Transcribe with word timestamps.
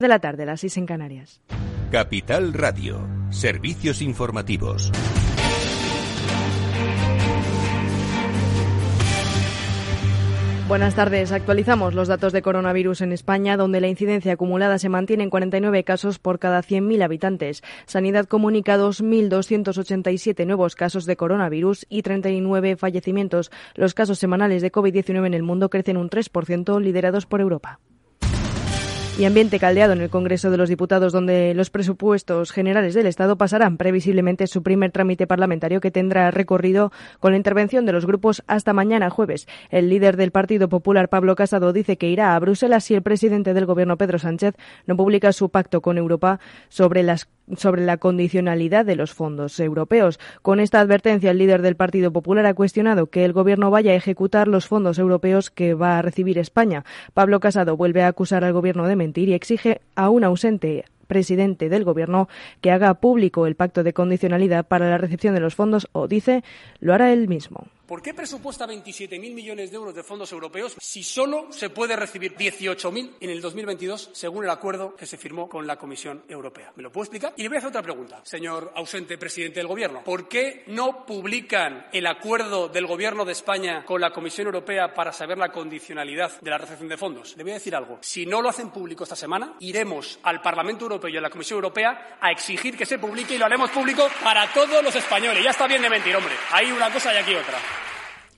de 0.00 0.06
la 0.06 0.20
tarde, 0.20 0.46
las 0.46 0.60
6 0.60 0.76
en 0.76 0.86
Canarias. 0.86 1.40
Capital 1.90 2.52
Radio, 2.52 3.04
servicios 3.30 4.00
informativos. 4.00 4.92
Buenas 10.68 10.94
tardes. 10.94 11.32
Actualizamos 11.32 11.94
los 11.94 12.06
datos 12.06 12.32
de 12.32 12.42
coronavirus 12.42 13.00
en 13.00 13.10
España, 13.10 13.56
donde 13.56 13.80
la 13.80 13.88
incidencia 13.88 14.34
acumulada 14.34 14.78
se 14.78 14.88
mantiene 14.88 15.24
en 15.24 15.30
49 15.30 15.82
casos 15.82 16.20
por 16.20 16.38
cada 16.38 16.62
100.000 16.62 17.02
habitantes. 17.02 17.64
Sanidad 17.86 18.26
comunica 18.26 18.78
2.287 18.78 20.46
nuevos 20.46 20.76
casos 20.76 21.06
de 21.06 21.16
coronavirus 21.16 21.86
y 21.88 22.02
39 22.02 22.76
fallecimientos. 22.76 23.50
Los 23.74 23.94
casos 23.94 24.20
semanales 24.20 24.62
de 24.62 24.70
COVID-19 24.70 25.26
en 25.26 25.34
el 25.34 25.42
mundo 25.42 25.70
crecen 25.70 25.96
un 25.96 26.08
3%, 26.08 26.80
liderados 26.80 27.26
por 27.26 27.40
Europa 27.40 27.80
y 29.18 29.24
ambiente 29.24 29.58
caldeado 29.58 29.94
en 29.94 30.00
el 30.00 30.10
Congreso 30.10 30.48
de 30.48 30.56
los 30.56 30.68
Diputados, 30.68 31.12
donde 31.12 31.52
los 31.52 31.70
presupuestos 31.70 32.52
generales 32.52 32.94
del 32.94 33.08
Estado 33.08 33.36
pasarán 33.36 33.76
previsiblemente 33.76 34.46
su 34.46 34.62
primer 34.62 34.92
trámite 34.92 35.26
parlamentario 35.26 35.80
que 35.80 35.90
tendrá 35.90 36.30
recorrido 36.30 36.92
con 37.18 37.32
la 37.32 37.36
intervención 37.36 37.84
de 37.84 37.90
los 37.90 38.06
grupos 38.06 38.44
hasta 38.46 38.72
mañana 38.72 39.10
jueves. 39.10 39.48
El 39.70 39.88
líder 39.90 40.16
del 40.16 40.30
Partido 40.30 40.68
Popular, 40.68 41.08
Pablo 41.08 41.34
Casado, 41.34 41.72
dice 41.72 41.98
que 41.98 42.08
irá 42.08 42.36
a 42.36 42.38
Bruselas 42.38 42.84
si 42.84 42.94
el 42.94 43.02
presidente 43.02 43.54
del 43.54 43.66
Gobierno, 43.66 43.98
Pedro 43.98 44.20
Sánchez, 44.20 44.54
no 44.86 44.96
publica 44.96 45.32
su 45.32 45.48
pacto 45.48 45.80
con 45.80 45.98
Europa 45.98 46.38
sobre 46.68 47.02
las 47.02 47.28
sobre 47.56 47.84
la 47.84 47.96
condicionalidad 47.96 48.84
de 48.84 48.96
los 48.96 49.14
fondos 49.14 49.58
europeos. 49.60 50.18
Con 50.42 50.60
esta 50.60 50.80
advertencia, 50.80 51.30
el 51.30 51.38
líder 51.38 51.62
del 51.62 51.76
Partido 51.76 52.12
Popular 52.12 52.46
ha 52.46 52.54
cuestionado 52.54 53.06
que 53.06 53.24
el 53.24 53.32
Gobierno 53.32 53.70
vaya 53.70 53.92
a 53.92 53.96
ejecutar 53.96 54.48
los 54.48 54.66
fondos 54.66 54.98
europeos 54.98 55.50
que 55.50 55.74
va 55.74 55.98
a 55.98 56.02
recibir 56.02 56.38
España. 56.38 56.84
Pablo 57.14 57.40
Casado 57.40 57.76
vuelve 57.76 58.02
a 58.02 58.08
acusar 58.08 58.44
al 58.44 58.52
Gobierno 58.52 58.86
de 58.86 58.96
mentir 58.96 59.28
y 59.28 59.34
exige 59.34 59.80
a 59.94 60.10
un 60.10 60.24
ausente 60.24 60.84
presidente 61.06 61.68
del 61.68 61.84
Gobierno 61.84 62.28
que 62.60 62.70
haga 62.70 62.94
público 62.94 63.46
el 63.46 63.56
pacto 63.56 63.82
de 63.82 63.94
condicionalidad 63.94 64.66
para 64.66 64.90
la 64.90 64.98
recepción 64.98 65.34
de 65.34 65.40
los 65.40 65.54
fondos 65.54 65.88
o 65.92 66.06
dice 66.06 66.44
lo 66.80 66.94
hará 66.94 67.12
él 67.12 67.28
mismo. 67.28 67.66
¿Por 67.88 68.02
qué 68.02 68.12
presupuesta 68.12 68.66
27.000 68.66 69.32
millones 69.32 69.70
de 69.70 69.76
euros 69.76 69.94
de 69.94 70.02
fondos 70.02 70.30
europeos 70.30 70.76
si 70.78 71.02
solo 71.02 71.50
se 71.50 71.70
puede 71.70 71.96
recibir 71.96 72.36
18.000 72.36 73.14
en 73.18 73.30
el 73.30 73.40
2022 73.40 74.10
según 74.12 74.44
el 74.44 74.50
acuerdo 74.50 74.94
que 74.94 75.06
se 75.06 75.16
firmó 75.16 75.48
con 75.48 75.66
la 75.66 75.78
Comisión 75.78 76.22
Europea? 76.28 76.70
¿Me 76.76 76.82
lo 76.82 76.92
puedo 76.92 77.04
explicar? 77.04 77.32
Y 77.38 77.42
le 77.42 77.48
voy 77.48 77.56
a 77.56 77.58
hacer 77.60 77.70
otra 77.70 77.80
pregunta, 77.80 78.20
señor 78.24 78.74
ausente 78.76 79.16
presidente 79.16 79.60
del 79.60 79.68
Gobierno. 79.68 80.04
¿Por 80.04 80.28
qué 80.28 80.64
no 80.66 81.06
publican 81.06 81.86
el 81.90 82.06
acuerdo 82.06 82.68
del 82.68 82.86
Gobierno 82.86 83.24
de 83.24 83.32
España 83.32 83.86
con 83.86 84.02
la 84.02 84.10
Comisión 84.10 84.48
Europea 84.48 84.92
para 84.92 85.10
saber 85.10 85.38
la 85.38 85.50
condicionalidad 85.50 86.42
de 86.42 86.50
la 86.50 86.58
recepción 86.58 86.90
de 86.90 86.98
fondos? 86.98 87.38
Le 87.38 87.42
voy 87.42 87.52
a 87.52 87.54
decir 87.54 87.74
algo. 87.74 88.00
Si 88.02 88.26
no 88.26 88.42
lo 88.42 88.50
hacen 88.50 88.68
público 88.68 89.04
esta 89.04 89.16
semana, 89.16 89.54
iremos 89.60 90.18
al 90.24 90.42
Parlamento 90.42 90.84
Europeo 90.84 91.08
y 91.08 91.16
a 91.16 91.22
la 91.22 91.30
Comisión 91.30 91.56
Europea 91.56 92.18
a 92.20 92.30
exigir 92.32 92.76
que 92.76 92.84
se 92.84 92.98
publique 92.98 93.36
y 93.36 93.38
lo 93.38 93.46
haremos 93.46 93.70
público 93.70 94.06
para 94.22 94.52
todos 94.52 94.84
los 94.84 94.94
españoles. 94.94 95.42
Ya 95.42 95.52
está 95.52 95.66
bien 95.66 95.80
de 95.80 95.88
mentir, 95.88 96.14
hombre. 96.14 96.34
Hay 96.50 96.70
una 96.70 96.92
cosa 96.92 97.14
y 97.14 97.16
aquí 97.16 97.34
otra. 97.34 97.77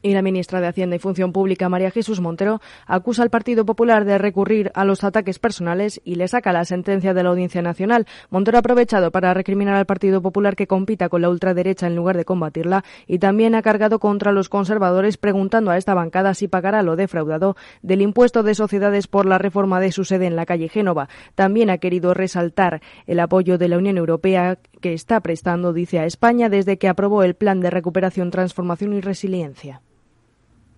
Y 0.03 0.15
la 0.15 0.23
ministra 0.23 0.63
de 0.63 0.67
Hacienda 0.67 0.97
y 0.97 0.99
Función 0.99 1.31
Pública, 1.31 1.69
María 1.69 1.91
Jesús 1.91 2.21
Montero, 2.21 2.63
acusa 2.87 3.23
al 3.23 3.29
Partido 3.29 3.67
Popular 3.67 4.07
de 4.07 4.17
recurrir 4.17 4.73
a 4.75 4.87
los 4.87 5.05
ataques 5.05 5.39
personales 5.39 6.01
y 6.05 6.15
le 6.15 6.27
saca 6.27 6.55
la 6.55 6.65
sentencia 6.65 7.13
de 7.13 7.23
la 7.23 7.29
Audiencia 7.29 7.61
Nacional. 7.61 8.07
Montero 8.31 8.57
ha 8.57 8.61
aprovechado 8.61 9.11
para 9.11 9.35
recriminar 9.35 9.75
al 9.75 9.85
Partido 9.85 10.23
Popular 10.23 10.57
que 10.57 10.67
compita 10.67 11.11
con 11.11 11.21
la 11.21 11.29
ultraderecha 11.29 11.87
en 11.87 11.97
lugar 11.97 12.17
de 12.17 12.25
combatirla 12.25 12.83
y 13.07 13.19
también 13.19 13.55
ha 13.55 13.61
cargado 13.61 13.99
contra 13.99 14.33
los 14.33 14.49
conservadores 14.49 15.19
preguntando 15.19 15.71
a 15.71 15.77
esta 15.77 15.93
bancada 15.93 16.33
si 16.33 16.49
pagará 16.49 16.83
lo 16.83 16.97
defraudado 16.97 17.57
del 17.83 18.01
impuesto 18.01 18.43
de 18.43 18.55
sociedades 18.55 19.07
por 19.07 19.27
la 19.27 19.37
reforma 19.37 19.81
de 19.81 19.93
su 19.93 20.05
sede 20.07 20.25
en 20.27 20.35
la 20.35 20.47
calle 20.47 20.71
Génova. 20.71 21.11
También 21.35 21.69
ha 21.69 21.77
querido 21.77 22.15
resaltar 22.15 22.81
el 23.07 23.21
apoyo 23.21 23.59
de 23.59 23.69
la 23.69 23.77
Unión 23.77 23.99
Europea 23.99 24.59
que 24.81 24.95
está 24.95 25.21
prestando, 25.21 25.75
dice, 25.75 25.99
a 25.99 26.07
España 26.07 26.49
desde 26.49 26.79
que 26.79 26.89
aprobó 26.89 27.23
el 27.23 27.35
Plan 27.35 27.61
de 27.61 27.69
Recuperación, 27.69 28.31
Transformación 28.31 28.95
y 28.95 29.03
Resiliencia. 29.03 29.83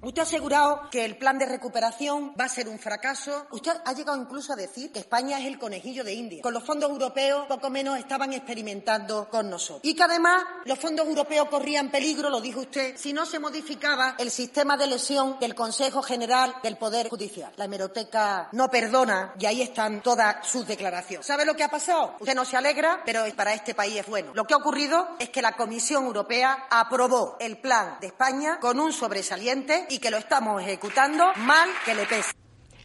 Usted 0.05 0.19
ha 0.19 0.25
asegurado 0.25 0.91
que 0.91 1.05
el 1.05 1.17
plan 1.17 1.39
de 1.39 1.47
recuperación 1.47 2.35
va 2.39 2.47
a 2.47 2.49
ser 2.49 2.69
un 2.69 2.81
fracaso. 2.81 3.47
Usted 3.53 3.71
ha 3.85 3.93
llegado 3.93 4.21
incluso 4.21 4.53
a 4.53 4.57
decir 4.57 4.91
que 4.91 4.99
España 4.99 5.39
es 5.39 5.47
el 5.47 5.61
conejillo 5.61 6.03
de 6.03 6.13
India. 6.13 6.43
Con 6.43 6.53
los 6.53 6.65
fondos 6.65 6.91
europeos, 6.91 7.47
poco 7.47 7.71
menos 7.71 7.97
estaban 7.97 8.33
experimentando 8.33 9.29
con 9.31 9.49
nosotros. 9.49 9.83
Y 9.85 9.95
que 9.95 10.03
además 10.03 10.43
los 10.65 10.81
fondos 10.81 11.07
europeos 11.07 11.49
corrían 11.49 11.93
peligro, 11.93 12.31
lo 12.31 12.41
dijo 12.41 12.63
usted, 12.63 12.97
si 12.97 13.13
no 13.13 13.25
se 13.25 13.39
modificaba 13.39 14.17
el 14.19 14.33
sistema 14.33 14.77
de 14.77 14.87
elección 14.87 15.39
del 15.39 15.55
Consejo 15.55 16.03
General 16.03 16.53
del 16.65 16.79
Poder 16.79 17.09
Judicial. 17.09 17.53
La 17.55 17.67
hemeroteca 17.67 18.49
no 18.51 18.69
perdona 18.69 19.35
y 19.39 19.47
ahí 19.47 19.63
están 19.63 20.03
todas 20.03 20.45
sus 20.45 20.67
declaraciones. 20.67 21.25
¿Sabe 21.25 21.45
lo 21.45 21.55
que 21.55 21.63
ha 21.63 21.71
pasado? 21.71 22.17
Usted 22.19 22.35
no 22.35 22.45
se 22.45 22.57
alegra, 22.57 23.03
pero 23.07 23.23
para 23.37 23.55
este 23.55 23.73
país 23.73 24.01
es 24.01 24.07
bueno. 24.09 24.33
Lo 24.35 24.47
que 24.49 24.55
ha 24.55 24.57
ocurrido 24.57 25.11
es 25.21 25.31
que 25.31 25.43
la 25.43 25.53
Comisión 25.53 26.07
Europea 26.07 26.67
aprobó 26.71 27.37
el 27.39 27.59
plan 27.59 27.99
de 28.01 28.09
España 28.09 28.59
con 28.59 28.81
un 28.81 28.93
sobresaliente 28.93 29.87
y 29.93 29.99
que 29.99 30.11
lo 30.11 30.17
estamos 30.17 30.63
ejecutando 30.63 31.35
mal 31.37 31.69
que 31.85 31.95
le 31.95 32.07
pese 32.07 32.33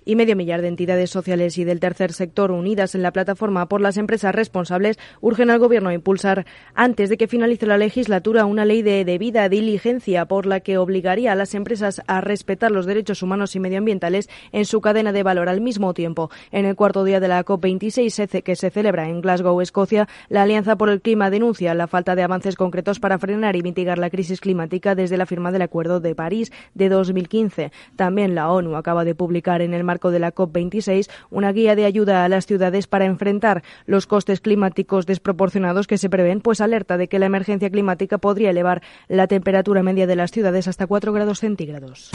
y 0.07 0.16
medio 0.16 0.38
millar 0.38 0.62
de 0.62 0.69
entidades 0.69 1.09
sociales 1.09 1.57
y 1.57 1.66
del 1.66 1.81
tercer 1.81 2.13
sector 2.13 2.51
unidas 2.51 2.95
en 2.95 3.03
la 3.03 3.12
plataforma 3.12 3.68
por 3.68 3.81
las 3.81 3.97
empresas 3.97 4.34
responsables 4.34 4.97
urgen 5.19 5.50
al 5.50 5.59
Gobierno 5.59 5.90
a 5.90 5.94
impulsar, 5.94 6.45
antes 6.73 7.09
de 7.09 7.18
que 7.18 7.28
finalice 7.28 7.66
la 7.66 7.78
legislatura, 7.78 8.46
una 8.46 8.63
ley 8.63 8.84
de 8.84 9.03
debida 9.03 9.50
diligencia 9.50 10.25
por 10.25 10.46
la 10.46 10.62
que 10.62 10.78
obligaría 10.78 11.34
a 11.34 11.35
las 11.35 11.53
empresas 11.53 12.01
a 12.07 12.22
respetar 12.22 12.72
los 12.72 12.85
derechos 12.85 13.22
humanos 13.22 13.56
y 13.57 13.59
medioambientales 13.59 14.29
en 14.53 14.63
su 14.63 14.79
cadena 14.79 15.12
de 15.12 15.23
valor 15.23 15.50
al 15.50 15.59
mismo 15.59 15.94
tiempo. 15.94 16.31
En 16.51 16.66
el 16.66 16.78
cuarto 16.78 17.03
día 17.03 17.19
de 17.19 17.28
la 17.28 17.44
COP26 17.44 18.44
que 18.44 18.56
se 18.56 18.69
celebra 18.69 19.09
en 19.09 19.19
Glasgow, 19.19 19.59
Escocia, 19.59 20.07
la 20.29 20.44
Alianza 20.44 20.78
por 20.78 20.90
el 20.90 21.01
Clima 21.01 21.29
denuncia 21.29 21.73
la 21.73 21.88
falta 21.88 22.16
de 22.16 22.23
avances 22.23 22.56
concretos 22.56 23.01
para 23.01 23.19
frenar 23.19 23.57
y 23.57 23.62
mitigar 23.62 23.97
la 23.97 24.09
crisis 24.09 24.40
climática 24.40 24.96
desde 24.96 25.17
la 25.17 25.25
firma 25.25 25.51
del 25.51 25.63
Acuerdo 25.63 26.00
de 26.00 26.16
París 26.16 26.53
de 26.75 26.88
2015. 26.88 27.73
También 27.97 28.35
la 28.35 28.50
ONU 28.50 28.78
acaba 28.78 29.03
de 29.03 29.13
publicar 29.13 29.62
en 29.62 29.73
el 29.73 29.84
de 29.97 30.19
la 30.19 30.34
COP26 30.34 31.09
una 31.31 31.52
guía 31.52 31.75
de 31.75 31.85
ayuda 31.85 32.24
a 32.24 32.30
las 32.30 32.46
ciudades 32.46 32.88
para 32.88 33.06
enfrentar 33.06 33.63
los 33.85 34.06
costes 34.06 34.40
climáticos 34.40 35.06
desproporcionados 35.06 35.88
que 35.88 35.97
se 35.97 36.09
prevén, 36.09 36.41
pues 36.41 36.62
alerta 36.62 36.97
de 36.97 37.08
que 37.08 37.19
la 37.19 37.25
emergencia 37.25 37.69
climática 37.69 38.19
podría 38.19 38.52
elevar 38.52 38.81
la 39.08 39.28
temperatura 39.28 39.84
media 39.84 40.08
de 40.08 40.16
las 40.16 40.31
ciudades 40.31 40.68
hasta 40.68 40.88
4 40.88 41.12
grados 41.12 41.40
centígrados. 41.40 42.12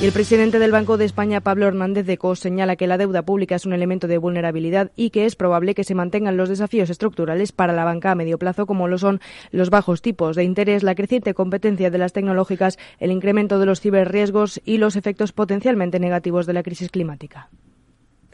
Y 0.00 0.06
el 0.06 0.12
presidente 0.12 0.60
del 0.60 0.70
Banco 0.70 0.96
de 0.96 1.04
España, 1.04 1.40
Pablo 1.40 1.66
Hernández 1.66 2.06
de 2.06 2.18
Cos, 2.18 2.38
señala 2.38 2.76
que 2.76 2.86
la 2.86 2.98
deuda 2.98 3.22
pública 3.22 3.56
es 3.56 3.66
un 3.66 3.72
elemento 3.72 4.06
de 4.06 4.18
vulnerabilidad 4.18 4.92
y 4.94 5.10
que 5.10 5.26
es 5.26 5.34
probable 5.34 5.74
que 5.74 5.82
se 5.82 5.96
mantengan 5.96 6.36
los 6.36 6.48
desafíos 6.48 6.88
estructurales 6.88 7.50
para 7.50 7.72
la 7.72 7.84
banca 7.84 8.12
a 8.12 8.14
medio 8.14 8.38
plazo, 8.38 8.64
como 8.64 8.86
lo 8.86 8.98
son 8.98 9.20
los 9.50 9.70
bajos 9.70 10.00
tipos 10.00 10.36
de 10.36 10.44
interés, 10.44 10.84
la 10.84 10.94
creciente 10.94 11.34
competencia 11.34 11.90
de 11.90 11.98
las 11.98 12.12
tecnológicas, 12.12 12.78
el 13.00 13.10
incremento 13.10 13.58
de 13.58 13.66
los 13.66 13.80
ciberriesgos 13.80 14.60
y 14.64 14.78
los 14.78 14.94
efectos 14.94 15.32
potencialmente 15.32 15.98
negativos 15.98 16.46
de 16.46 16.52
la 16.52 16.62
crisis 16.62 16.90
climática 16.90 17.48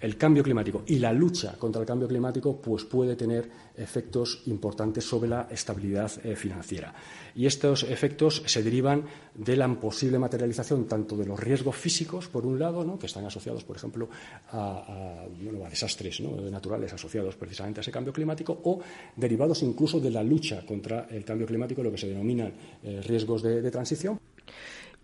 el 0.05 0.19
cambio 0.19 0.43
climático 0.43 0.83
y 0.87 0.99
la 0.99 1.15
lucha 1.15 1.55
contra 1.59 1.81
el 1.81 1.87
cambio 1.87 2.07
climático 2.07 2.61
pues 2.61 2.85
puede 2.85 3.17
tener 3.17 3.49
efectos 3.75 4.43
importantes 4.47 5.03
sobre 5.03 5.31
la 5.31 5.49
estabilidad 5.51 6.13
eh, 6.23 6.37
financiera. 6.37 6.95
Y 7.35 7.47
estos 7.47 7.85
efectos 7.85 8.43
se 8.45 8.63
derivan 8.63 9.05
de 9.35 9.57
la 9.57 9.67
posible 9.81 10.19
materialización 10.19 10.85
tanto 10.85 11.17
de 11.17 11.25
los 11.25 11.41
riesgos 11.41 11.75
físicos, 11.75 12.29
por 12.29 12.45
un 12.45 12.59
lado, 12.59 12.99
que 12.99 13.07
están 13.07 13.25
asociados, 13.25 13.65
por 13.65 13.77
ejemplo, 13.77 14.09
a, 14.53 15.25
desastres 15.71 16.21
naturales 16.21 16.93
asociados 16.93 17.35
precisamente 17.37 17.81
a 17.81 17.83
ese 17.83 17.91
cambio 17.91 18.13
climático, 18.13 18.61
o 18.63 18.81
derivados 19.17 19.63
incluso 19.63 19.99
de 20.01 20.11
la 20.11 20.23
lucha 20.23 20.65
contra 20.67 21.07
el 21.11 21.25
cambio 21.25 21.47
climático, 21.47 21.83
lo 21.83 21.91
que 21.91 21.99
se 21.99 22.09
denominan 22.09 22.53
eh, 22.83 23.01
riesgos 23.03 23.43
de 23.43 23.71
transición 23.71 24.21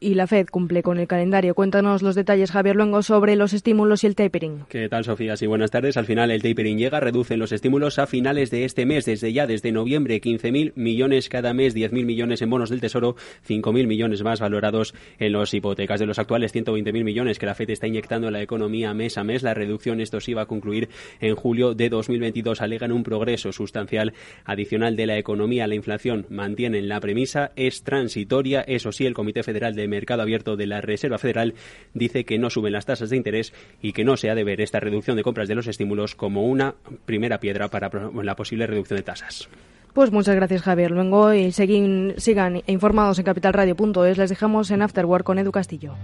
y 0.00 0.14
la 0.14 0.26
Fed 0.26 0.46
cumple 0.50 0.82
con 0.82 0.98
el 0.98 1.06
calendario. 1.06 1.54
Cuéntanos 1.54 2.02
los 2.02 2.14
detalles, 2.14 2.50
Javier 2.50 2.74
Luengo, 2.74 3.02
sobre 3.02 3.36
los 3.36 3.52
estímulos 3.52 4.02
y 4.02 4.06
el 4.06 4.14
tapering. 4.14 4.64
¿Qué 4.68 4.88
tal, 4.88 5.04
Sofía? 5.04 5.36
Sí, 5.36 5.46
buenas 5.46 5.70
tardes. 5.70 5.98
Al 5.98 6.06
final 6.06 6.30
el 6.30 6.42
tapering 6.42 6.78
llega, 6.78 6.98
reducen 7.00 7.38
los 7.38 7.52
estímulos 7.52 7.98
a 7.98 8.06
finales 8.06 8.50
de 8.50 8.64
este 8.64 8.86
mes, 8.86 9.04
desde 9.04 9.32
ya, 9.32 9.46
desde 9.46 9.72
noviembre, 9.72 10.20
15.000 10.20 10.72
millones 10.74 11.28
cada 11.28 11.52
mes, 11.52 11.76
10.000 11.76 12.04
millones 12.04 12.40
en 12.40 12.50
bonos 12.50 12.70
del 12.70 12.80
Tesoro, 12.80 13.14
5.000 13.46 13.86
millones 13.86 14.22
más 14.22 14.40
valorados 14.40 14.94
en 15.18 15.32
los 15.32 15.52
hipotecas. 15.52 16.00
De 16.00 16.06
los 16.06 16.18
actuales 16.18 16.54
120.000 16.54 17.04
millones 17.04 17.38
que 17.38 17.46
la 17.46 17.54
Fed 17.54 17.70
está 17.70 17.86
inyectando 17.86 18.28
en 18.28 18.32
la 18.32 18.42
economía 18.42 18.94
mes 18.94 19.18
a 19.18 19.24
mes, 19.24 19.42
la 19.42 19.52
reducción, 19.52 20.00
esto 20.00 20.20
sí 20.20 20.32
va 20.32 20.42
a 20.42 20.46
concluir 20.46 20.88
en 21.20 21.36
julio 21.36 21.74
de 21.74 21.90
2022. 21.90 22.62
Alegan 22.62 22.92
un 22.92 23.02
progreso 23.02 23.52
sustancial 23.52 24.14
adicional 24.44 24.96
de 24.96 25.06
la 25.06 25.18
economía. 25.18 25.66
La 25.66 25.74
inflación 25.74 26.26
mantienen 26.30 26.88
la 26.88 27.00
premisa, 27.00 27.52
es 27.56 27.82
transitoria. 27.82 28.62
Eso 28.62 28.92
sí, 28.92 29.04
el 29.04 29.14
Comité 29.14 29.42
Federal 29.42 29.74
de 29.74 29.89
Mercado 29.90 30.22
Abierto 30.22 30.56
de 30.56 30.66
la 30.66 30.80
Reserva 30.80 31.18
Federal 31.18 31.54
dice 31.92 32.24
que 32.24 32.38
no 32.38 32.48
suben 32.48 32.72
las 32.72 32.86
tasas 32.86 33.10
de 33.10 33.16
interés 33.16 33.52
y 33.82 33.92
que 33.92 34.04
no 34.04 34.16
se 34.16 34.30
ha 34.30 34.34
de 34.34 34.44
ver 34.44 34.62
esta 34.62 34.80
reducción 34.80 35.16
de 35.16 35.22
compras 35.22 35.48
de 35.48 35.54
los 35.54 35.66
estímulos 35.66 36.14
como 36.14 36.46
una 36.46 36.74
primera 37.04 37.38
piedra 37.40 37.68
para 37.68 37.90
la 38.22 38.36
posible 38.36 38.66
reducción 38.66 38.96
de 38.96 39.02
tasas. 39.02 39.48
Pues 39.92 40.12
muchas 40.12 40.36
gracias, 40.36 40.62
Javier. 40.62 40.92
Luego 40.92 41.34
y 41.34 41.52
sigan 41.52 42.62
informados 42.66 43.18
en 43.18 43.24
capitalradio.es. 43.24 44.18
Les 44.18 44.30
dejamos 44.30 44.70
en 44.70 44.82
Afterwork 44.82 45.24
con 45.24 45.38
Edu 45.38 45.52
Castillo. 45.52 45.94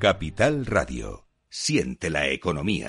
Capital 0.00 0.66
Radio 0.66 1.24
Siente 1.56 2.10
la 2.10 2.26
economía. 2.26 2.88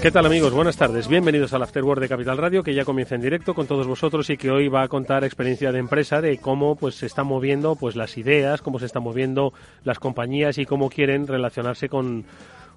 ¿Qué 0.03 0.11
tal 0.11 0.27
amigos? 0.27 0.53
Buenas 0.53 0.77
tardes. 0.77 1.07
Bienvenidos 1.07 1.51
al 1.53 1.63
After 1.63 1.83
Work 1.83 2.01
de 2.01 2.09
Capital 2.09 2.37
Radio, 2.37 2.61
que 2.61 2.75
ya 2.75 2.85
comienza 2.85 3.15
en 3.15 3.21
directo 3.21 3.55
con 3.55 3.65
todos 3.65 3.87
vosotros 3.87 4.29
y 4.29 4.37
que 4.37 4.51
hoy 4.51 4.67
va 4.67 4.83
a 4.83 4.87
contar 4.87 5.23
experiencia 5.23 5.71
de 5.71 5.79
empresa 5.79 6.21
de 6.21 6.37
cómo 6.37 6.75
pues 6.75 6.93
se 6.93 7.07
están 7.07 7.25
moviendo 7.25 7.75
pues 7.75 7.95
las 7.95 8.19
ideas, 8.19 8.61
cómo 8.61 8.77
se 8.77 8.85
están 8.85 9.01
moviendo 9.01 9.51
las 9.83 9.97
compañías 9.97 10.59
y 10.59 10.67
cómo 10.67 10.91
quieren 10.91 11.25
relacionarse 11.25 11.89
con 11.89 12.23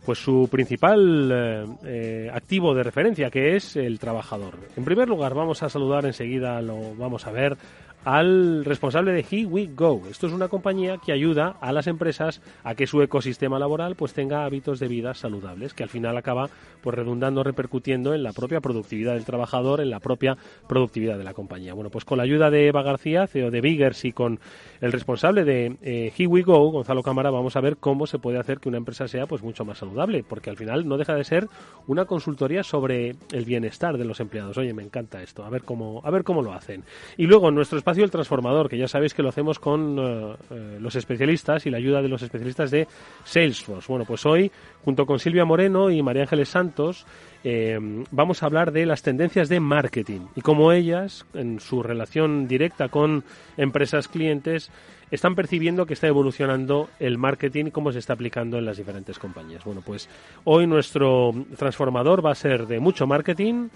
pues 0.07 0.21
su 0.21 0.49
principal 0.51 1.31
eh, 1.31 1.67
eh, 1.85 2.31
activo 2.33 2.75
de 2.75 2.85
referencia, 2.85 3.29
que 3.29 3.57
es 3.57 3.77
el 3.77 3.99
trabajador. 3.99 4.55
En 4.77 4.85
primer 4.85 5.09
lugar, 5.09 5.35
vamos 5.35 5.65
a 5.65 5.69
saludar 5.69 6.07
enseguida, 6.07 6.63
lo 6.63 6.95
vamos 6.95 7.27
a 7.27 7.33
ver 7.33 7.59
al 8.07 8.65
responsable 8.65 9.11
de 9.11 9.27
Here 9.29 9.47
We 9.47 9.69
Go. 9.75 10.03
Esto 10.09 10.29
es 10.29 10.33
una 10.33 10.47
compañía 10.47 10.99
que 11.05 11.11
ayuda 11.11 11.57
a 11.61 11.73
las 11.73 11.89
empresas 11.89 12.41
a 12.63 12.77
que 12.77 12.87
su 12.87 13.03
ecosistema 13.03 13.59
laboral 13.59 13.97
pues 13.97 14.13
tenga 14.13 14.45
hábitos 14.45 14.79
de 14.79 14.87
vida 14.87 15.13
saludables, 15.15 15.75
que 15.75 15.83
al 15.83 15.89
final 15.89 16.17
acaba 16.17 16.49
pues 16.83 16.95
redundando, 16.95 17.43
repercutiendo 17.43 18.15
en 18.15 18.23
la 18.23 18.33
propia 18.33 18.61
productividad 18.61 19.15
del 19.15 19.25
trabajador, 19.25 19.81
en 19.81 19.91
la 19.91 19.99
propia 19.99 20.37
productividad 20.69 21.19
de 21.19 21.25
la 21.25 21.35
compañía. 21.35 21.75
Bueno, 21.75 21.91
pues 21.91 22.05
con 22.05 22.19
la 22.19 22.23
ayuda 22.23 22.49
de 22.49 22.69
Eva 22.69 22.83
García, 22.83 23.27
CEO 23.27 23.51
de 23.51 23.61
Biggers 23.61 24.05
y 24.05 24.13
con 24.13 24.39
el 24.81 24.93
responsable 24.93 25.43
de 25.43 25.77
eh, 25.83 26.13
Here 26.17 26.29
We 26.29 26.43
Go, 26.43 26.71
Gonzalo 26.71 27.03
Cámara, 27.03 27.31
vamos 27.31 27.57
a 27.57 27.61
ver 27.61 27.77
cómo 27.77 28.07
se 28.07 28.21
puede 28.21 28.39
hacer 28.39 28.61
que 28.61 28.69
una 28.69 28.79
empresa 28.79 29.09
sea 29.09 29.27
pues 29.27 29.43
mucho 29.43 29.65
más 29.65 29.79
saludable, 29.79 30.23
porque 30.23 30.49
al 30.49 30.57
final 30.57 30.87
no 30.87 30.97
deja 30.97 31.17
de 31.17 31.25
ser 31.25 31.49
una 31.89 32.05
consultoría 32.05 32.63
sobre 32.63 33.17
el 33.33 33.45
bienestar 33.45 33.99
de 33.99 34.05
los 34.05 34.21
empleados. 34.21 34.57
Oye, 34.59 34.73
me 34.75 34.85
encanta 34.85 35.21
esto, 35.25 35.45
a 35.45 35.51
ver 35.51 35.65
cómo, 35.65 36.03
a 36.05 36.11
ver 36.13 36.23
cómo 36.23 36.41
lo 36.41 36.53
hacen. 36.53 36.85
Y 37.17 37.27
luego 37.27 37.49
en 37.49 37.57
nuestro 37.57 37.79
espacio 37.79 37.96
el 38.05 38.11
transformador, 38.11 38.69
que 38.69 38.79
ya 38.79 38.89
sabéis 38.89 39.15
que 39.15 39.23
lo 39.23 39.29
hacemos 39.29 39.59
con 39.59 39.99
eh, 39.99 40.37
eh, 40.51 40.79
los 40.81 40.95
especialistas 40.97 41.67
y 41.67 41.71
la 41.71 41.79
ayuda 41.79 42.03
de 42.03 42.09
los 42.09 42.23
especialistas 42.23 42.71
de 42.71 42.87
Salesforce. 43.25 43.87
Bueno, 43.89 44.05
pues 44.05 44.25
hoy, 44.27 44.51
junto 44.85 45.07
con 45.07 45.19
Silvia 45.19 45.45
Moreno 45.45 45.91
y 45.91 46.03
María 46.03 46.23
Ángeles 46.23 46.49
Santos, 46.49 47.07
eh, 47.45 47.79
vamos 48.11 48.43
a 48.43 48.47
hablar 48.47 48.73
de 48.73 48.87
las 48.87 49.03
tendencias 49.03 49.49
de 49.49 49.61
marketing 49.61 50.21
y 50.35 50.41
cómo 50.41 50.73
ellas, 50.73 51.27
en 51.35 51.61
su 51.61 51.83
relación 51.83 52.49
directa 52.49 52.89
con 52.89 53.25
empresas 53.57 54.09
clientes, 54.09 54.71
están 55.11 55.35
percibiendo 55.35 55.87
que 55.87 55.95
está 55.95 56.09
evolucionando 56.09 56.89
el 56.99 57.19
marketing 57.19 57.67
y 57.67 57.71
cómo 57.71 57.93
se 57.93 58.01
está 58.01 58.15
aplicando 58.15 58.59
en 58.59 58.65
las 58.65 58.77
diferentes 58.77 59.19
compañías. 59.19 59.65
Bueno, 59.65 59.83
pues 59.85 60.09
hoy 60.45 60.67
nuestro 60.67 61.33
transformador 61.57 62.25
va 62.25 62.33
a 62.33 62.35
ser 62.35 62.67
de 62.67 62.81
mucho 62.81 63.07
marketing 63.07 63.69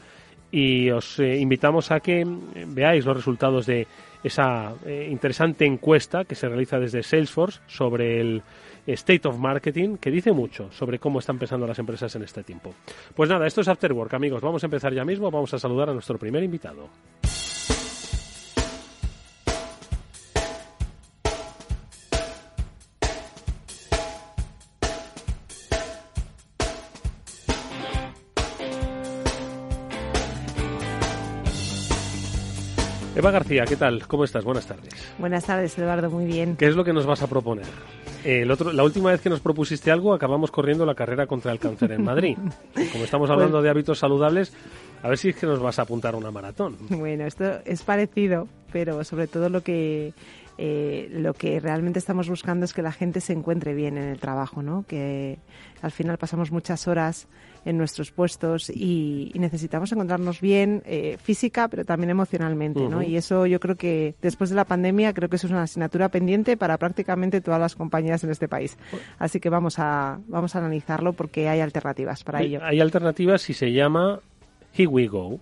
y 0.50 0.90
os 0.90 1.18
invitamos 1.20 1.90
a 1.90 2.00
que 2.00 2.26
veáis 2.66 3.04
los 3.04 3.16
resultados 3.16 3.66
de 3.66 3.86
esa 4.22 4.74
eh, 4.84 5.08
interesante 5.10 5.64
encuesta 5.64 6.24
que 6.24 6.34
se 6.34 6.48
realiza 6.48 6.78
desde 6.78 7.02
Salesforce 7.02 7.60
sobre 7.66 8.20
el 8.20 8.42
State 8.86 9.28
of 9.28 9.38
Marketing, 9.38 9.96
que 9.96 10.10
dice 10.10 10.32
mucho 10.32 10.70
sobre 10.72 10.98
cómo 10.98 11.18
están 11.18 11.36
empezando 11.36 11.66
las 11.66 11.78
empresas 11.78 12.14
en 12.16 12.22
este 12.22 12.42
tiempo. 12.42 12.74
Pues 13.14 13.30
nada, 13.30 13.46
esto 13.46 13.60
es 13.60 13.68
After 13.68 13.92
Work, 13.92 14.14
amigos. 14.14 14.42
Vamos 14.42 14.62
a 14.62 14.66
empezar 14.66 14.92
ya 14.92 15.04
mismo. 15.04 15.30
Vamos 15.30 15.52
a 15.54 15.58
saludar 15.58 15.90
a 15.90 15.92
nuestro 15.92 16.18
primer 16.18 16.42
invitado. 16.42 16.88
Eva 33.20 33.32
García, 33.32 33.66
¿qué 33.66 33.76
tal? 33.76 34.06
¿Cómo 34.06 34.24
estás? 34.24 34.46
Buenas 34.46 34.64
tardes. 34.64 34.94
Buenas 35.18 35.44
tardes, 35.44 35.76
Eduardo, 35.76 36.08
muy 36.08 36.24
bien. 36.24 36.56
¿Qué 36.56 36.66
es 36.66 36.74
lo 36.74 36.84
que 36.84 36.94
nos 36.94 37.04
vas 37.04 37.20
a 37.20 37.26
proponer? 37.26 37.66
El 38.24 38.50
otro, 38.50 38.72
la 38.72 38.82
última 38.82 39.10
vez 39.10 39.20
que 39.20 39.28
nos 39.28 39.40
propusiste 39.40 39.90
algo, 39.90 40.14
acabamos 40.14 40.50
corriendo 40.50 40.86
la 40.86 40.94
carrera 40.94 41.26
contra 41.26 41.52
el 41.52 41.58
cáncer 41.58 41.92
en 41.92 42.02
Madrid. 42.02 42.38
Como 42.92 43.04
estamos 43.04 43.28
hablando 43.28 43.58
pues 43.58 43.64
de 43.64 43.68
hábitos 43.68 43.98
saludables, 43.98 44.54
a 45.02 45.08
ver 45.08 45.18
si 45.18 45.28
es 45.28 45.36
que 45.36 45.44
nos 45.44 45.60
vas 45.60 45.78
a 45.78 45.82
apuntar 45.82 46.14
a 46.14 46.16
una 46.16 46.30
maratón. 46.30 46.78
Bueno, 46.88 47.26
esto 47.26 47.58
es 47.66 47.82
parecido, 47.82 48.48
pero 48.72 49.04
sobre 49.04 49.26
todo 49.26 49.50
lo 49.50 49.62
que 49.62 50.14
eh, 50.62 51.08
lo 51.10 51.32
que 51.32 51.58
realmente 51.58 51.98
estamos 51.98 52.28
buscando 52.28 52.66
es 52.66 52.74
que 52.74 52.82
la 52.82 52.92
gente 52.92 53.22
se 53.22 53.32
encuentre 53.32 53.72
bien 53.72 53.96
en 53.96 54.08
el 54.08 54.20
trabajo, 54.20 54.62
¿no? 54.62 54.84
Que 54.86 55.38
al 55.80 55.90
final 55.90 56.18
pasamos 56.18 56.52
muchas 56.52 56.86
horas 56.86 57.28
en 57.64 57.78
nuestros 57.78 58.10
puestos 58.10 58.68
y, 58.68 59.32
necesitamos 59.36 59.90
encontrarnos 59.90 60.42
bien 60.42 60.82
eh, 60.84 61.16
física, 61.22 61.68
pero 61.68 61.86
también 61.86 62.10
emocionalmente, 62.10 62.86
¿no? 62.88 63.02
Y 63.02 63.16
eso 63.16 63.46
yo 63.46 63.58
creo 63.58 63.76
que 63.76 64.16
después 64.20 64.50
de 64.50 64.56
la 64.56 64.66
pandemia 64.66 65.14
creo 65.14 65.30
que 65.30 65.36
eso 65.36 65.46
es 65.46 65.52
una 65.52 65.62
asignatura 65.62 66.10
pendiente 66.10 66.58
para 66.58 66.76
prácticamente 66.76 67.40
todas 67.40 67.58
las 67.58 67.74
compañías 67.74 68.22
en 68.24 68.28
este 68.28 68.46
país. 68.46 68.76
Así 69.18 69.40
que 69.40 69.48
vamos 69.48 69.78
a 69.78 70.20
vamos 70.28 70.56
a 70.56 70.58
analizarlo 70.58 71.14
porque 71.14 71.48
hay 71.48 71.60
alternativas 71.60 72.22
para 72.22 72.42
ello. 72.42 72.60
Hay 72.62 72.80
alternativas 72.80 73.48
y 73.48 73.54
se 73.54 73.72
llama 73.72 74.20
Here 74.74 74.88
We 74.88 75.06
Go. 75.06 75.40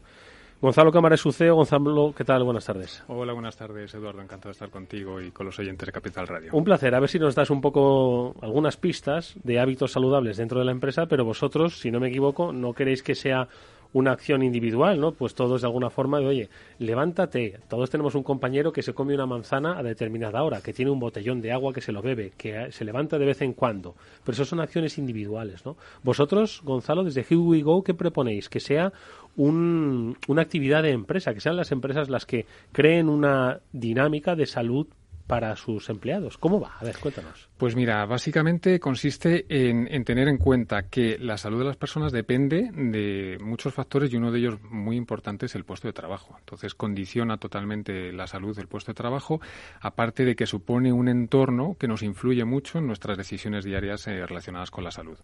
Gonzalo 0.61 0.91
Cámara 0.91 1.15
es 1.15 1.21
su 1.21 1.31
CEO. 1.31 1.55
Gonzalo, 1.55 2.13
¿qué 2.17 2.25
tal? 2.25 2.43
Buenas 2.43 2.67
tardes. 2.67 3.05
Hola, 3.07 3.33
buenas 3.33 3.57
tardes, 3.57 3.95
Eduardo. 3.95 4.21
Encantado 4.21 4.49
de 4.49 4.53
estar 4.55 4.71
contigo 4.71 5.21
y 5.21 5.31
con 5.31 5.47
los 5.47 5.57
oyentes 5.61 5.87
de 5.87 5.93
Capital 5.93 6.27
Radio. 6.27 6.51
Un 6.53 6.65
placer. 6.65 6.93
A 6.97 7.01
ver 7.01 7.09
si 7.09 7.21
nos 7.21 7.37
das 7.37 7.51
un 7.51 7.61
poco 7.61 8.35
algunas 8.43 8.77
pistas 8.77 9.37
de 9.45 9.61
hábitos 9.61 9.93
saludables 9.93 10.37
dentro 10.37 10.59
de 10.59 10.65
la 10.65 10.73
empresa, 10.73 11.07
pero 11.07 11.25
vosotros, 11.25 11.79
si 11.79 11.93
no 11.93 12.01
me 12.01 12.09
equivoco, 12.09 12.53
no 12.53 12.73
queréis 12.73 13.05
que 13.05 13.15
sea 13.15 13.47
una 13.93 14.13
acción 14.13 14.43
individual, 14.43 15.01
¿no? 15.01 15.13
Pues 15.13 15.35
todos 15.35 15.63
de 15.63 15.67
alguna 15.67 15.91
forma 15.91 16.21
de, 16.21 16.27
oye, 16.27 16.49
levántate. 16.79 17.59
Todos 17.69 17.91
tenemos 17.91 18.15
un 18.15 18.23
compañero 18.23 18.73
que 18.73 18.83
se 18.83 18.93
come 18.93 19.15
una 19.15 19.27
manzana 19.27 19.79
a 19.79 19.83
determinada 19.83 20.43
hora, 20.43 20.61
que 20.61 20.73
tiene 20.73 20.91
un 20.91 21.01
botellón 21.01 21.41
de 21.41 21.53
agua 21.53 21.73
que 21.73 21.81
se 21.81 21.93
lo 21.93 22.03
bebe, 22.03 22.33
que 22.37 22.71
se 22.71 22.85
levanta 22.85 23.19
de 23.19 23.27
vez 23.27 23.41
en 23.43 23.55
cuando. 23.55 23.95
Pero 24.25 24.35
eso 24.35 24.45
son 24.45 24.61
acciones 24.61 24.99
individuales, 24.99 25.65
¿no? 25.65 25.77
Vosotros, 26.03 26.61
Gonzalo, 26.65 27.05
desde 27.05 27.23
Here 27.23 27.37
We 27.37 27.63
Go, 27.63 27.83
¿qué 27.83 27.95
proponéis? 27.95 28.49
Que 28.49 28.61
sea 28.61 28.93
un, 29.37 30.17
una 30.27 30.43
actividad 30.43 30.83
de 30.83 30.91
empresa, 30.91 31.33
que 31.33 31.41
sean 31.41 31.57
las 31.57 31.73
empresas 31.73 32.11
las 32.11 32.27
que 32.27 32.45
creen 32.73 33.09
una 33.09 33.61
dinámica 33.73 34.37
de 34.37 34.47
salud 34.47 34.87
para 35.29 35.55
sus 35.57 35.91
empleados. 35.91 36.39
¿Cómo 36.39 36.59
va? 36.59 36.73
A 36.81 36.85
ver, 36.85 36.97
cuéntanos. 36.99 37.51
Pues 37.59 37.77
mira, 37.77 38.05
básicamente 38.07 38.81
consiste 38.81 39.45
en, 39.49 40.05
tener 40.05 40.27
en 40.27 40.39
cuenta 40.39 40.85
que 40.85 41.19
la 41.19 41.37
salud 41.37 41.59
de 41.59 41.67
las 41.67 41.77
personas 41.77 42.13
depende 42.13 42.71
de 42.73 43.37
muchos 43.39 43.75
factores 43.75 44.11
y 44.11 44.17
uno 44.17 44.33
de 44.33 44.39
ellos 44.39 44.59
muy 44.63 44.97
importante 44.97 45.45
es 45.47 45.55
el 45.55 45.65
puesto 45.65 45.87
de 45.87 45.93
trabajo. 45.93 46.35
Entonces 46.39 46.75
condiciona 46.75 47.37
totalmente 47.37 48.11
la 48.11 48.27
salud 48.27 48.57
del 48.57 48.69
puesto 48.69 48.93
de 48.93 48.97
trabajo, 48.97 49.39
aparte 49.83 50.25
de 50.25 50.35
que 50.35 50.47
supone 50.47 50.95
un 50.95 51.09
entorno 51.09 51.77
que 51.79 51.89
nos 51.89 52.03
influye 52.03 52.47
mucho 52.47 52.79
en 52.79 52.87
nuestras 52.87 53.19
decisiones 53.19 53.65
diarias 53.65 54.09
eh, 54.09 54.25
relacionadas 54.25 54.71
con 54.71 54.83
la 54.83 54.91
salud. 54.91 55.19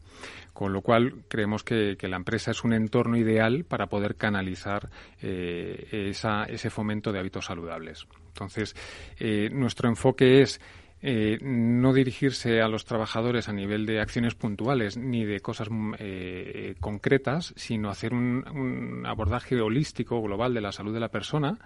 Con 0.53 0.75
lo 0.75 0.83
cual 0.83 1.25
creemos 1.29 1.65
que, 1.65 1.97
la 2.05 2.17
empresa 2.17 2.51
es 2.51 2.63
un 2.63 2.75
entorno 2.75 3.17
ideal 3.17 3.65
para 3.65 3.87
poder 3.87 4.17
canalizar 4.17 4.91
eh, 5.23 6.13
ese 6.13 6.71
fomento 6.71 7.11
de 7.11 7.21
hábitos 7.21 7.47
saludables. 7.47 8.07
Entonces, 8.35 8.75
eh, 9.21 9.49
nuestro 9.53 9.89
enfoque 9.89 10.43
es 10.43 10.61
eh, 11.03 11.39
no 11.41 11.93
dirigirse 11.93 12.61
a 12.61 12.69
los 12.69 12.85
trabajadores 12.85 13.49
a 13.49 13.53
nivel 13.53 13.87
de 13.87 14.01
acciones 14.01 14.35
puntuales 14.35 14.97
ni 14.97 15.25
de 15.25 15.39
cosas 15.41 15.69
mm, 15.71 15.95
eh, 15.99 16.75
concretas, 16.81 17.53
sino 17.57 17.91
hacer 17.91 18.13
un, 18.13 18.45
un, 18.49 19.07
abordaje 19.07 19.61
holístico, 19.61 20.21
global 20.21 20.53
de 20.53 20.63
la 20.63 20.73
salud 20.73 20.93
de 20.93 21.01
la 21.01 21.11
persona 21.11 21.59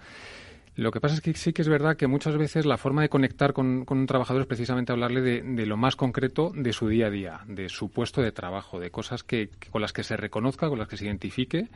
lo 0.75 0.91
que 0.91 1.01
pasa 1.01 1.15
es 1.15 1.21
que 1.21 1.33
sí 1.33 1.51
que 1.51 1.61
es 1.61 1.69
verdad 1.69 1.97
que 1.97 2.07
muchas 2.07 2.37
veces 2.37 2.65
la 2.65 2.77
forma 2.77 3.01
de 3.01 3.09
conectar 3.09 3.53
con, 3.53 3.85
un 3.89 4.05
trabajador 4.05 4.43
es 4.43 4.47
precisamente 4.47 4.91
hablarle 4.91 5.21
de, 5.21 5.65
lo 5.65 5.77
más 5.77 5.95
concreto 5.95 6.51
de 6.55 6.73
su 6.73 6.87
día 6.87 7.07
a 7.07 7.09
día, 7.09 7.41
de 7.47 7.69
su 7.69 7.89
puesto 7.89 8.21
de 8.21 8.31
trabajo, 8.31 8.79
de 8.79 8.89
cosas 8.89 9.23
que, 9.23 9.49
con 9.71 9.81
las 9.81 9.93
que 9.93 10.03
se 10.03 10.15
reconozca, 10.15 10.69
con 10.69 10.79
las 10.79 10.87
que 10.87 10.97
se 10.97 11.05
identifique 11.05 11.67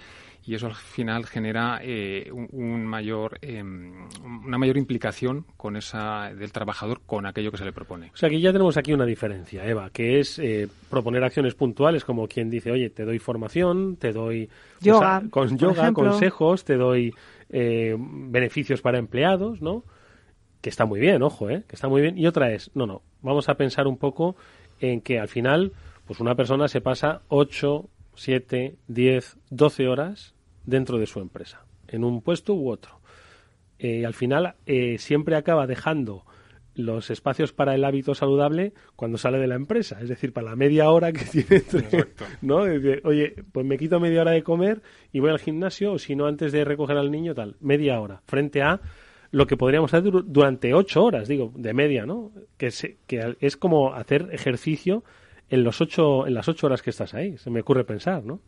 y 0.45 0.55
eso 0.55 0.67
al 0.67 0.75
final 0.75 1.25
genera 1.25 1.79
eh, 1.81 2.29
un, 2.31 2.85
mayor, 2.85 3.37
em, 3.41 4.07
una 4.23 4.57
mayor 4.57 4.77
implicación 4.77 5.45
con 5.55 5.77
esa 5.77 6.33
del 6.33 6.51
trabajador 6.51 7.01
con 7.05 7.25
aquello 7.25 7.51
que 7.51 7.57
se 7.57 7.65
le 7.65 7.71
propone. 7.71 8.11
O 8.13 8.17
sea 8.17 8.29
que 8.29 8.41
ya 8.41 8.51
tenemos 8.51 8.75
aquí 8.75 8.93
una 8.93 9.05
diferencia, 9.05 9.65
Eva, 9.65 9.89
que 9.89 10.19
es 10.19 10.39
eh, 10.39 10.67
proponer 10.89 11.23
acciones 11.23 11.55
puntuales 11.55 12.03
como 12.03 12.27
quien 12.27 12.49
dice, 12.49 12.71
oye, 12.71 12.89
te 12.89 13.05
doy 13.05 13.19
formación, 13.19 13.95
te 13.95 14.11
doy 14.11 14.49
yoga, 14.81 15.23
con 15.29 15.57
yoga, 15.57 15.93
consejos, 15.93 16.65
te 16.65 16.75
doy 16.75 17.13
eh, 17.55 17.95
beneficios 17.97 18.81
para 18.81 18.97
empleados, 18.97 19.61
¿no? 19.61 19.83
Que 20.59 20.69
está 20.69 20.85
muy 20.85 20.99
bien, 20.99 21.21
ojo, 21.21 21.51
¿eh? 21.51 21.63
Que 21.67 21.75
está 21.75 21.87
muy 21.87 22.01
bien. 22.01 22.17
Y 22.17 22.25
otra 22.25 22.51
es, 22.51 22.71
no, 22.73 22.87
no, 22.87 23.03
vamos 23.21 23.47
a 23.47 23.55
pensar 23.55 23.87
un 23.87 23.97
poco 23.97 24.35
en 24.79 25.01
que 25.01 25.19
al 25.19 25.27
final, 25.27 25.71
pues 26.05 26.19
una 26.19 26.33
persona 26.33 26.67
se 26.67 26.81
pasa 26.81 27.21
8, 27.27 27.87
7, 28.15 28.75
10, 28.87 29.37
12 29.51 29.87
horas 29.87 30.33
dentro 30.65 30.97
de 30.97 31.05
su 31.05 31.19
empresa, 31.19 31.63
en 31.87 32.03
un 32.03 32.21
puesto 32.21 32.55
u 32.55 32.71
otro. 32.71 32.99
Eh, 33.77 34.03
al 34.03 34.15
final 34.15 34.55
eh, 34.65 34.97
siempre 34.97 35.35
acaba 35.35 35.67
dejando 35.67 36.25
los 36.75 37.09
espacios 37.09 37.53
para 37.53 37.75
el 37.75 37.85
hábito 37.85 38.15
saludable 38.15 38.73
cuando 38.95 39.17
sale 39.17 39.37
de 39.37 39.47
la 39.47 39.55
empresa, 39.55 39.99
es 40.01 40.09
decir, 40.09 40.33
para 40.33 40.49
la 40.51 40.55
media 40.55 40.89
hora 40.89 41.11
que 41.11 41.25
tiene 41.43 41.63
¿no? 42.41 42.57
oye, 43.03 43.35
pues 43.51 43.65
me 43.65 43.77
quito 43.77 43.99
media 43.99 44.21
hora 44.21 44.31
de 44.31 44.43
comer 44.43 44.81
y 45.11 45.19
voy 45.19 45.29
al 45.29 45.39
gimnasio, 45.39 45.93
o 45.93 45.99
si 45.99 46.15
no, 46.15 46.25
antes 46.25 46.51
de 46.51 46.65
recoger 46.65 46.97
al 46.97 47.11
niño, 47.11 47.35
tal, 47.35 47.55
media 47.59 47.99
hora, 47.99 48.21
frente 48.25 48.61
a 48.61 48.81
lo 49.31 49.47
que 49.47 49.57
podríamos 49.57 49.93
hacer 49.93 50.11
durante 50.25 50.73
ocho 50.73 51.03
horas, 51.03 51.27
digo, 51.27 51.51
de 51.55 51.73
media, 51.73 52.05
¿no? 52.05 52.31
Que, 52.57 52.69
que 53.07 53.35
es 53.39 53.57
como 53.57 53.93
hacer 53.93 54.29
ejercicio 54.31 55.03
en, 55.49 55.63
los 55.63 55.81
ocho, 55.81 56.27
en 56.27 56.35
las 56.35 56.47
ocho 56.47 56.67
horas 56.67 56.81
que 56.81 56.91
estás 56.91 57.13
ahí, 57.13 57.37
se 57.37 57.49
me 57.49 57.61
ocurre 57.61 57.83
pensar, 57.83 58.23
¿no? 58.23 58.39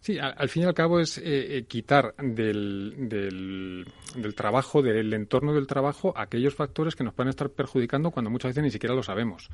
Sí, 0.00 0.18
al, 0.18 0.48
fin 0.48 0.62
y 0.62 0.66
al 0.66 0.74
cabo 0.74 1.00
es 1.00 1.18
eh, 1.18 1.58
eh, 1.58 1.64
quitar 1.64 2.14
del, 2.18 2.94
del, 3.08 4.34
trabajo, 4.34 4.82
del 4.82 5.12
entorno 5.12 5.52
del 5.52 5.66
trabajo, 5.66 6.12
aquellos 6.16 6.54
factores 6.54 6.96
que 6.96 7.04
nos 7.04 7.14
pueden 7.14 7.30
estar 7.30 7.50
perjudicando 7.50 8.10
cuando 8.10 8.30
muchas 8.30 8.50
veces 8.50 8.64
ni 8.64 8.70
siquiera 8.70 8.94
lo 8.94 9.02
sabemos. 9.02 9.50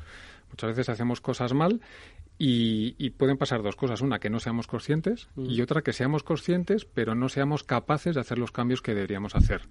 Muchas 0.51 0.71
veces 0.71 0.89
hacemos 0.89 1.21
cosas 1.21 1.53
mal 1.53 1.81
y, 2.39 2.95
y 2.99 3.11
pueden 3.11 3.37
pasar 3.37 3.63
dos 3.63 3.77
cosas. 3.77 4.01
Una, 4.01 4.19
que 4.19 4.31
no 4.31 4.41
seamos 4.41 4.67
conscientes 4.67 5.29
y 5.37 5.61
otra, 5.61 5.83
que 5.83 5.93
seamos 5.93 6.23
conscientes 6.23 6.85
pero 6.85 7.15
no 7.15 7.29
seamos 7.29 7.65
capaces 7.65 8.15
de 8.15 8.21
hacer 8.21 8.39
los 8.39 8.53
cambios 8.53 8.83
que 8.83 8.95
deberíamos 8.95 9.35
hacer. 9.35 9.63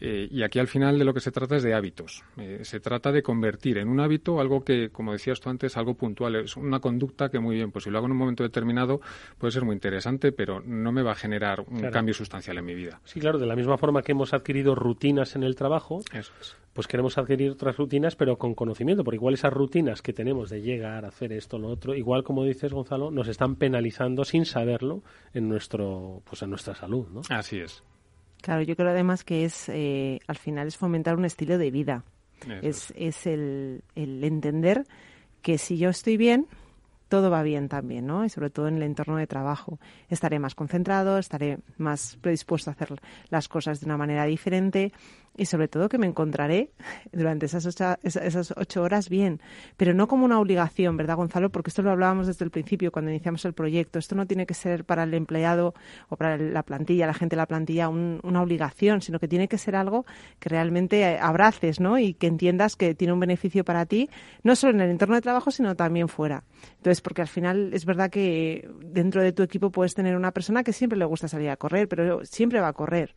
Eh, 0.00 0.28
y 0.30 0.42
aquí 0.42 0.58
al 0.58 0.68
final 0.68 0.98
de 0.98 1.04
lo 1.04 1.12
que 1.12 1.20
se 1.20 1.30
trata 1.30 1.56
es 1.56 1.62
de 1.62 1.74
hábitos. 1.74 2.24
Eh, 2.38 2.60
se 2.62 2.80
trata 2.80 3.12
de 3.12 3.22
convertir 3.22 3.78
en 3.78 3.88
un 3.88 4.00
hábito 4.00 4.40
algo 4.40 4.64
que, 4.64 4.90
como 4.90 5.12
decías 5.12 5.40
tú 5.40 5.50
antes, 5.50 5.76
algo 5.76 5.94
puntual. 5.94 6.36
Es 6.36 6.56
una 6.56 6.80
conducta 6.80 7.28
que 7.28 7.38
muy 7.38 7.56
bien, 7.56 7.70
pues 7.70 7.84
si 7.84 7.90
lo 7.90 7.98
hago 7.98 8.06
en 8.06 8.12
un 8.12 8.18
momento 8.18 8.42
determinado 8.42 9.00
puede 9.38 9.52
ser 9.52 9.64
muy 9.64 9.74
interesante, 9.74 10.32
pero 10.32 10.60
no 10.60 10.92
me 10.92 11.02
va 11.02 11.12
a 11.12 11.16
generar 11.16 11.60
un 11.60 11.80
cambio 11.90 12.14
sustancial 12.14 12.58
en 12.58 12.64
mi 12.64 12.74
vida. 12.74 13.00
Sí, 13.04 13.20
claro, 13.20 13.38
de 13.38 13.46
la 13.46 13.56
misma 13.56 13.76
forma 13.76 14.02
que 14.02 14.12
hemos 14.12 14.32
adquirido 14.32 14.74
rutinas 14.74 15.36
en 15.36 15.42
el 15.42 15.54
trabajo, 15.54 16.00
pues 16.72 16.86
queremos 16.86 17.18
adquirir 17.18 17.50
otras 17.50 17.76
rutinas, 17.76 18.16
pero 18.16 18.38
con 18.38 18.54
conocimiento, 18.54 19.04
porque 19.04 19.16
igual 19.16 19.34
esas 19.34 19.52
rutinas 19.52 20.02
que 20.02 20.12
tenemos 20.12 20.50
de 20.50 20.62
llegar 20.62 21.04
a 21.04 21.08
hacer 21.08 21.32
esto, 21.32 21.58
lo 21.58 21.68
otro, 21.68 21.94
igual 21.94 22.24
como 22.24 22.44
dices 22.44 22.72
Gonzalo, 22.72 23.10
nos 23.10 23.28
están 23.28 23.56
penalizando 23.56 24.24
sin 24.24 24.44
saberlo 24.44 25.02
en 25.34 25.48
nuestro, 25.48 26.22
pues 26.24 26.42
en 26.42 26.50
nuestra 26.50 26.74
salud, 26.74 27.08
¿no? 27.12 27.22
Así 27.28 27.58
es. 27.58 27.82
Claro, 28.42 28.62
yo 28.62 28.76
creo 28.76 28.90
además 28.90 29.24
que 29.24 29.44
es, 29.44 29.68
eh, 29.68 30.20
al 30.26 30.36
final 30.36 30.66
es 30.66 30.76
fomentar 30.76 31.16
un 31.16 31.24
estilo 31.24 31.58
de 31.58 31.70
vida. 31.70 32.04
es, 32.62 32.92
es 32.96 33.26
el, 33.26 33.82
el 33.94 34.24
entender 34.24 34.86
que 35.42 35.58
si 35.58 35.76
yo 35.76 35.90
estoy 35.90 36.16
bien, 36.16 36.46
todo 37.08 37.28
va 37.28 37.42
bien 37.42 37.68
también, 37.68 38.06
¿no? 38.06 38.24
Y 38.24 38.30
sobre 38.30 38.50
todo 38.50 38.68
en 38.68 38.76
el 38.76 38.84
entorno 38.84 39.16
de 39.16 39.26
trabajo. 39.26 39.78
Estaré 40.08 40.38
más 40.38 40.54
concentrado, 40.54 41.18
estaré 41.18 41.58
más 41.76 42.16
predispuesto 42.20 42.70
a 42.70 42.72
hacer 42.72 42.94
las 43.30 43.48
cosas 43.48 43.80
de 43.80 43.86
una 43.86 43.96
manera 43.96 44.24
diferente 44.24 44.92
y 45.36 45.46
sobre 45.46 45.68
todo 45.68 45.88
que 45.88 45.98
me 45.98 46.06
encontraré 46.06 46.70
durante 47.12 47.46
esas 47.46 47.64
ocho, 47.64 47.96
esas 48.02 48.52
ocho 48.56 48.82
horas 48.82 49.08
bien, 49.08 49.40
pero 49.76 49.94
no 49.94 50.08
como 50.08 50.24
una 50.24 50.38
obligación, 50.38 50.96
¿verdad, 50.96 51.16
Gonzalo? 51.16 51.50
Porque 51.50 51.70
esto 51.70 51.82
lo 51.82 51.90
hablábamos 51.90 52.26
desde 52.26 52.44
el 52.44 52.50
principio 52.50 52.92
cuando 52.92 53.10
iniciamos 53.10 53.44
el 53.44 53.52
proyecto. 53.52 53.98
Esto 53.98 54.14
no 54.14 54.26
tiene 54.26 54.46
que 54.46 54.54
ser 54.54 54.84
para 54.84 55.04
el 55.04 55.14
empleado 55.14 55.74
o 56.08 56.16
para 56.16 56.36
la 56.36 56.62
plantilla, 56.62 57.06
la 57.06 57.14
gente 57.14 57.36
de 57.36 57.38
la 57.38 57.46
plantilla, 57.46 57.88
una 57.88 58.42
obligación, 58.42 59.00
sino 59.00 59.18
que 59.18 59.28
tiene 59.28 59.48
que 59.48 59.56
ser 59.56 59.76
algo 59.76 60.04
que 60.38 60.48
realmente 60.48 61.18
abraces, 61.18 61.80
¿no? 61.80 61.98
Y 61.98 62.14
que 62.14 62.26
entiendas 62.26 62.76
que 62.76 62.94
tiene 62.94 63.12
un 63.12 63.20
beneficio 63.20 63.64
para 63.64 63.86
ti, 63.86 64.10
no 64.42 64.56
solo 64.56 64.74
en 64.74 64.80
el 64.80 64.90
entorno 64.90 65.14
de 65.14 65.22
trabajo, 65.22 65.50
sino 65.50 65.74
también 65.74 66.08
fuera. 66.08 66.44
Entonces, 66.76 67.00
porque 67.00 67.22
al 67.22 67.28
final 67.28 67.72
es 67.72 67.84
verdad 67.84 68.10
que 68.10 68.68
dentro 68.84 69.22
de 69.22 69.32
tu 69.32 69.42
equipo 69.42 69.70
puedes 69.70 69.94
tener 69.94 70.16
una 70.16 70.32
persona 70.32 70.62
que 70.62 70.72
siempre 70.72 70.98
le 70.98 71.04
gusta 71.04 71.28
salir 71.28 71.50
a 71.50 71.56
correr, 71.56 71.88
pero 71.88 72.24
siempre 72.24 72.60
va 72.60 72.68
a 72.68 72.72
correr. 72.72 73.14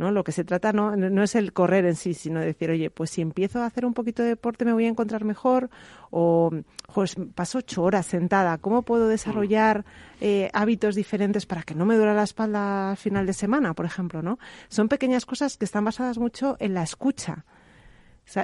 ¿No? 0.00 0.10
Lo 0.10 0.24
que 0.24 0.32
se 0.32 0.44
trata 0.44 0.72
no, 0.72 0.96
no 0.96 1.22
es 1.22 1.34
el 1.34 1.52
correr 1.52 1.84
en 1.84 1.94
sí, 1.94 2.14
sino 2.14 2.40
decir, 2.40 2.70
oye, 2.70 2.90
pues 2.90 3.10
si 3.10 3.20
empiezo 3.20 3.60
a 3.60 3.66
hacer 3.66 3.84
un 3.84 3.92
poquito 3.92 4.22
de 4.22 4.30
deporte 4.30 4.64
me 4.64 4.72
voy 4.72 4.86
a 4.86 4.88
encontrar 4.88 5.24
mejor, 5.24 5.68
o 6.10 6.50
pues 6.92 7.16
paso 7.34 7.58
ocho 7.58 7.82
horas 7.82 8.06
sentada, 8.06 8.56
¿cómo 8.56 8.82
puedo 8.82 9.08
desarrollar 9.08 9.84
eh, 10.22 10.50
hábitos 10.54 10.94
diferentes 10.94 11.44
para 11.44 11.62
que 11.62 11.74
no 11.74 11.84
me 11.84 11.96
duela 11.96 12.14
la 12.14 12.24
espalda 12.24 12.90
al 12.92 12.96
final 12.96 13.26
de 13.26 13.34
semana, 13.34 13.74
por 13.74 13.84
ejemplo, 13.84 14.22
¿no? 14.22 14.38
Son 14.68 14.88
pequeñas 14.88 15.26
cosas 15.26 15.58
que 15.58 15.66
están 15.66 15.84
basadas 15.84 16.16
mucho 16.16 16.56
en 16.58 16.72
la 16.72 16.82
escucha. 16.82 17.44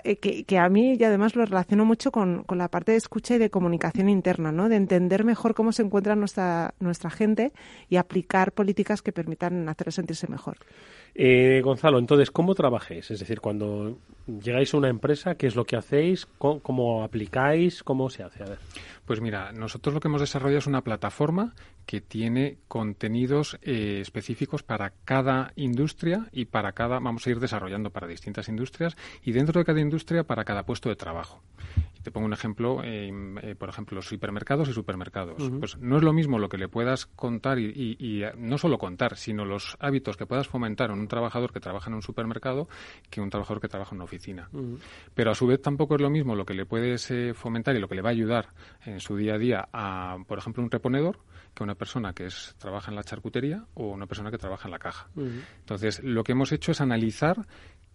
Eh, 0.02 0.16
que, 0.18 0.44
que, 0.44 0.58
a 0.58 0.68
mí 0.68 0.94
y 0.94 1.04
además 1.04 1.36
lo 1.36 1.44
relaciono 1.44 1.84
mucho 1.84 2.10
con, 2.10 2.42
con, 2.42 2.58
la 2.58 2.68
parte 2.68 2.90
de 2.92 2.98
escucha 2.98 3.36
y 3.36 3.38
de 3.38 3.50
comunicación 3.50 4.08
interna, 4.08 4.50
¿no? 4.50 4.68
De 4.68 4.74
entender 4.74 5.22
mejor 5.22 5.54
cómo 5.54 5.70
se 5.70 5.82
encuentra 5.82 6.16
nuestra, 6.16 6.74
nuestra 6.80 7.08
gente 7.08 7.52
y 7.88 7.96
aplicar 7.96 8.50
políticas 8.50 9.00
que 9.00 9.12
permitan 9.12 9.68
hacerlos 9.68 9.94
sentirse 9.94 10.26
mejor. 10.26 10.58
Eh, 11.18 11.62
Gonzalo, 11.64 11.98
entonces, 11.98 12.30
¿cómo 12.30 12.54
trabajáis? 12.54 13.10
Es 13.10 13.20
decir, 13.20 13.40
cuando 13.40 13.96
llegáis 14.26 14.74
a 14.74 14.76
una 14.76 14.90
empresa, 14.90 15.36
¿qué 15.36 15.46
es 15.46 15.56
lo 15.56 15.64
que 15.64 15.74
hacéis? 15.74 16.26
¿Cómo, 16.36 17.02
aplicáis? 17.02 17.82
¿Cómo 17.82 18.10
se 18.10 18.22
hace? 18.22 18.42
A. 18.42 18.58
Pues 19.06 19.22
mira, 19.22 19.50
nosotros 19.52 19.94
lo 19.94 20.00
que 20.00 20.08
hemos 20.08 20.20
desarrollado 20.20 20.58
es 20.58 20.66
una 20.66 20.82
plataforma 20.82 21.54
que 21.86 22.02
tiene 22.02 22.58
contenidos 22.68 23.58
eh, 23.62 24.00
específicos 24.02 24.62
para 24.62 24.92
cada 25.06 25.52
industria 25.56 26.26
y 26.32 26.44
para 26.44 26.72
cada, 26.72 26.98
vamos 26.98 27.26
a 27.26 27.30
ir 27.30 27.40
desarrollando 27.40 27.88
para 27.88 28.06
distintas 28.06 28.50
industrias 28.50 28.94
y 29.22 29.32
dentro 29.32 29.58
de 29.58 29.64
cada 29.64 29.80
industria 29.80 30.24
para 30.24 30.44
cada 30.44 30.66
puesto 30.66 30.90
de 30.90 30.96
trabajo. 30.96 31.40
Te 32.06 32.12
pongo 32.12 32.26
un 32.26 32.32
ejemplo, 32.32 32.82
eh, 32.84 33.56
por 33.58 33.68
ejemplo, 33.68 34.00
supermercados 34.00 34.68
y 34.68 34.72
supermercados. 34.72 35.42
Pues 35.58 35.76
no 35.78 35.96
es 35.96 36.04
lo 36.04 36.12
mismo 36.12 36.38
lo 36.38 36.48
que 36.48 36.56
le 36.56 36.68
puedas 36.68 37.06
contar 37.06 37.58
y, 37.58 38.22
no 38.38 38.58
solo 38.58 38.78
contar, 38.78 39.16
sino 39.16 39.44
los 39.44 39.76
hábitos 39.80 40.16
que 40.16 40.24
puedas 40.24 40.46
fomentar 40.46 40.92
en 40.92 41.00
un 41.00 41.08
trabajador 41.08 41.52
que 41.52 41.58
trabaja 41.58 41.90
en 41.90 41.94
un 41.94 42.02
supermercado 42.02 42.68
que 43.10 43.20
un 43.20 43.28
trabajador 43.28 43.60
que 43.60 43.66
trabaja 43.66 43.90
en 43.90 43.96
una 43.96 44.04
oficina. 44.04 44.48
Pero 45.14 45.32
a 45.32 45.34
su 45.34 45.48
vez 45.48 45.60
tampoco 45.60 45.96
es 45.96 46.00
lo 46.00 46.08
mismo 46.08 46.36
lo 46.36 46.46
que 46.46 46.54
le 46.54 46.64
puedes 46.64 47.10
eh, 47.10 47.34
fomentar 47.34 47.74
y 47.74 47.80
lo 47.80 47.88
que 47.88 47.96
le 47.96 48.02
va 48.02 48.10
a 48.10 48.12
ayudar 48.12 48.50
en 48.84 49.00
su 49.00 49.16
día 49.16 49.34
a 49.34 49.38
día 49.38 49.68
a, 49.72 50.16
por 50.28 50.38
ejemplo, 50.38 50.62
un 50.62 50.70
reponedor 50.70 51.18
que 51.56 51.64
una 51.64 51.74
persona 51.74 52.12
que 52.12 52.26
es, 52.26 52.54
trabaja 52.58 52.92
en 52.92 52.96
la 52.96 53.02
charcutería 53.02 53.64
o 53.74 53.88
una 53.88 54.06
persona 54.06 54.30
que 54.30 54.38
trabaja 54.38 54.68
en 54.68 54.72
la 54.72 54.78
caja. 54.78 55.08
Entonces, 55.58 56.04
lo 56.04 56.22
que 56.22 56.32
hemos 56.32 56.52
hecho 56.52 56.70
es 56.70 56.80
analizar 56.80 57.46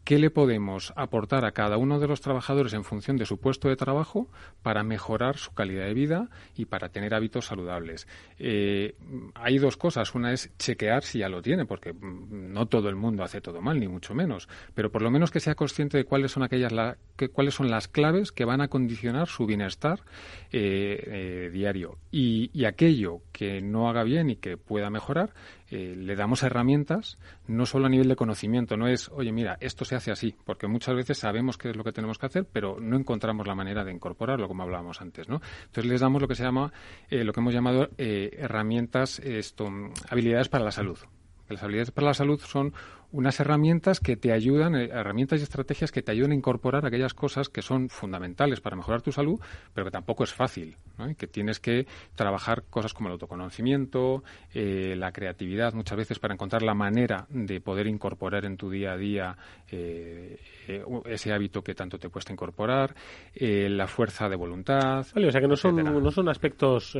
qué 0.03 0.17
le 0.17 0.29
podemos 0.29 0.93
aportar 0.96 1.46
a 1.46 1.51
cada 1.51 1.77
uno 1.77 2.00
de 2.00 2.08
los 2.08 2.22
trabajadores 2.22 2.74
en 2.74 2.84
función 2.84 3.17
de 3.17 3.25
su 3.25 3.39
puesto 3.39 3.70
de 3.70 3.75
trabajo 3.75 4.27
para 4.63 4.84
mejorar 4.84 5.38
su 5.38 5.53
calidad 5.53 5.86
de 5.86 5.93
vida 5.93 6.29
y 6.55 6.65
para 6.65 6.89
tener 6.89 7.13
hábitos 7.13 7.46
saludables. 7.46 8.08
Eh, 8.39 8.96
hay 9.36 9.58
dos 9.60 9.77
cosas. 9.77 10.13
Una 10.15 10.34
es 10.34 10.51
chequear 10.58 11.03
si 11.03 11.20
ya 11.20 11.29
lo 11.29 11.41
tiene, 11.41 11.65
porque 11.65 11.93
mm, 11.93 12.51
no 12.51 12.65
todo 12.67 12.89
el 12.89 12.96
mundo 12.96 13.24
hace 13.24 13.41
todo 13.41 13.62
mal, 13.62 13.79
ni 13.79 13.88
mucho 13.88 14.13
menos. 14.13 14.50
Pero 14.74 14.91
por 14.91 15.01
lo 15.01 15.12
menos 15.12 15.31
que 15.31 15.39
sea 15.39 15.55
consciente 15.55 15.98
de 15.98 16.05
cuáles 16.05 16.31
son 16.31 16.43
aquellas 16.43 16.74
que, 17.15 17.29
cuáles 17.29 17.53
son 17.53 17.70
las 17.70 17.88
claves 17.88 18.31
que 18.31 18.46
van 18.46 18.62
a 18.62 18.67
condicionar 18.67 19.27
su 19.27 19.46
bienestar 19.46 20.01
eh, 20.51 21.03
eh, 21.05 21.50
diario. 21.51 21.98
y 22.12 22.65
aquello 22.65 23.22
que 23.31 23.62
no 23.62 23.89
haga 23.89 24.03
bien 24.03 24.29
y 24.29 24.36
que 24.36 24.58
pueda 24.58 24.89
mejorar, 24.89 25.34
eh, 25.71 25.95
le 25.95 26.15
damos 26.15 26.43
herramientas, 26.43 27.17
no 27.47 27.65
solo 27.65 27.85
a 27.85 27.89
nivel 27.89 28.09
de 28.09 28.17
conocimiento, 28.17 28.75
no 28.75 28.87
es, 28.87 29.09
oye, 29.09 29.31
mira, 29.31 29.57
esto 29.61 29.85
se 29.85 29.95
hace 29.95 30.11
así, 30.11 30.35
porque 30.45 30.67
muchas 30.67 30.95
veces 30.95 31.17
sabemos 31.17 31.57
qué 31.57 31.69
es 31.69 31.77
lo 31.77 31.83
que 31.85 31.93
tenemos 31.93 32.17
que 32.17 32.25
hacer, 32.25 32.45
pero 32.51 32.77
no 32.79 32.97
encontramos 32.97 33.47
la 33.47 33.55
manera 33.55 33.85
de 33.85 33.93
incorporarlo, 33.93 34.49
como 34.49 34.63
hablábamos 34.63 35.01
antes, 35.01 35.29
¿no? 35.29 35.41
Entonces 35.65 35.85
les 35.85 36.01
damos 36.01 36.21
lo 36.21 36.27
que 36.27 36.35
se 36.35 36.43
llama, 36.43 36.73
eh, 37.09 37.23
lo 37.23 37.31
que 37.31 37.39
hemos 37.39 37.53
llamado 37.53 37.89
eh, 37.97 38.31
herramientas, 38.37 39.19
esto, 39.19 39.69
habilidades 40.09 40.49
para 40.49 40.65
la 40.65 40.71
salud. 40.71 40.99
Las 41.47 41.63
habilidades 41.63 41.91
para 41.91 42.07
la 42.07 42.13
salud 42.13 42.39
son 42.39 42.73
unas 43.11 43.39
herramientas 43.39 43.99
que 43.99 44.15
te 44.15 44.31
ayudan, 44.31 44.75
eh, 44.75 44.89
herramientas 44.91 45.39
y 45.39 45.43
estrategias 45.43 45.91
que 45.91 46.01
te 46.01 46.11
ayudan 46.11 46.31
a 46.31 46.35
incorporar 46.35 46.85
aquellas 46.85 47.13
cosas 47.13 47.49
que 47.49 47.61
son 47.61 47.89
fundamentales 47.89 48.61
para 48.61 48.75
mejorar 48.75 49.01
tu 49.01 49.11
salud, 49.11 49.39
pero 49.73 49.85
que 49.85 49.91
tampoco 49.91 50.23
es 50.23 50.33
fácil, 50.33 50.77
que 51.17 51.27
tienes 51.27 51.59
que 51.59 51.87
trabajar 52.15 52.63
cosas 52.69 52.93
como 52.93 53.09
el 53.09 53.13
autoconocimiento, 53.13 54.23
eh, 54.53 54.95
la 54.97 55.11
creatividad 55.11 55.73
muchas 55.73 55.97
veces 55.97 56.19
para 56.19 56.33
encontrar 56.33 56.61
la 56.61 56.73
manera 56.73 57.25
de 57.29 57.59
poder 57.59 57.87
incorporar 57.87 58.45
en 58.45 58.55
tu 58.55 58.69
día 58.69 58.93
a 58.93 58.97
día 58.97 59.37
eh, 59.71 60.37
ese 61.05 61.33
hábito 61.33 61.63
que 61.63 61.75
tanto 61.75 61.97
te 61.97 62.09
cuesta 62.09 62.31
incorporar, 62.31 62.95
la 63.33 63.87
fuerza 63.87 64.29
de 64.29 64.35
voluntad. 64.35 64.99
o 64.99 65.31
sea 65.31 65.41
que 65.41 65.47
no 65.47 65.55
son, 65.55 65.75
no 65.75 66.11
son 66.11 66.29
aspectos 66.29 66.97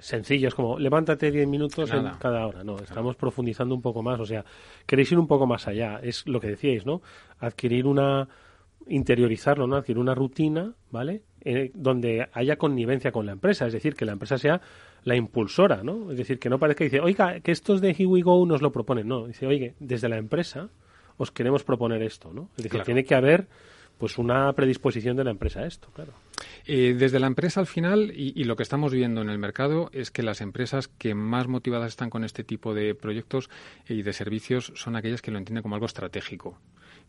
sencillos 0.00 0.54
como 0.54 0.78
levántate 0.78 1.30
10 1.30 1.46
minutos 1.48 1.90
en 1.92 2.10
cada 2.18 2.46
hora, 2.46 2.64
no, 2.64 2.76
estamos 2.76 3.16
profundizando 3.16 3.74
un 3.74 3.82
poco 3.82 4.02
más, 4.02 4.20
o 4.20 4.26
sea, 4.26 4.44
queréis 4.84 5.05
ir 5.12 5.18
un 5.18 5.26
poco 5.26 5.46
más 5.46 5.68
allá. 5.68 6.00
Es 6.02 6.26
lo 6.26 6.40
que 6.40 6.48
decíais, 6.48 6.86
¿no? 6.86 7.02
Adquirir 7.38 7.86
una 7.86 8.28
interiorizarlo, 8.88 9.66
¿no? 9.66 9.76
Adquirir 9.76 9.98
una 9.98 10.14
rutina, 10.14 10.74
¿vale? 10.90 11.22
Eh, 11.40 11.70
donde 11.74 12.28
haya 12.32 12.56
connivencia 12.56 13.12
con 13.12 13.26
la 13.26 13.32
empresa, 13.32 13.66
es 13.66 13.72
decir, 13.72 13.94
que 13.94 14.04
la 14.04 14.12
empresa 14.12 14.38
sea 14.38 14.60
la 15.04 15.16
impulsora, 15.16 15.82
¿no? 15.82 16.10
Es 16.10 16.18
decir, 16.18 16.38
que 16.38 16.48
no 16.48 16.58
parezca 16.58 16.78
que 16.78 16.84
dice, 16.84 17.00
oiga, 17.00 17.40
que 17.40 17.52
estos 17.52 17.80
de 17.80 17.90
Here 17.90 18.06
We 18.06 18.22
Go 18.22 18.44
nos 18.46 18.62
lo 18.62 18.72
proponen, 18.72 19.08
no, 19.08 19.26
dice, 19.26 19.46
oye, 19.46 19.74
desde 19.78 20.08
la 20.08 20.18
empresa 20.18 20.68
os 21.18 21.30
queremos 21.30 21.64
proponer 21.64 22.02
esto, 22.02 22.32
¿no? 22.32 22.50
Es 22.56 22.64
decir, 22.64 22.82
tiene 22.82 23.04
que 23.04 23.14
haber 23.14 23.46
pues 23.98 24.18
una 24.18 24.52
predisposición 24.52 25.16
de 25.16 25.24
la 25.24 25.30
empresa 25.30 25.60
a 25.60 25.66
esto, 25.66 25.88
claro. 25.94 26.12
Eh, 26.66 26.94
desde 26.98 27.20
la 27.20 27.26
empresa 27.26 27.60
al 27.60 27.66
final, 27.66 28.12
y, 28.14 28.44
lo 28.44 28.56
que 28.56 28.62
estamos 28.62 28.92
viendo 28.92 29.22
en 29.22 29.30
el 29.30 29.38
mercado, 29.38 29.90
es 29.92 30.10
que 30.10 30.22
las 30.22 30.40
empresas 30.40 30.88
que 30.88 31.14
más 31.14 31.48
motivadas 31.48 31.88
están 31.88 32.10
con 32.10 32.24
este 32.24 32.44
tipo 32.44 32.74
de 32.74 32.94
proyectos 32.94 33.50
y 33.88 34.02
de 34.02 34.12
servicios 34.12 34.72
son 34.74 34.96
aquellas 34.96 35.22
que 35.22 35.30
lo 35.30 35.38
entienden 35.38 35.62
como 35.62 35.74
algo 35.74 35.86
estratégico 35.86 36.58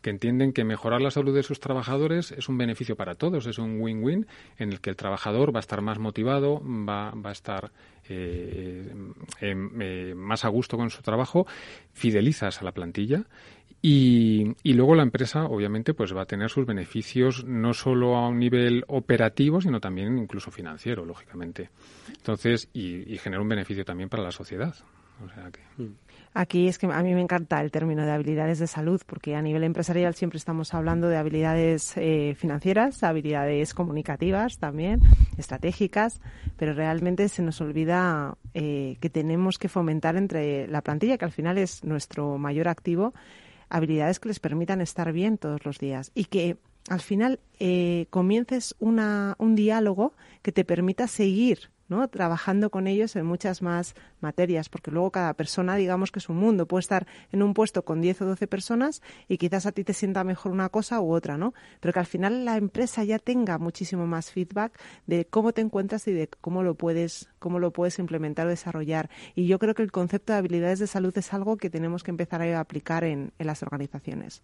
que 0.02 0.10
entienden 0.12 0.54
que 0.54 0.64
mejorar 0.64 1.02
la 1.02 1.12
salud 1.12 1.34
de 1.34 1.44
sus 1.44 1.60
trabajadores 1.60 2.32
es 2.32 2.50
un 2.50 2.58
beneficio 2.58 2.96
para 2.96 3.16
todos, 3.16 3.48
es 3.48 3.58
un 3.58 3.82
win-win 3.82 4.28
en 4.58 4.72
el 4.72 4.80
que 4.80 4.92
el 4.92 4.96
trabajador 4.96 5.54
va 5.54 5.60
a 5.60 5.62
estar 5.62 5.82
más 5.82 5.98
motivado, 5.98 6.62
va, 6.64 7.12
va 7.12 7.30
a 7.30 7.34
estar 7.34 7.72
eh, 8.10 8.94
eh, 9.42 10.14
más 10.16 10.46
a 10.46 10.50
gusto 10.50 10.78
con 10.78 10.90
su 10.90 11.02
trabajo, 11.02 11.48
fidelizas 11.94 12.62
a 12.62 12.66
la 12.66 12.72
plantilla 12.72 13.26
y, 13.82 14.56
y, 14.64 14.74
luego 14.74 14.96
la 14.96 15.04
empresa, 15.04 15.46
obviamente, 15.46 15.94
pues 15.94 16.16
va 16.16 16.24
a 16.24 16.26
tener 16.26 16.50
sus 16.50 16.66
beneficios 16.66 17.46
no 17.46 17.74
solo 17.74 18.16
a 18.16 18.28
un 18.28 18.40
nivel 18.40 18.84
operativo, 18.88 19.62
sino 19.62 19.80
también 19.80 20.18
incluso 20.18 20.52
financiero, 20.52 21.06
lógicamente. 21.06 21.70
Entonces, 22.10 22.70
y, 22.74 23.14
y 23.14 23.18
genera 23.18 23.42
un 23.42 23.50
beneficio 23.50 23.86
también 23.86 24.10
para 24.10 24.24
la 24.24 24.32
sociedad. 24.32 24.76
O 25.24 25.30
sea 25.30 25.50
que... 25.52 25.62
Mm. 25.82 25.96
Aquí 26.34 26.68
es 26.68 26.78
que 26.78 26.86
a 26.86 27.02
mí 27.02 27.16
me 27.16 27.22
encanta 27.22 27.60
el 27.62 27.72
término 27.72 28.06
de 28.06 28.12
habilidades 28.12 28.60
de 28.60 28.68
salud, 28.68 29.02
porque 29.08 29.36
a 29.36 29.42
nivel 29.42 29.64
empresarial 29.64 30.14
siempre 30.14 30.38
estamos 30.38 30.74
hablando 30.76 31.08
de 31.08 31.18
habilidades 31.18 31.94
eh, 31.98 32.36
financieras, 32.38 33.02
habilidades 33.02 33.74
comunicativas 33.74 34.60
también, 34.60 35.00
estratégicas, 35.38 36.22
pero 36.56 36.74
realmente 36.74 37.28
se 37.30 37.42
nos 37.42 37.60
olvida 37.60 38.38
eh, 38.54 38.98
que 39.00 39.10
tenemos 39.10 39.58
que 39.58 39.68
fomentar 39.68 40.16
entre 40.16 40.68
la 40.68 40.84
plantilla, 40.84 41.18
que 41.18 41.26
al 41.26 41.32
final 41.32 41.58
es 41.58 41.84
nuestro 41.84 42.38
mayor 42.38 42.68
activo, 42.68 43.16
habilidades 43.70 44.20
que 44.20 44.30
les 44.30 44.40
permitan 44.40 44.82
estar 44.82 45.12
bien 45.12 45.38
todos 45.38 45.66
los 45.66 45.80
días 45.80 46.12
y 46.14 46.26
que 46.26 46.58
al 46.90 47.02
final 47.02 47.40
eh, 47.60 48.08
comiences 48.10 48.76
una, 48.80 49.36
un 49.40 49.56
diálogo 49.56 50.14
que 50.42 50.52
te 50.52 50.64
permita 50.64 51.08
seguir 51.08 51.70
¿no? 51.90 52.08
trabajando 52.08 52.70
con 52.70 52.88
ellos 52.88 53.16
en 53.16 53.26
muchas 53.26 53.62
más 53.62 53.96
materias, 54.22 54.70
porque 54.70 54.92
luego 54.92 55.12
cada 55.12 55.34
persona, 55.34 55.76
digamos 55.76 56.12
que 56.12 56.20
es 56.20 56.30
un 56.30 56.38
mundo, 56.38 56.68
puede 56.68 56.82
estar 56.82 57.08
en 57.32 57.44
un 57.44 57.54
puesto 57.54 57.84
con 57.84 58.02
10 58.02 58.22
o 58.22 58.26
12 58.26 58.48
personas 58.48 59.02
y 59.28 59.38
quizás 59.38 59.66
a 59.66 59.72
ti 59.72 59.84
te 59.84 59.94
sienta 59.94 60.24
mejor 60.24 60.52
una 60.52 60.70
cosa 60.70 61.00
u 61.02 61.14
otra, 61.14 61.38
¿no? 61.38 61.54
Pero 61.80 61.94
que 61.94 62.00
al 62.00 62.06
final 62.06 62.46
la 62.46 62.58
empresa 62.58 63.04
ya 63.04 63.20
tenga 63.20 63.58
muchísimo 63.58 64.08
más 64.08 64.32
feedback 64.32 64.80
de 65.06 65.26
cómo 65.26 65.54
te 65.54 65.62
encuentras 65.62 66.08
y 66.08 66.14
de 66.14 66.28
cómo 66.42 66.64
lo 66.64 66.76
puedes, 66.76 67.30
cómo 67.40 67.60
lo 67.60 67.72
puedes 67.72 68.00
implementar 68.00 68.48
o 68.48 68.50
desarrollar. 68.50 69.10
Y 69.36 69.48
yo 69.48 69.60
creo 69.60 69.74
que 69.74 69.84
el 69.84 69.92
concepto 69.92 70.34
de 70.34 70.40
habilidades 70.40 70.80
de 70.80 70.88
salud 70.88 71.18
es 71.18 71.34
algo 71.34 71.58
que 71.58 71.70
tenemos 71.70 72.04
que 72.04 72.12
empezar 72.12 72.42
a 72.42 72.60
aplicar 72.60 73.04
en, 73.04 73.32
las 73.40 73.64
organizaciones. 73.64 74.42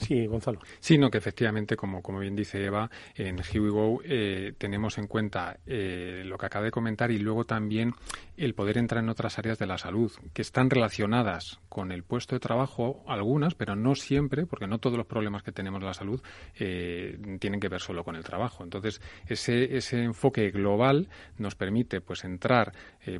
Sí, 0.00 0.26
Gonzalo. 0.26 0.60
Sí, 0.78 0.96
no, 0.96 1.10
que 1.10 1.18
efectivamente, 1.18 1.76
como, 1.76 2.02
como 2.02 2.20
bien 2.20 2.34
dice 2.34 2.64
Eva, 2.64 2.90
en 3.14 3.38
Here 3.38 3.60
We 3.60 3.70
Go 3.70 4.00
eh, 4.02 4.54
tenemos 4.56 4.96
en 4.96 5.06
cuenta 5.06 5.58
eh, 5.66 6.22
lo 6.24 6.38
que 6.38 6.46
acaba 6.46 6.64
de 6.64 6.70
comentar 6.70 7.10
y 7.10 7.18
luego 7.18 7.44
también 7.44 7.94
el 8.36 8.54
poder 8.54 8.78
entrar 8.78 9.04
en 9.04 9.10
otras 9.10 9.38
áreas 9.38 9.58
de 9.58 9.66
la 9.66 9.76
salud 9.76 10.10
que 10.32 10.40
están 10.40 10.70
relacionadas 10.70 11.60
con 11.68 11.92
el 11.92 12.02
puesto 12.02 12.34
de 12.34 12.40
trabajo, 12.40 13.04
algunas, 13.06 13.54
pero 13.54 13.76
no 13.76 13.94
siempre, 13.94 14.46
porque 14.46 14.66
no 14.66 14.78
todos 14.78 14.96
los 14.96 15.06
problemas 15.06 15.42
que 15.42 15.52
tenemos 15.52 15.80
en 15.80 15.86
la 15.86 15.94
salud 15.94 16.22
eh, 16.58 17.18
tienen 17.38 17.60
que 17.60 17.68
ver 17.68 17.80
solo 17.80 18.02
con 18.02 18.16
el 18.16 18.24
trabajo. 18.24 18.64
Entonces, 18.64 19.02
ese, 19.26 19.76
ese 19.76 20.02
enfoque 20.02 20.50
global 20.50 21.10
nos 21.36 21.54
permite 21.54 22.00
pues 22.00 22.24
entrar 22.24 22.72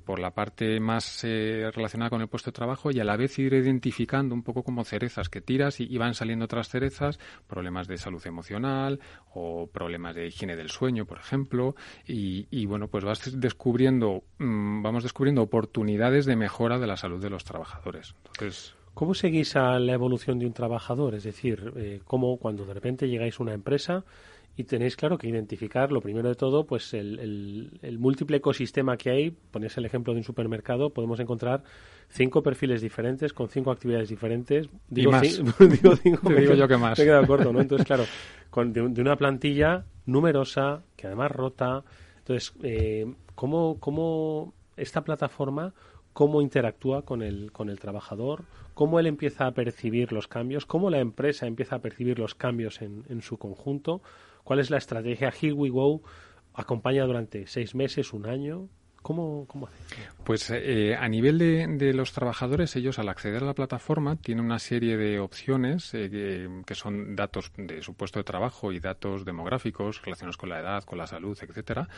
por 0.05 0.19
la 0.19 0.31
parte 0.31 0.79
más 0.79 1.23
relacionada 1.23 2.11
con 2.11 2.21
el 2.21 2.29
puesto 2.29 2.51
de 2.51 2.55
trabajo 2.55 2.91
y 2.91 3.01
a 3.01 3.05
la 3.05 3.17
vez 3.17 3.39
ir 3.39 3.53
identificando 3.53 4.35
un 4.35 4.43
poco 4.43 4.63
como 4.63 4.85
cerezas 4.85 5.29
que 5.29 5.41
tiras 5.41 5.81
y, 5.81 5.85
y 5.85 5.99
van 5.99 6.15
saliendo 6.15 6.45
otras 6.45 6.70
cerezas, 6.71 7.19
problemas 7.47 7.89
de 7.89 7.99
salud 7.99 8.25
emocional 8.27 9.01
o 9.35 9.67
problemas 9.67 10.15
de 10.15 10.27
higiene 10.27 10.57
del 10.57 10.71
sueño, 10.71 11.05
por 11.05 11.19
ejemplo, 11.19 11.75
y, 12.07 12.67
bueno, 12.67 12.89
pues 12.89 13.05
vas 13.05 13.39
descubriendo, 13.41 14.25
mm, 14.39 14.83
vamos 14.83 15.03
descubriendo 15.03 15.43
oportunidades 15.43 16.27
de 16.27 16.37
mejora 16.37 16.79
de 16.79 16.87
la 16.87 16.97
salud 16.97 17.21
de 17.21 17.31
los 17.31 17.45
trabajadores. 17.45 18.15
Entonces, 18.27 18.75
¿Cómo 18.95 19.15
seguís 19.15 19.57
a 19.57 19.79
la 19.79 19.93
evolución 19.93 20.39
de 20.39 20.47
un 20.47 20.53
trabajador? 20.53 21.15
Es 21.15 21.23
decir, 21.23 21.73
eh, 21.77 22.01
¿cómo 22.05 22.37
cuando 22.39 22.67
de 22.67 22.75
repente 22.75 23.09
llegáis 23.09 23.39
a 23.39 23.43
una 23.45 23.55
empresa 23.55 24.05
y 24.57 24.65
tenéis 24.65 24.97
claro 24.97 25.17
que 25.17 25.29
identificar 25.29 25.93
lo 25.93 26.01
primero 26.01 26.29
de 26.29 26.35
todo 26.35 26.65
pues 26.65 26.93
el, 26.93 27.79
el, 27.83 27.99
múltiple 27.99 28.39
ecosistema 28.39 28.97
que 28.97 29.11
hay 29.11 29.31
ponéis 29.31 29.77
el 29.79 29.87
ejemplo 29.87 30.13
de 30.13 30.19
un 30.19 30.25
supermercado 30.25 30.91
podemos 30.91 31.21
encontrar 31.21 31.63
cinco 32.11 32.43
perfiles 32.43 32.83
diferentes 32.83 33.33
con 33.33 33.49
cinco 33.49 33.71
actividades 33.71 34.09
diferentes 34.09 34.69
digo, 34.89 35.13
más. 35.13 35.23
digo 35.59 35.97
cinco 35.97 36.29
digo 36.31 36.55
yo 36.55 36.69
que 36.69 36.77
más 36.77 36.99
me 36.99 37.05
he 37.05 37.07
quedado 37.07 37.27
corto 37.27 37.53
¿no? 37.53 37.61
entonces 37.61 37.87
claro 37.87 38.05
con, 38.51 38.73
de, 38.73 38.83
una 38.83 39.17
plantilla 39.17 39.85
numerosa 40.07 40.83
que 40.97 41.07
además 41.07 41.31
rota 41.31 41.85
entonces 42.19 42.53
eh, 42.63 43.07
cómo 43.35 43.79
cómo 43.81 44.53
esta 44.77 45.03
plataforma 45.03 45.73
cómo 46.13 46.43
interactúa 46.43 47.03
con 47.03 47.23
el, 47.23 47.53
con 47.53 47.71
el 47.71 47.79
trabajador, 47.79 48.43
cómo 48.75 48.99
él 48.99 49.07
empieza 49.07 49.47
a 49.47 49.53
percibir 49.53 50.13
los 50.13 50.27
cambios, 50.27 50.67
cómo 50.67 50.91
la 50.91 50.99
empresa 50.99 51.47
empieza 51.47 51.77
a 51.77 51.79
percibir 51.79 52.19
los 52.19 52.35
cambios 52.35 52.83
en, 52.83 53.05
en 53.09 53.23
su 53.23 53.39
conjunto, 53.39 54.03
¿Cuál 54.45 54.59
es 54.61 54.71
la 54.71 54.79
estrategia? 54.79 55.31
Here 55.31 55.53
we 55.53 55.71
go 55.71 56.03
acompaña 56.55 57.05
durante 57.05 57.47
seis 57.47 57.75
meses, 57.75 58.13
un 58.13 58.27
año. 58.27 58.69
¿Cómo, 59.03 59.47
cómo 59.47 59.67
hace? 59.67 59.77
Pues 60.25 60.51
eh, 60.51 60.95
a 60.95 61.09
nivel 61.09 61.39
de, 61.39 61.93
los 61.95 62.13
trabajadores, 62.13 62.77
ellos 62.77 62.99
al 62.99 63.09
acceder 63.09 63.43
a 63.43 63.47
la 63.47 63.55
plataforma 63.55 64.17
tienen 64.17 64.45
una 64.45 64.59
serie 64.59 64.97
de 64.97 65.19
opciones 65.19 65.91
eh, 65.95 66.49
que, 66.67 66.75
son 66.75 67.17
datos 67.17 67.51
de 67.57 67.83
su 67.83 67.95
puesto 67.95 68.21
de 68.21 68.25
trabajo 68.25 68.73
y 68.73 68.79
datos 68.79 69.25
demográficos 69.25 70.03
relacionados 70.03 70.37
con 70.37 70.51
la 70.51 70.61
edad, 70.61 70.85
con 70.85 70.99
la 70.99 71.07
salud, 71.07 71.37
etcétera, 71.41 71.89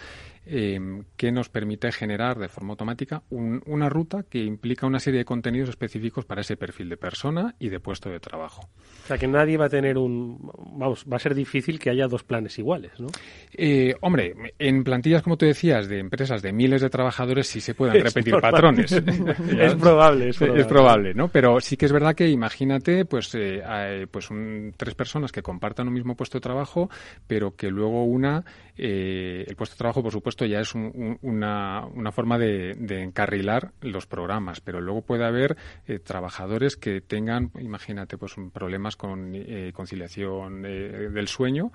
em, 0.47 1.05
que 1.17 1.33
nos 1.33 1.49
permite 1.49 1.91
generar 1.93 2.39
de 2.39 2.49
forma 2.49 2.71
automática 2.71 3.23
una 3.31 3.89
ruta 3.89 4.23
que 4.23 4.43
implica 4.43 4.87
una 4.87 5.01
serie 5.01 5.19
de 5.19 5.25
contenidos 5.25 5.69
específicos 5.69 6.25
para 6.25 6.43
ese 6.43 6.57
perfil 6.57 6.89
de 6.89 6.97
persona 6.97 7.55
y 7.59 7.69
de 7.69 7.81
puesto 7.81 8.09
de 8.09 8.21
trabajo. 8.21 8.69
O 9.05 9.07
sea 9.09 9.19
que 9.19 9.27
nadie 9.27 9.57
va 9.57 9.67
a 9.67 9.71
tener 9.71 9.99
un, 9.99 10.39
vamos, 10.79 11.05
va 11.11 11.17
a 11.17 11.21
ser 11.21 11.35
difícil 11.35 11.79
que 11.79 11.91
haya 11.91 12.07
dos 12.07 12.23
planes 12.23 12.59
iguales, 12.59 12.93
¿no? 13.01 13.09
Eh, 13.53 13.95
hombre, 14.01 14.55
en 14.59 14.85
plantillas 14.85 15.23
como 15.23 15.37
tú 15.37 15.47
decías 15.47 15.89
de 15.89 15.99
empresas 15.99 16.41
de 16.43 16.53
miles 16.53 16.81
de 16.81 16.92
trabajadores 16.93 17.49
sí 17.49 17.61
se 17.61 17.75
puedan 17.75 18.01
repetir 18.01 18.41
patrones. 18.41 18.93
es 19.59 19.75
probable, 19.75 20.29
es 20.29 20.37
probable. 20.37 20.61
Es 20.61 20.67
probable, 20.69 21.15
¿no? 21.15 21.27
Pero 21.27 21.61
sí 21.61 21.77
que 21.77 21.87
es 21.87 21.93
verdad 21.93 22.15
que 22.15 22.29
imagínate, 22.29 23.05
pues, 23.05 23.35
eh, 23.35 24.07
pues 24.09 24.31
un, 24.31 24.73
tres 24.77 24.95
personas 24.95 25.33
que 25.33 25.43
compartan 25.43 25.89
un 25.89 25.95
mismo 25.95 26.15
puesto 26.15 26.39
de 26.39 26.43
trabajo, 26.43 26.89
pero 27.27 27.57
que 27.57 27.69
luego 27.69 28.05
una, 28.05 28.45
eh, 28.77 29.45
el 29.47 29.57
puesto 29.57 29.75
de 29.75 29.79
trabajo, 29.79 30.03
por 30.03 30.13
supuesto, 30.13 30.45
ya 30.47 30.61
es 30.61 30.75
una, 30.75 31.85
una, 31.87 32.13
forma 32.13 32.39
de, 32.39 32.73
encarrilar 33.03 33.73
los 33.81 34.07
programas, 34.07 34.61
pero 34.61 34.81
luego 34.81 35.03
puede 35.03 35.25
haber 35.25 35.57
eh, 35.87 35.99
trabajadores 35.99 36.77
que 36.77 37.01
tengan, 37.01 37.51
imagínate, 37.59 38.17
pues 38.17 38.35
problemas 38.53 38.97
con 38.97 39.33
conciliación 39.73 40.63
del 40.63 41.29
sueño, 41.29 41.73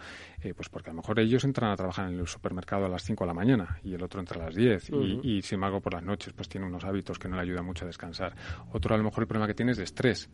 pues 0.55 0.69
porque 0.69 0.89
a 0.89 0.93
lo 0.93 0.97
mejor 0.97 1.19
ellos 1.19 1.43
entran 1.43 1.71
a 1.71 1.75
trabajar 1.75 2.09
en 2.09 2.19
el 2.19 2.27
supermercado 2.27 2.85
a 2.85 2.89
las 2.89 3.03
5 3.03 3.23
de 3.23 3.27
la 3.27 3.33
mañana 3.33 3.79
y 3.83 3.93
el 3.93 4.03
otro 4.03 4.19
entra 4.19 4.41
a 4.41 4.45
las 4.45 4.55
10 4.55 4.89
y, 4.89 5.19
y, 5.23 5.41
sin 5.41 5.55
embargo 5.55 5.81
por 5.81 5.93
las 5.93 6.03
noches 6.03 6.33
pues 6.33 6.49
tiene 6.49 6.67
unos 6.67 6.83
hábitos 6.83 7.19
que 7.19 7.27
no 7.27 7.35
le 7.35 7.43
ayudan 7.43 7.65
mucho 7.65 7.85
a 7.85 7.87
descansar. 7.87 8.35
Otro 8.71 8.95
a 8.95 8.97
lo 8.97 9.03
mejor 9.03 9.23
el 9.23 9.27
problema 9.27 9.47
que 9.47 9.53
tiene 9.53 9.71
es 9.71 9.77
de 9.77 9.83
estrés 9.83 10.29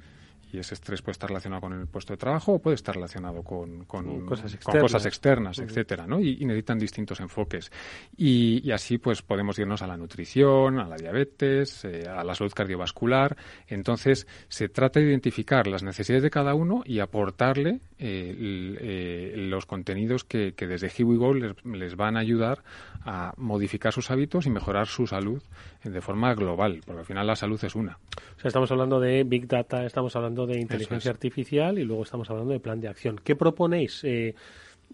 y 0.52 0.60
ese 0.60 0.76
estrés 0.76 1.02
puede 1.02 1.14
estar 1.14 1.30
relacionado 1.30 1.62
con 1.62 1.74
el 1.74 1.88
puesto 1.88 2.14
de 2.14 2.18
trabajo 2.18 2.54
o 2.54 2.60
puede 2.60 2.76
estar 2.76 2.96
relacionado 2.96 3.42
con, 3.44 3.86
con, 3.86 4.26
cosas 4.26 5.06
externas, 5.06 5.60
etcétera, 5.60 6.06
¿no? 6.06 6.20
Y, 6.20 6.46
necesitan 6.46 6.78
distintos 6.78 7.20
enfoques. 7.20 7.72
Y, 8.16 8.70
así, 8.72 8.98
pues, 8.98 9.22
podemos 9.22 9.58
irnos 9.58 9.82
a 9.82 9.88
la 9.88 9.98
nutrición, 9.98 10.80
a 10.80 10.88
la 10.88 10.96
diabetes, 10.96 11.86
eh, 11.86 12.08
a 12.08 12.24
la 12.24 12.36
salud 12.36 12.52
cardiovascular. 12.54 13.36
Entonces, 13.68 14.28
se 14.48 14.70
trata 14.70 15.00
de 15.00 15.08
identificar 15.08 15.68
las 15.68 15.84
necesidades 15.84 16.24
de 16.24 16.30
cada 16.30 16.54
uno 16.54 16.84
y 16.86 17.00
aportarle 17.00 17.80
eh, 17.98 18.36
eh, 18.80 19.34
los 19.36 19.66
contenidos 19.66 20.24
que, 20.24 20.54
desde 20.56 20.88
Here 20.88 21.04
We 21.04 21.40
les, 21.40 21.66
les 21.66 21.96
van 21.96 22.18
a 22.18 22.20
ayudar 22.20 22.64
a 23.06 23.34
modificar 23.38 23.92
sus 23.92 24.12
hábitos 24.12 24.46
y 24.46 24.50
mejorar 24.50 24.88
su 24.88 25.08
salud 25.08 25.42
de 25.84 26.02
forma 26.02 26.34
global, 26.34 26.82
porque 26.86 27.00
al 27.00 27.06
final 27.06 27.28
la 27.28 27.36
salud 27.36 27.60
es 27.64 27.76
una. 27.76 27.98
O 28.38 28.40
sea, 28.40 28.48
estamos 28.50 28.72
hablando 28.72 29.00
de 29.00 29.24
Big 29.24 29.48
Data, 29.48 29.86
estamos 29.86 30.16
hablando 30.16 30.33
de 30.34 30.60
inteligencia 30.60 31.12
artificial 31.12 31.78
y 31.80 31.84
luego 31.84 32.04
estamos 32.04 32.30
hablando 32.30 32.54
de 32.54 32.60
plan 32.60 32.82
de 32.82 32.88
acción. 32.88 33.20
¿Qué 33.24 33.36
proponéis? 33.36 34.02
Eh, 34.04 34.36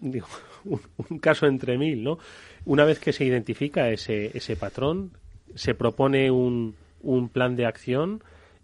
un, 0.00 1.18
caso 1.18 1.46
entre 1.46 1.76
mil, 1.76 2.02
¿no? 2.02 2.18
Una 2.64 2.84
vez 2.84 2.98
que 2.98 3.12
se 3.12 3.24
identifica 3.24 3.90
ese, 3.90 4.36
ese 4.36 4.56
patrón, 4.56 5.10
se 5.54 5.74
propone 5.74 6.30
un, 6.30 6.74
un 7.02 7.28
plan 7.28 7.56
de 7.56 7.66
acción 7.66 8.22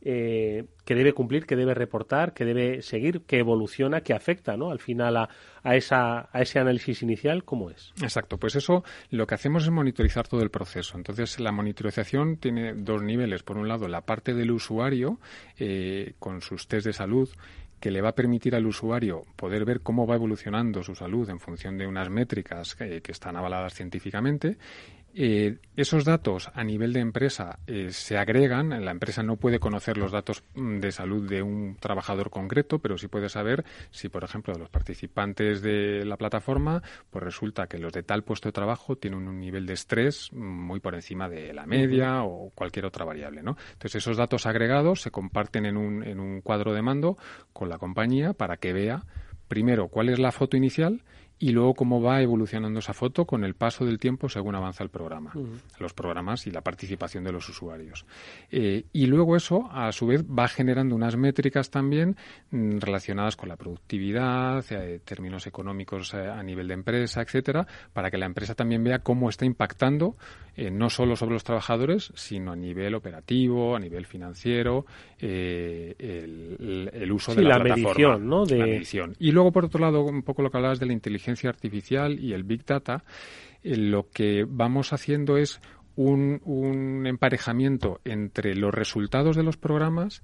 eh, 0.09 0.67
que 0.85 0.95
debe 0.95 1.15
cumplir, 1.15 1.47
que 1.47 1.57
debe 1.57 1.75
reportar, 1.75 2.33
que 2.33 2.45
debe 2.45 2.81
seguir, 2.81 3.23
que 3.23 3.41
evoluciona, 3.41 4.03
que 4.03 4.15
afecta 4.15 4.57
¿no? 4.57 4.71
al 4.71 4.79
final 4.79 5.17
a, 5.17 5.29
a, 5.65 5.75
esa, 5.75 6.29
a 6.33 6.43
ese 6.43 6.61
análisis 6.61 7.03
inicial, 7.03 7.43
¿cómo 7.43 7.71
es? 7.71 7.93
Exacto, 8.01 8.39
pues 8.39 8.55
eso 8.55 8.85
lo 9.11 9.27
que 9.27 9.35
hacemos 9.35 9.65
es 9.65 9.71
monitorizar 9.71 10.29
todo 10.29 10.43
el 10.43 10.51
proceso. 10.51 10.97
Entonces, 10.97 11.41
la 11.41 11.51
monitorización 11.51 12.37
tiene 12.37 12.75
dos 12.75 13.03
niveles. 13.03 13.43
Por 13.43 13.59
un 13.59 13.67
lado, 13.67 13.89
la 13.89 14.03
parte 14.03 14.33
del 14.33 14.53
usuario 14.53 15.19
eh, 15.59 16.13
con 16.21 16.41
sus 16.41 16.69
test 16.69 16.87
de 16.87 16.93
salud 16.93 17.29
que 17.81 17.91
le 17.91 18.01
va 18.01 18.11
a 18.11 18.15
permitir 18.15 18.55
al 18.55 18.65
usuario 18.65 19.23
poder 19.35 19.65
ver 19.65 19.81
cómo 19.81 20.07
va 20.07 20.15
evolucionando 20.15 20.85
su 20.85 20.95
salud 20.95 21.29
en 21.29 21.41
función 21.41 21.77
de 21.77 21.87
unas 21.87 22.09
métricas 22.09 22.75
que 22.75 23.03
están 23.13 23.37
avaladas 23.37 23.75
científicamente 23.75 24.57
eh, 25.19 25.57
esos 25.77 26.05
datos 26.05 26.51
a 26.53 26.63
nivel 26.63 26.93
de 26.93 27.01
empresa 27.01 27.59
eh, 27.67 27.89
se 27.91 28.19
agregan. 28.19 28.85
La 28.85 28.91
empresa 28.91 29.23
no 29.23 29.37
puede 29.37 29.59
conocer 29.59 29.97
los 29.97 30.13
datos 30.13 30.45
mm, 30.55 30.79
de 30.79 30.93
salud 30.93 31.27
de 31.27 31.41
un 31.41 31.77
trabajador 31.81 32.29
concreto, 32.29 32.81
pero 32.81 32.99
sí 32.99 33.09
puede 33.09 33.31
saber 33.31 33.65
si, 33.91 34.11
por 34.11 34.25
ejemplo, 34.25 34.53
los 34.59 34.69
participantes 34.69 35.63
de 35.63 36.05
la 36.05 36.19
plataforma, 36.19 36.83
pues 37.11 37.25
resulta 37.25 37.67
que 37.67 37.79
los 37.79 37.95
de 37.95 38.03
tal 38.03 38.25
puesto 38.25 38.51
de 38.51 38.53
trabajo 38.53 38.97
tienen 38.97 39.27
un 39.27 39.41
nivel 39.41 39.65
de 39.65 39.73
estrés 39.73 40.31
muy 40.35 40.81
por 40.81 40.95
encima 40.95 41.31
de 41.31 41.55
la 41.55 41.65
media 41.65 42.23
o 42.23 42.51
cualquier 42.55 42.85
otra 42.85 43.07
variable, 43.07 43.43
¿no? 43.43 43.57
Entonces 43.73 43.95
esos 43.95 44.19
datos 44.19 44.45
agregados 44.45 45.01
se 45.01 45.11
comparten 45.11 45.65
en 45.65 45.79
un, 45.79 46.03
en 46.03 46.21
un 46.21 46.43
cuadro 46.43 46.75
de 46.75 46.83
mando 46.83 47.17
con 47.55 47.71
la 47.71 47.79
compañía 47.79 48.35
para 48.35 48.59
que 48.59 48.75
vea 48.75 49.07
primero 49.49 49.89
cuál 49.89 50.11
es 50.11 50.19
la 50.19 50.33
foto 50.33 50.57
inicial 50.57 51.03
y 51.39 51.51
luego 51.51 51.75
cómo 51.75 52.01
va 52.01 52.23
evolucionando 52.23 52.79
esa 52.79 52.95
foto 52.95 53.27
con 53.27 53.45
el 53.45 53.55
paso 53.55 53.85
del 53.85 53.99
tiempo 53.99 54.29
según 54.29 54.55
avanza 54.55 54.83
el 54.83 54.91
programa, 54.91 55.33
los 55.79 55.93
programas 55.93 56.47
y 56.47 56.51
la 56.51 56.63
participación 56.63 57.25
de 57.25 57.33
los 57.33 57.47
usuarios. 57.49 58.07
Eh, 58.51 58.85
y 58.93 59.07
luego 59.07 59.37
eso, 59.37 59.69
a 59.71 59.93
su 59.93 60.07
vez, 60.07 60.25
va 60.25 60.49
generando 60.49 60.95
unas 60.95 61.17
métricas 61.17 61.71
también 61.71 62.17
mm, 62.51 62.79
relacionadas 62.79 63.37
con 63.37 63.51
la 63.51 63.57
productividad, 63.57 64.65
eh, 64.71 65.01
términos 65.05 65.47
económicos 65.47 66.15
eh, 66.15 66.27
a 66.27 66.43
nivel 66.43 66.69
de 66.69 66.75
empresa, 66.75 67.21
etcétera, 67.21 67.67
para 67.93 68.11
que 68.11 68.17
la 68.17 68.27
empresa 68.27 68.55
también 68.55 68.83
vea 68.83 69.01
cómo 69.01 69.29
está 69.29 69.45
impactando 69.45 70.17
no 70.73 70.89
solo 70.89 71.17
sobre 71.17 71.35
los 71.35 71.45
trabajadores, 71.45 72.11
sino 72.15 72.53
a 72.53 72.57
nivel 72.57 72.95
operativo, 72.95 73.77
a 73.77 73.79
nivel 73.79 74.07
financiero, 74.07 74.87
el, 75.19 77.13
uso 77.13 77.35
de 77.35 77.43
la, 77.43 77.61
plataforma. 77.61 78.17
¿no? 78.17 78.47
De... 78.47 78.57
La 78.57 78.65
medición. 78.65 79.15
Y 79.19 79.33
luego, 79.33 79.53
por 79.53 79.67
otro 79.67 79.81
lado, 79.81 80.03
un 80.03 80.23
poco 80.23 80.41
lo 80.41 80.51
que 80.51 80.57
hablabas 80.57 80.81
de 80.81 80.87
la 80.87 80.95
inteligencia 80.95 81.26
artificial 81.49 82.19
y 82.19 82.33
el 82.33 82.45
Big 82.45 82.65
Data, 82.65 83.05
eh, 83.63 83.77
lo 83.77 84.11
que 84.11 84.45
vamos 84.49 84.93
haciendo 84.93 85.37
es 85.37 85.61
un, 85.97 87.05
emparejamiento 87.07 88.01
entre 88.05 88.55
los 88.55 88.73
resultados 88.73 89.37
de 89.37 89.43
los 89.43 89.57
programas 89.57 90.23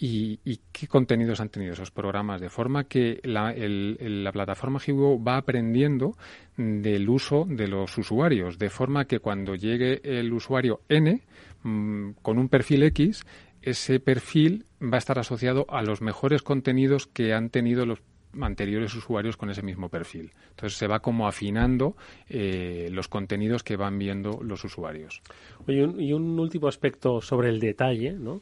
y, 0.00 0.38
qué 0.70 0.86
contenidos 0.86 1.40
han 1.40 1.48
tenido 1.48 1.72
esos 1.72 1.90
programas, 1.90 2.40
de 2.40 2.50
forma 2.50 2.84
que 2.84 3.20
la, 3.24 3.52
la 3.56 4.30
plataforma 4.30 4.78
Higo 4.86 5.20
va 5.20 5.38
aprendiendo 5.38 6.16
del 6.56 7.08
uso 7.08 7.44
de 7.48 7.66
los 7.66 7.98
usuarios, 7.98 8.58
de 8.58 8.70
forma 8.70 9.06
que 9.06 9.18
cuando 9.18 9.56
llegue 9.56 10.00
el 10.04 10.32
usuario 10.32 10.82
N 10.88 11.20
mm, 11.64 12.10
con 12.22 12.38
un 12.38 12.48
perfil 12.48 12.84
X, 12.84 13.24
ese 13.60 13.98
perfil 13.98 14.66
va 14.80 14.96
a 14.96 14.98
estar 14.98 15.18
asociado 15.18 15.66
a 15.68 15.82
los 15.82 16.00
mejores 16.00 16.42
contenidos 16.42 17.06
que 17.06 17.34
han 17.34 17.50
tenido 17.50 17.84
los 17.84 18.00
anteriores 18.40 18.94
usuarios 18.94 19.36
con 19.36 19.50
ese 19.50 19.62
mismo 19.62 19.88
perfil. 19.88 20.32
Entonces 20.50 20.78
se 20.78 20.86
va 20.86 21.00
como 21.00 21.26
afinando 21.26 21.96
eh, 22.28 22.88
los 22.92 23.08
contenidos 23.08 23.62
que 23.62 23.76
van 23.76 23.98
viendo 23.98 24.40
los 24.42 24.64
usuarios. 24.64 25.22
y 25.66 26.12
un 26.12 26.38
último 26.38 26.68
aspecto 26.68 27.20
sobre 27.20 27.48
el 27.48 27.60
detalle, 27.60 28.12
¿no? 28.12 28.40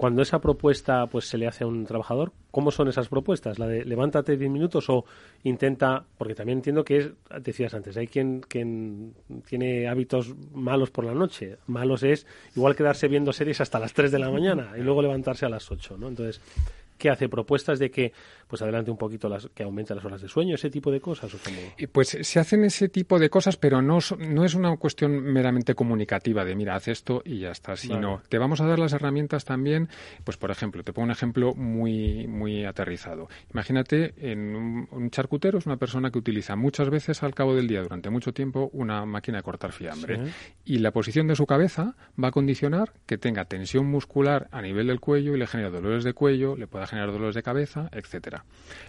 Cuando 0.00 0.22
esa 0.22 0.38
propuesta 0.38 1.06
pues 1.08 1.26
se 1.26 1.36
le 1.36 1.46
hace 1.46 1.62
a 1.62 1.66
un 1.66 1.84
trabajador, 1.84 2.32
¿cómo 2.50 2.70
son 2.70 2.88
esas 2.88 3.08
propuestas? 3.08 3.58
¿La 3.58 3.66
de 3.66 3.84
levántate 3.84 4.38
10 4.38 4.50
minutos 4.50 4.88
o 4.88 5.04
intenta, 5.42 6.06
porque 6.16 6.34
también 6.34 6.56
entiendo 6.56 6.82
que 6.82 6.96
es, 6.96 7.10
decías 7.42 7.74
antes, 7.74 7.98
hay 7.98 8.06
quien, 8.06 8.40
tiene 9.46 9.88
hábitos 9.88 10.34
malos 10.54 10.90
por 10.90 11.04
la 11.04 11.12
noche. 11.12 11.58
Malos 11.66 12.02
es 12.02 12.26
igual 12.56 12.74
quedarse 12.74 13.08
viendo 13.08 13.30
series 13.34 13.60
hasta 13.60 13.78
las 13.78 13.92
3 13.92 14.10
de 14.10 14.18
la 14.18 14.30
mañana 14.30 14.72
y 14.74 14.80
luego 14.80 15.02
levantarse 15.02 15.44
a 15.44 15.50
las 15.50 15.70
8, 15.70 15.98
¿no? 15.98 16.08
Entonces, 16.08 16.40
que 16.96 17.10
hace 17.10 17.28
propuestas 17.28 17.78
de 17.78 17.90
que 17.90 18.14
pues 18.50 18.62
adelante 18.62 18.90
un 18.90 18.96
poquito 18.96 19.28
las 19.28 19.48
que 19.54 19.62
aumente 19.62 19.94
las 19.94 20.04
horas 20.04 20.20
de 20.20 20.28
sueño, 20.28 20.56
ese 20.56 20.70
tipo 20.70 20.90
de 20.90 21.00
cosas. 21.00 21.32
¿o 21.32 21.38
Pues 21.92 22.18
se 22.20 22.40
hacen 22.40 22.64
ese 22.64 22.88
tipo 22.88 23.20
de 23.20 23.30
cosas, 23.30 23.56
pero 23.56 23.80
no, 23.80 23.98
no 24.18 24.44
es 24.44 24.54
una 24.54 24.76
cuestión 24.76 25.22
meramente 25.22 25.76
comunicativa 25.76 26.44
de 26.44 26.56
mira, 26.56 26.74
haz 26.74 26.88
esto 26.88 27.22
y 27.24 27.38
ya 27.38 27.50
está, 27.50 27.76
sino 27.76 28.20
te 28.28 28.38
vamos 28.38 28.60
a 28.60 28.66
dar 28.66 28.80
las 28.80 28.92
herramientas 28.92 29.44
también, 29.44 29.88
pues 30.24 30.36
por 30.36 30.50
ejemplo, 30.50 30.82
te 30.82 30.92
pongo 30.92 31.04
un 31.04 31.12
ejemplo 31.12 31.54
muy, 31.54 32.26
muy 32.26 32.64
aterrizado. 32.64 33.28
Imagínate 33.52 34.14
en 34.18 34.56
un, 34.56 35.10
charcutero 35.10 35.58
es 35.58 35.66
una 35.66 35.76
persona 35.76 36.10
que 36.10 36.18
utiliza 36.18 36.56
muchas 36.56 36.90
veces 36.90 37.22
al 37.22 37.34
cabo 37.34 37.54
del 37.54 37.68
día, 37.68 37.82
durante 37.82 38.10
mucho 38.10 38.32
tiempo, 38.32 38.68
una 38.72 39.06
máquina 39.06 39.38
de 39.38 39.42
cortar 39.44 39.70
fiambre. 39.70 40.32
Y 40.64 40.78
la 40.78 40.90
posición 40.90 41.28
de 41.28 41.36
su 41.36 41.46
cabeza 41.46 41.94
va 42.22 42.28
a 42.28 42.32
condicionar 42.32 42.92
que 43.06 43.16
tenga 43.16 43.44
tensión 43.44 43.86
muscular 43.86 44.48
a 44.50 44.60
nivel 44.60 44.88
del 44.88 44.98
cuello 44.98 45.36
y 45.36 45.38
le 45.38 45.46
genera 45.46 45.70
dolores 45.70 46.02
de 46.02 46.14
cuello, 46.14 46.56
le 46.56 46.66
pueda 46.66 46.88
generar 46.88 47.12
dolores 47.12 47.36
de 47.36 47.42
cabeza, 47.42 47.88
etcétera. 47.92 48.39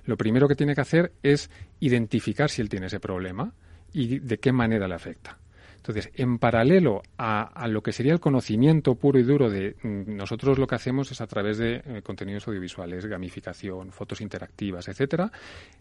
Lo 0.05 0.17
primero 0.17 0.47
que 0.47 0.55
tiene 0.55 0.75
que 0.75 0.81
hacer 0.81 1.13
es 1.23 1.49
identificar 1.79 2.49
si 2.49 2.61
él 2.61 2.69
tiene 2.69 2.87
ese 2.87 2.99
problema 2.99 3.53
y 3.93 4.19
de 4.19 4.37
qué 4.37 4.51
manera 4.51 4.87
le 4.87 4.95
afecta. 4.95 5.37
Entonces, 5.81 6.11
en 6.13 6.37
paralelo 6.37 7.01
a, 7.17 7.67
lo 7.67 7.81
que 7.81 7.91
sería 7.91 8.13
el 8.13 8.19
conocimiento 8.19 8.93
puro 8.93 9.17
y 9.17 9.23
duro 9.23 9.49
de 9.49 9.75
mm, 9.81 10.15
nosotros 10.15 10.59
lo 10.59 10.67
que 10.67 10.75
hacemos 10.75 11.11
es 11.11 11.21
a 11.21 11.27
través 11.27 11.57
de 11.57 11.81
eh, 11.83 12.01
contenidos 12.03 12.47
audiovisuales, 12.47 13.07
gamificación, 13.07 13.91
fotos 13.91 14.21
interactivas, 14.21 14.87
etcétera, 14.87 15.31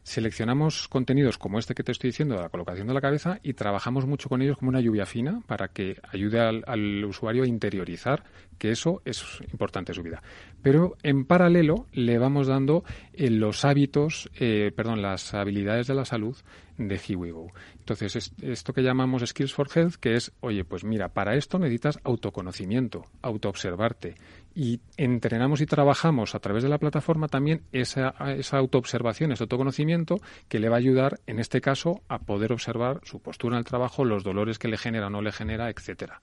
seleccionamos 0.03 0.89
contenidos 0.89 1.37
como 1.37 1.59
este 1.59 1.75
que 1.75 1.85
te 1.85 1.93
estoy 1.93 2.09
diciendo 2.09 2.37
de 2.37 2.41
la 2.41 2.49
colocación 2.49 2.87
de 2.87 2.95
la 2.95 3.03
cabeza 3.03 3.41
y 3.43 3.53
trabajamos 3.53 4.07
mucho 4.07 4.31
con 4.31 4.41
ellos 4.41 4.57
como 4.57 4.71
una 4.71 4.81
lluvia 4.81 5.05
fina 5.05 5.43
para 5.47 5.69
que 5.69 6.01
ayude 6.11 6.41
al, 6.41 7.05
usuario 7.05 7.43
a 7.43 7.47
interiorizar 7.47 8.25
que 8.61 8.71
eso 8.71 9.01
es 9.07 9.25
importante 9.53 9.93
en 9.93 9.97
su 9.97 10.03
vida. 10.03 10.23
Pero 10.63 10.97
en 11.03 11.25
paralelo 11.25 11.87
le 11.93 12.19
vamos 12.19 12.47
dando 12.47 12.85
eh, 13.15 13.31
los 13.31 13.65
hábitos, 13.65 14.31
eh, 14.39 14.71
perdón, 14.77 15.01
las 15.01 15.33
habilidades 15.33 15.87
de 15.87 15.95
la 15.95 16.05
salud 16.05 16.37
de 16.77 16.99
HeWeGo. 16.99 17.53
Entonces, 17.79 18.33
esto 18.43 18.73
que 18.75 18.83
llamamos 18.83 19.23
Skills 19.27 19.55
for 19.55 19.69
Health, 19.75 19.95
que 19.95 20.15
es, 20.15 20.33
oye, 20.41 20.65
pues 20.65 20.85
mira, 20.85 21.09
para 21.09 21.37
esto 21.37 21.59
necesitas 21.59 21.99
autoconocimiento, 22.05 23.07
autoobservarte. 23.23 24.15
Y 24.55 24.81
entrenamos 24.99 25.63
y 25.63 25.67
trabajamos 25.67 26.35
a 26.35 26.41
través 26.41 26.63
de 26.63 26.69
la 26.69 26.79
plataforma 26.79 27.29
también 27.29 27.63
esa, 27.73 28.15
esa 28.37 28.59
autoobservación, 28.59 29.33
ese 29.33 29.45
autoconocimiento 29.45 30.17
que 30.49 30.59
le 30.59 30.69
va 30.69 30.77
a 30.77 30.81
ayudar, 30.81 31.21
en 31.27 31.39
este 31.39 31.63
caso, 31.63 32.03
a 32.09 32.19
poder 32.19 32.53
observar 32.53 33.01
su 33.05 33.21
postura 33.21 33.57
en 33.57 33.61
el 33.61 33.65
trabajo, 33.65 34.05
los 34.05 34.23
dolores 34.23 34.59
que 34.59 34.69
le 34.69 34.77
genera 34.77 35.07
o 35.07 35.11
no 35.11 35.23
le 35.23 35.33
genera, 35.33 35.71
etcétera. 35.71 36.21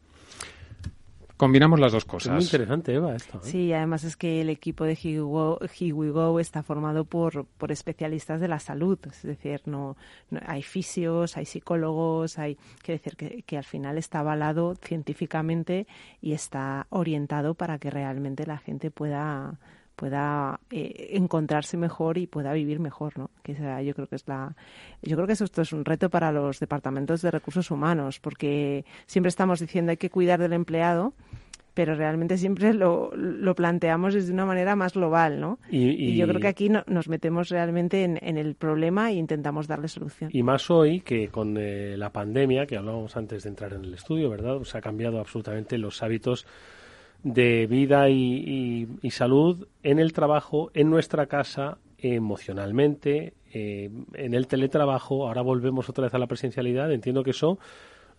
Combinamos 1.38 1.80
las 1.80 1.92
dos 1.92 2.06
cosas. 2.06 2.28
Es 2.28 2.34
muy 2.34 2.44
interesante, 2.44 2.94
Eva, 2.94 3.16
esto. 3.16 3.38
¿eh? 3.38 3.42
Sí, 3.44 3.74
además 3.74 4.04
es 4.04 4.18
que 4.18 4.42
el 4.42 4.50
equipo 4.50 4.84
de 4.84 4.94
Here 4.94 5.22
We 5.22 6.10
Go, 6.12 6.40
está 6.40 6.64
formado 6.64 7.06
por, 7.06 7.46
por 7.46 7.72
especialistas 7.72 8.42
de 8.42 8.48
la 8.48 8.60
salud. 8.60 9.00
Es 9.06 9.22
decir, 9.22 9.62
no, 9.66 9.96
hay 10.46 10.64
fisios, 10.64 11.38
hay 11.38 11.46
psicólogos, 11.46 12.38
hay. 12.40 12.58
Quiere 12.82 13.00
decir 13.00 13.16
que, 13.16 13.44
que 13.44 13.58
al 13.58 13.64
final 13.64 13.98
está 13.98 14.20
avalado 14.20 14.76
científicamente 14.76 15.88
y 16.22 16.34
está 16.34 16.88
orientado 16.90 17.54
para 17.54 17.78
que 17.78 17.90
realmente 17.90 18.46
la 18.46 18.58
gente 18.58 18.92
pueda 18.92 19.60
pueda 19.98 20.60
eh, 20.70 21.10
encontrarse 21.14 21.76
mejor 21.76 22.20
y 22.20 22.28
pueda 22.28 22.54
vivir 22.54 22.80
mejor, 22.80 23.18
¿no? 23.18 23.32
Que 23.42 23.56
yo 23.84 23.94
creo 23.96 24.08
que 24.08 24.16
es 24.16 24.28
la, 24.28 24.56
yo 25.02 25.16
creo 25.18 25.28
que 25.28 25.34
esto 25.34 25.62
es 25.62 25.74
un 25.74 25.84
reto 25.84 26.10
para 26.10 26.32
los 26.32 26.60
departamentos 26.60 27.22
de 27.24 27.32
recursos 27.32 27.72
humanos, 27.72 28.20
porque 28.20 28.86
siempre 29.08 29.30
estamos 29.30 29.60
diciendo 29.60 29.90
hay 29.90 29.98
que 29.98 30.12
cuidar 30.12 30.40
del 30.40 30.54
empleado, 30.54 31.14
pero 31.74 31.96
realmente 31.96 32.38
siempre 32.38 32.76
lo, 32.76 33.12
lo 33.16 33.56
planteamos 33.56 34.14
desde 34.14 34.32
una 34.32 34.46
manera 34.46 34.76
más 34.76 34.94
global, 34.94 35.40
¿no? 35.40 35.58
Y, 35.72 36.16
yo 36.16 36.28
creo 36.28 36.40
que 36.40 36.48
aquí 36.48 36.70
nos 36.70 37.08
metemos 37.08 37.50
realmente 37.50 38.04
en, 38.04 38.38
el 38.38 38.54
problema 38.54 39.10
e 39.12 39.16
intentamos 39.16 39.68
darle 39.68 39.88
solución. 39.88 40.30
Y 40.32 40.44
más 40.44 40.70
hoy 40.70 41.02
que 41.02 41.30
con 41.30 41.58
eh, 41.58 41.98
la 41.98 42.12
pandemia, 42.12 42.68
que 42.68 42.78
hablábamos 42.78 43.18
antes 43.18 43.44
de 43.44 43.50
entrar 43.50 43.74
en 43.74 43.84
el 43.84 43.94
estudio, 43.96 44.30
¿verdad? 44.30 44.62
Se 44.64 44.78
ha 44.78 44.82
cambiado 44.82 45.20
absolutamente 45.20 45.78
los 45.78 46.02
hábitos 46.04 46.46
de 47.24 47.68
vida 47.68 48.10
y, 48.10 48.88
salud 49.10 49.68
en 49.84 50.00
el 50.00 50.14
trabajo, 50.14 50.70
en 50.74 50.90
nuestra 50.90 51.28
casa, 51.28 51.78
emocionalmente, 51.98 53.34
eh, 53.54 53.90
en 54.14 54.34
el 54.34 54.48
teletrabajo. 54.48 55.28
Ahora 55.28 55.42
volvemos 55.42 55.90
otra 55.90 56.06
vez 56.06 56.14
a 56.14 56.20
la 56.20 56.28
presencialidad. 56.28 56.92
Entiendo 56.92 57.24
que 57.24 57.32
eso 57.32 57.58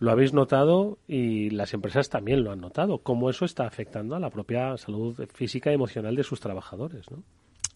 lo 0.01 0.11
habéis 0.11 0.33
notado 0.33 0.99
y 1.07 1.51
las 1.51 1.75
empresas 1.75 2.09
también 2.09 2.45
lo 2.45 2.53
han 2.53 2.61
notado, 2.61 2.99
cómo 2.99 3.31
eso 3.31 3.45
está 3.45 3.67
afectando 3.67 4.15
a 4.15 4.21
la 4.21 4.31
propia 4.31 4.77
salud 4.77 5.19
física 5.33 5.71
y 5.71 5.75
emocional 5.75 6.15
de 6.15 6.23
sus 6.23 6.41
trabajadores, 6.41 7.11
¿no? 7.11 7.23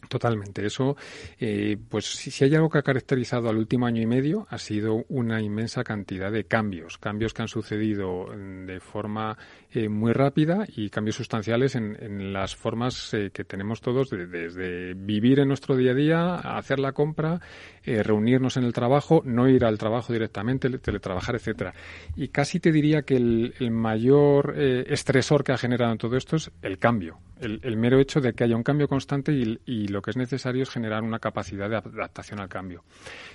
Totalmente. 0.08 0.66
Eso, 0.66 0.96
eh, 1.38 1.76
pues 1.88 2.06
si, 2.06 2.44
hay 2.44 2.54
algo 2.54 2.68
que 2.68 2.78
ha 2.78 2.82
caracterizado 2.82 3.48
al 3.48 3.56
último 3.56 3.86
año 3.86 4.02
y 4.02 4.06
medio, 4.06 4.46
ha 4.50 4.58
sido 4.58 5.04
una 5.08 5.40
inmensa 5.40 5.84
cantidad 5.84 6.32
de 6.32 6.44
cambios, 6.44 6.98
cambios 6.98 7.32
que 7.32 7.42
han 7.42 7.48
sucedido 7.48 8.26
mm, 8.26 8.66
de 8.66 8.80
forma 8.80 9.38
eh, 9.70 9.88
muy 9.88 10.12
rápida 10.12 10.66
y 10.68 10.90
cambios 10.90 11.16
sustanciales 11.16 11.76
en, 11.76 12.32
las 12.32 12.56
formas 12.56 13.14
eh, 13.14 13.30
que 13.32 13.44
tenemos 13.44 13.80
todos 13.80 14.10
desde 14.10 14.94
vivir 14.94 15.40
en 15.40 15.48
nuestro 15.48 15.76
día 15.76 15.92
a 15.92 15.94
día, 15.94 16.34
hacer 16.34 16.78
la 16.78 16.92
compra, 16.92 17.40
reunirnos 17.84 18.56
en 18.56 18.64
el 18.64 18.72
trabajo, 18.72 19.22
no 19.24 19.48
ir 19.48 19.64
al 19.64 19.78
trabajo 19.78 20.12
directamente, 20.12 20.68
teletrabajar, 20.78 21.36
etcétera. 21.36 21.74
Y 22.16 22.28
casi 22.28 22.60
te 22.60 22.72
diría 22.72 23.02
que 23.02 23.16
el, 23.16 23.70
mayor 23.70 24.54
estresor 24.56 25.44
que 25.44 25.52
ha 25.52 25.58
generado 25.58 25.92
en 25.92 25.98
todo 25.98 26.16
esto 26.16 26.36
es 26.36 26.50
el 26.62 26.78
cambio, 26.78 27.18
el, 27.42 27.76
mero 27.76 27.98
hecho 27.98 28.20
de 28.20 28.32
que 28.32 28.44
haya 28.44 28.56
un 28.56 28.62
cambio 28.62 28.88
constante 28.88 29.32
y, 29.32 29.58
y 29.66 29.88
lo 29.88 30.00
que 30.00 30.10
es 30.10 30.16
necesario 30.16 30.62
es 30.62 30.70
generar 30.70 31.02
una 31.02 31.18
capacidad 31.18 31.68
de 31.68 31.76
adaptación 31.76 32.40
al 32.40 32.48
cambio. 32.48 32.84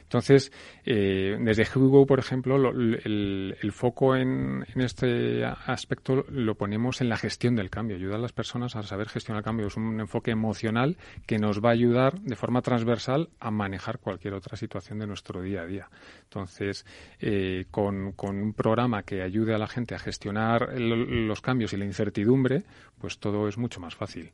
Entonces, 0.03 0.51
eh, 0.85 1.37
desde 1.39 1.67
Hugo, 1.75 2.05
por 2.05 2.19
ejemplo, 2.19 2.55
el, 2.55 3.71
foco 3.73 4.15
en, 4.15 4.65
este 4.75 5.43
aspecto 5.43 6.25
lo 6.29 6.55
ponemos 6.55 7.01
en 7.01 7.09
la 7.09 7.17
gestión 7.17 7.55
del 7.55 7.69
cambio, 7.69 7.97
ayuda 7.97 8.15
a 8.15 8.19
las 8.19 8.31
personas 8.31 8.75
a 8.77 8.83
saber 8.83 9.09
gestionar 9.09 9.41
el 9.41 9.43
cambio. 9.43 9.67
Es 9.67 9.75
un 9.75 9.99
enfoque 9.99 10.31
emocional 10.31 10.95
que 11.25 11.37
nos 11.37 11.63
va 11.63 11.69
a 11.69 11.73
ayudar 11.73 12.21
de 12.21 12.35
forma 12.37 12.61
transversal 12.61 13.29
a 13.39 13.51
manejar 13.51 13.99
cualquier 13.99 14.33
otra 14.33 14.55
situación 14.55 14.99
de 14.99 15.07
nuestro 15.07 15.41
día 15.41 15.63
a 15.63 15.65
día. 15.65 15.89
Entonces, 16.23 16.85
eh, 17.19 17.65
con, 17.69 18.13
un 18.17 18.53
programa 18.53 19.03
que 19.03 19.21
ayude 19.21 19.53
a 19.53 19.57
la 19.57 19.67
gente 19.67 19.93
a 19.93 19.99
gestionar 19.99 20.79
los 20.79 21.41
cambios 21.41 21.73
y 21.73 21.77
la 21.77 21.85
incertidumbre, 21.85 22.63
pues 22.99 23.19
todo 23.19 23.47
es 23.47 23.57
mucho 23.57 23.79
más 23.79 23.95
fácil. 23.95 24.31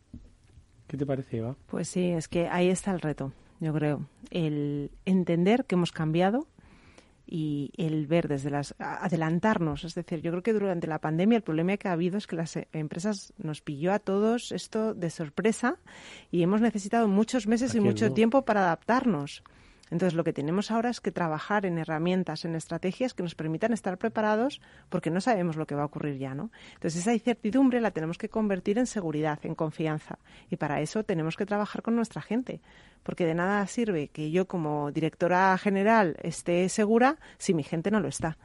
¿Qué 0.87 0.97
te 0.97 1.05
parece, 1.05 1.37
Eva? 1.37 1.55
Pues 1.67 1.87
sí, 1.87 2.09
es 2.11 2.27
que 2.27 2.47
ahí 2.47 2.69
está 2.69 2.91
el 2.91 3.01
reto, 3.01 3.31
yo 3.59 3.73
creo. 3.73 4.07
El 4.29 4.91
entender 5.05 5.65
que 5.65 5.75
hemos 5.75 5.91
cambiado 5.91 6.47
y 7.25 7.71
el 7.77 8.05
ver 8.05 8.27
desde 8.27 8.49
las 8.49 8.75
adelantarnos, 8.77 9.85
es 9.85 9.95
decir, 9.95 10.21
yo 10.21 10.31
creo 10.31 10.43
que 10.43 10.53
durante 10.53 10.87
la 10.87 10.99
pandemia 10.99 11.37
el 11.37 11.43
problema 11.43 11.77
que 11.77 11.87
ha 11.87 11.93
habido 11.93 12.17
es 12.17 12.27
que 12.27 12.35
las 12.35 12.57
empresas 12.73 13.33
nos 13.37 13.61
pilló 13.61 13.93
a 13.93 13.99
todos 13.99 14.51
esto 14.51 14.93
de 14.93 15.09
sorpresa 15.09 15.79
y 16.31 16.43
hemos 16.43 16.61
necesitado 16.61 17.07
muchos 17.07 17.47
meses 17.47 17.73
y 17.75 17.79
mucho 17.79 18.11
tiempo 18.11 18.43
para 18.43 18.61
adaptarnos. 18.61 19.43
Entonces, 19.89 20.15
lo 20.15 20.23
que 20.23 20.33
tenemos 20.33 20.71
ahora 20.71 20.89
es 20.89 21.01
que 21.01 21.11
trabajar 21.11 21.65
en 21.65 21.77
herramientas, 21.77 22.45
en 22.45 22.55
estrategias 22.55 23.13
que 23.13 23.21
nos 23.21 23.35
permitan 23.35 23.73
estar 23.73 23.97
preparados 23.97 24.61
porque 24.89 25.11
no 25.11 25.21
sabemos 25.21 25.55
lo 25.55 25.67
que 25.67 25.75
va 25.75 25.83
a 25.83 25.85
ocurrir 25.85 26.17
ya, 26.17 26.33
¿no? 26.33 26.51
Entonces, 26.75 27.01
esa 27.01 27.13
incertidumbre 27.13 27.81
la 27.81 27.91
tenemos 27.91 28.17
que 28.17 28.29
convertir 28.29 28.79
en 28.79 28.87
seguridad, 28.87 29.39
en 29.43 29.55
confianza. 29.55 30.19
Y 30.49 30.55
para 30.55 30.81
eso 30.81 31.03
tenemos 31.03 31.37
que 31.37 31.45
trabajar 31.45 31.81
con 31.81 31.95
nuestra 31.95 32.21
gente, 32.21 32.61
porque 33.03 33.25
de 33.25 33.35
nada 33.35 33.65
sirve 33.67 34.07
que 34.07 34.31
yo 34.31 34.47
como 34.47 34.91
directora 34.91 35.57
general 35.57 36.17
esté 36.23 36.69
segura 36.69 37.17
si 37.37 37.53
mi 37.53 37.63
gente 37.63 37.91
no 37.91 37.99
lo 37.99 38.07
está. 38.07 38.37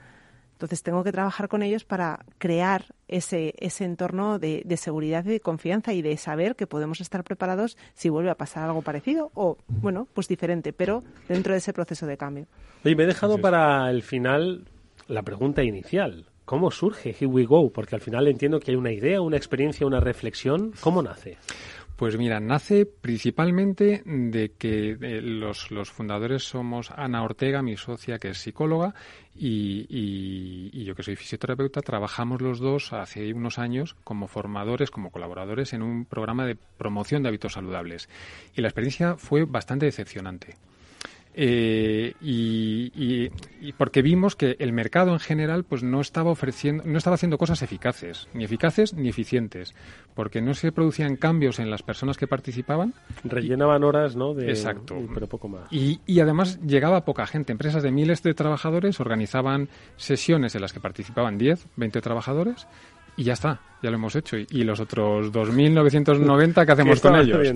Entonces 0.59 0.83
tengo 0.83 1.05
que 1.05 1.13
trabajar 1.13 1.47
con 1.47 1.63
ellos 1.63 1.85
para 1.85 2.25
crear 2.39 2.87
ese, 3.07 3.55
ese 3.61 3.85
entorno 3.85 4.41
de, 4.41 4.65
seguridad 4.77 5.25
y 5.25 5.29
de 5.29 5.39
confianza 5.39 5.93
y 5.93 6.03
de 6.03 6.17
saber 6.17 6.57
que 6.57 6.67
podemos 6.67 7.01
estar 7.01 7.23
preparados 7.23 7.77
si 7.95 8.09
vuelve 8.09 8.31
a 8.31 8.35
pasar 8.35 8.65
algo 8.65 8.83
parecido 8.83 9.31
o, 9.35 9.57
bueno, 9.69 10.09
pues 10.15 10.27
diferente, 10.27 10.73
pero 10.73 11.05
dentro 11.29 11.53
de 11.53 11.59
ese 11.59 11.73
proceso 11.73 12.09
de 12.09 12.17
cambio. 12.17 12.47
Oye, 12.85 12.97
me 12.97 13.05
he 13.05 13.07
dejado 13.07 13.39
para 13.39 13.89
el 13.89 14.03
final 14.03 14.65
la 15.07 15.23
pregunta 15.23 15.63
inicial. 15.63 16.27
¿Cómo 16.45 16.73
surge 16.73 17.11
Here 17.11 17.27
We 17.27 17.45
Go? 17.45 17.71
Porque 17.71 17.95
al 17.95 18.01
final 18.01 18.27
entiendo 18.27 18.59
que 18.59 18.73
hay 18.73 18.77
una 18.77 18.91
idea, 18.91 19.21
una 19.21 19.37
experiencia, 19.37 19.87
una 19.87 20.01
reflexión. 20.01 20.73
¿Cómo 20.81 21.03
nace? 21.03 21.37
Pues 21.99 22.17
mira, 22.17 22.39
nace 22.39 22.87
principalmente 22.87 24.05
de 24.07 24.53
que 24.57 24.91
eh, 24.91 25.21
los, 25.21 25.67
fundadores 25.91 26.45
somos 26.45 26.93
Ana 26.93 27.25
Ortega, 27.25 27.61
mi 27.61 27.77
socia, 27.77 28.21
que 28.21 28.29
es 28.29 28.39
psicóloga, 28.39 28.95
y, 29.35 30.85
yo 30.85 30.95
que 30.95 31.03
soy 31.03 31.17
fisioterapeuta. 31.17 31.83
Trabajamos 31.83 32.41
los 32.41 32.61
dos 32.61 32.93
hace 32.93 33.33
unos 33.33 33.59
años 33.59 33.97
como 34.05 34.29
formadores, 34.29 34.93
como 34.93 35.11
colaboradores 35.11 35.73
en 35.73 35.83
un 35.83 36.05
programa 36.05 36.47
de 36.47 36.55
promoción 36.55 37.25
de 37.25 37.31
hábitos 37.31 37.55
saludables. 37.55 38.09
Y 38.55 38.61
la 38.61 38.69
experiencia 38.69 39.17
fue 39.17 39.45
bastante 39.45 39.87
decepcionante. 39.87 40.55
Eh, 41.41 42.15
y, 42.21 43.31
porque 43.77 44.03
vimos 44.03 44.35
que 44.35 44.57
el 44.59 44.73
mercado 44.73 45.13
en 45.13 45.21
general 45.21 45.63
pues 45.63 45.85
no 45.85 46.01
estaba 46.01 46.33
ofreciendo 46.33 46.83
no 46.85 46.99
estaba 46.99 47.15
haciendo 47.15 47.39
cosas 47.39 47.63
eficaces 47.63 48.27
ni 48.35 48.43
eficaces 48.43 48.93
ni 48.93 49.09
eficientes 49.09 49.73
porque 50.17 50.41
no 50.43 50.55
se 50.55 50.73
producían 50.73 51.15
cambios 51.15 51.61
en 51.61 51.71
las 51.71 51.85
personas 51.85 52.17
que 52.17 52.27
participaban 52.27 52.93
rellenaban 53.23 53.85
horas 53.85 54.17
no 54.17 54.37
exacto. 54.41 54.97
pero 55.15 55.29
poco 55.29 55.47
más. 55.47 55.73
Y, 55.73 56.01
y 56.07 56.19
además 56.19 56.59
llegaba 56.67 57.05
poca 57.05 57.25
gente. 57.29 57.53
Empresas 57.53 57.85
de 57.85 57.93
miles 57.93 58.25
de 58.25 58.35
trabajadores 58.35 58.99
organizaban 58.99 59.69
sesiones 59.97 60.57
en 60.57 60.63
las 60.63 60.73
que 60.73 60.81
participaban 60.81 61.39
10 61.39 61.69
20 61.77 62.01
trabajadores 62.01 62.67
y 63.19 63.25
ya 63.25 63.33
está, 63.33 63.61
ya 63.83 63.91
lo 63.91 63.97
hemos 63.97 64.15
hecho. 64.15 64.37
Y, 64.39 64.63
los 64.63 64.79
otros 64.79 65.33
2.990, 65.33 66.65
¿qué 66.65 66.73
hacemos 66.73 67.01
con 67.01 67.17
ellos? 67.17 67.53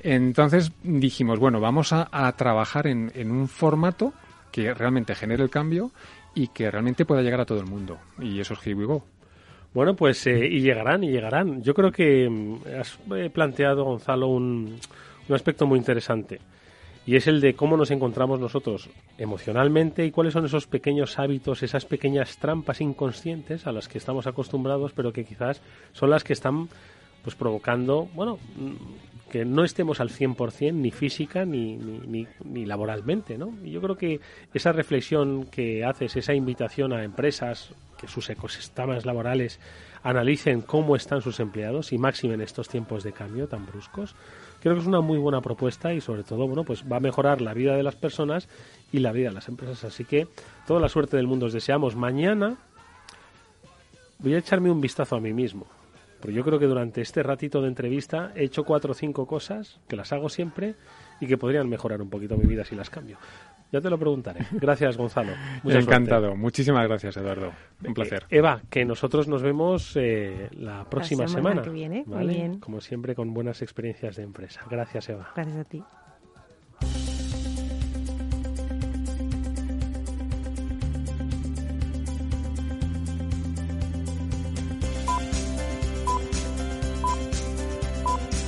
Entonces 0.00 0.72
dijimos, 0.82 1.38
bueno, 1.38 1.60
vamos 1.60 1.92
a, 1.92 2.32
trabajar 2.36 2.88
en, 2.88 3.30
un 3.30 3.46
formato 3.46 4.12
que 4.50 4.74
realmente 4.74 5.14
genere 5.14 5.44
el 5.44 5.50
cambio 5.50 5.92
y 6.34 6.48
que 6.48 6.68
realmente 6.68 7.04
pueda 7.04 7.22
llegar 7.22 7.40
a 7.40 7.44
todo 7.44 7.60
el 7.60 7.66
mundo. 7.66 7.98
Y 8.20 8.40
eso 8.40 8.54
es 8.54 8.66
Here 8.66 8.74
We 8.74 8.86
Go. 8.86 9.04
Bueno, 9.72 9.94
pues 9.94 10.26
eh, 10.26 10.46
y 10.46 10.60
llegarán, 10.60 11.04
y 11.04 11.10
llegarán. 11.10 11.62
Yo 11.62 11.74
creo 11.74 11.92
que 11.92 12.28
mm, 12.28 12.56
has 12.80 12.98
eh, 13.14 13.30
planteado, 13.32 13.84
Gonzalo, 13.84 14.26
un, 14.26 14.76
un 15.28 15.34
aspecto 15.34 15.64
muy 15.64 15.78
interesante 15.78 16.40
y 17.06 17.16
es 17.16 17.26
el 17.26 17.40
de 17.40 17.54
cómo 17.54 17.76
nos 17.76 17.90
encontramos 17.90 18.40
nosotros 18.40 18.88
emocionalmente 19.18 20.04
y 20.06 20.10
cuáles 20.10 20.32
son 20.32 20.46
esos 20.46 20.66
pequeños 20.66 21.18
hábitos, 21.18 21.62
esas 21.62 21.84
pequeñas 21.84 22.38
trampas 22.38 22.80
inconscientes 22.80 23.66
a 23.66 23.72
las 23.72 23.88
que 23.88 23.98
estamos 23.98 24.26
acostumbrados, 24.26 24.92
pero 24.92 25.12
que 25.12 25.24
quizás 25.24 25.60
son 25.92 26.10
las 26.10 26.24
que 26.24 26.32
están 26.32 26.68
pues 27.22 27.36
provocando, 27.36 28.08
bueno, 28.14 28.38
mm, 28.56 29.30
que 29.30 29.44
no 29.44 29.64
estemos 29.64 29.98
al 30.00 30.10
100% 30.10 30.74
ni 30.74 30.90
física 30.90 31.44
ni, 31.44 31.76
ni, 31.76 32.26
ni, 32.44 32.66
laboralmente, 32.66 33.36
¿no? 33.36 33.52
Y 33.64 33.72
yo 33.72 33.80
creo 33.80 33.96
que 33.96 34.20
esa 34.52 34.72
reflexión 34.72 35.46
que 35.46 35.84
haces, 35.84 36.14
esa 36.16 36.34
invitación 36.34 36.92
a 36.92 37.02
empresas 37.02 37.74
que 37.98 38.06
sus 38.06 38.28
ecosistemas 38.30 39.06
laborales 39.06 39.58
analicen 40.02 40.60
cómo 40.60 40.94
están 40.94 41.22
sus 41.22 41.40
empleados 41.40 41.92
y 41.92 41.98
máximen 41.98 42.42
estos 42.42 42.68
tiempos 42.68 43.02
de 43.02 43.12
cambio 43.12 43.48
tan 43.48 43.66
bruscos, 43.66 44.14
creo 44.64 44.76
que 44.76 44.80
es 44.80 44.86
una 44.86 45.02
muy 45.02 45.18
buena 45.18 45.42
propuesta 45.42 45.92
y 45.92 46.00
sobre 46.00 46.22
todo, 46.22 46.46
bueno, 46.46 46.64
pues 46.64 46.90
va 46.90 46.96
a 46.96 47.00
mejorar 47.00 47.42
la 47.42 47.52
vida 47.52 47.76
de 47.76 47.82
las 47.82 47.96
personas 47.96 48.48
y 48.92 49.00
la 49.00 49.12
vida 49.12 49.28
de 49.28 49.34
las 49.34 49.48
empresas. 49.48 49.84
Así 49.84 50.06
que 50.06 50.26
toda 50.66 50.80
la 50.80 50.88
suerte 50.88 51.18
del 51.18 51.26
mundo 51.26 51.44
os 51.44 51.52
deseamos. 51.52 51.94
Mañana 51.96 52.56
voy 54.20 54.32
a 54.32 54.38
echarme 54.38 54.70
un 54.70 54.80
vistazo 54.80 55.16
a 55.16 55.20
mí 55.20 55.34
mismo 55.34 55.66
Porque 56.24 56.36
yo 56.36 56.42
creo 56.42 56.58
que 56.58 56.64
durante 56.64 57.02
este 57.02 57.22
ratito 57.22 57.60
de 57.60 57.68
entrevista 57.68 58.32
he 58.34 58.44
hecho 58.44 58.64
cuatro 58.64 58.92
o 58.92 58.94
cinco 58.94 59.26
cosas 59.26 59.78
que 59.86 59.94
las 59.94 60.10
hago 60.10 60.30
siempre 60.30 60.74
y 61.20 61.26
que 61.26 61.36
podrían 61.36 61.68
mejorar 61.68 62.00
un 62.00 62.08
poquito 62.08 62.34
mi 62.38 62.46
vida 62.46 62.64
si 62.64 62.74
las 62.74 62.88
cambio. 62.88 63.18
Ya 63.70 63.82
te 63.82 63.90
lo 63.90 63.98
preguntaré. 63.98 64.46
Gracias, 64.52 64.96
Gonzalo. 64.96 65.32
Encantado. 65.66 66.34
Muchísimas 66.34 66.88
gracias, 66.88 67.18
Eduardo. 67.18 67.52
Un 67.82 67.90
eh, 67.90 67.92
placer. 67.94 68.24
Eva, 68.30 68.62
que 68.70 68.86
nosotros 68.86 69.28
nos 69.28 69.42
vemos 69.42 69.96
eh, 69.96 70.48
la 70.52 70.88
próxima 70.88 71.24
la 71.24 71.28
semana, 71.28 71.60
que 71.60 71.68
viene. 71.68 72.04
Muy 72.06 72.26
bien. 72.26 72.58
Como 72.58 72.80
siempre, 72.80 73.14
con 73.14 73.34
buenas 73.34 73.60
experiencias 73.60 74.16
de 74.16 74.22
empresa. 74.22 74.62
Gracias, 74.70 75.06
Eva. 75.10 75.30
Gracias 75.36 75.58
a 75.58 75.64
ti. 75.64 75.84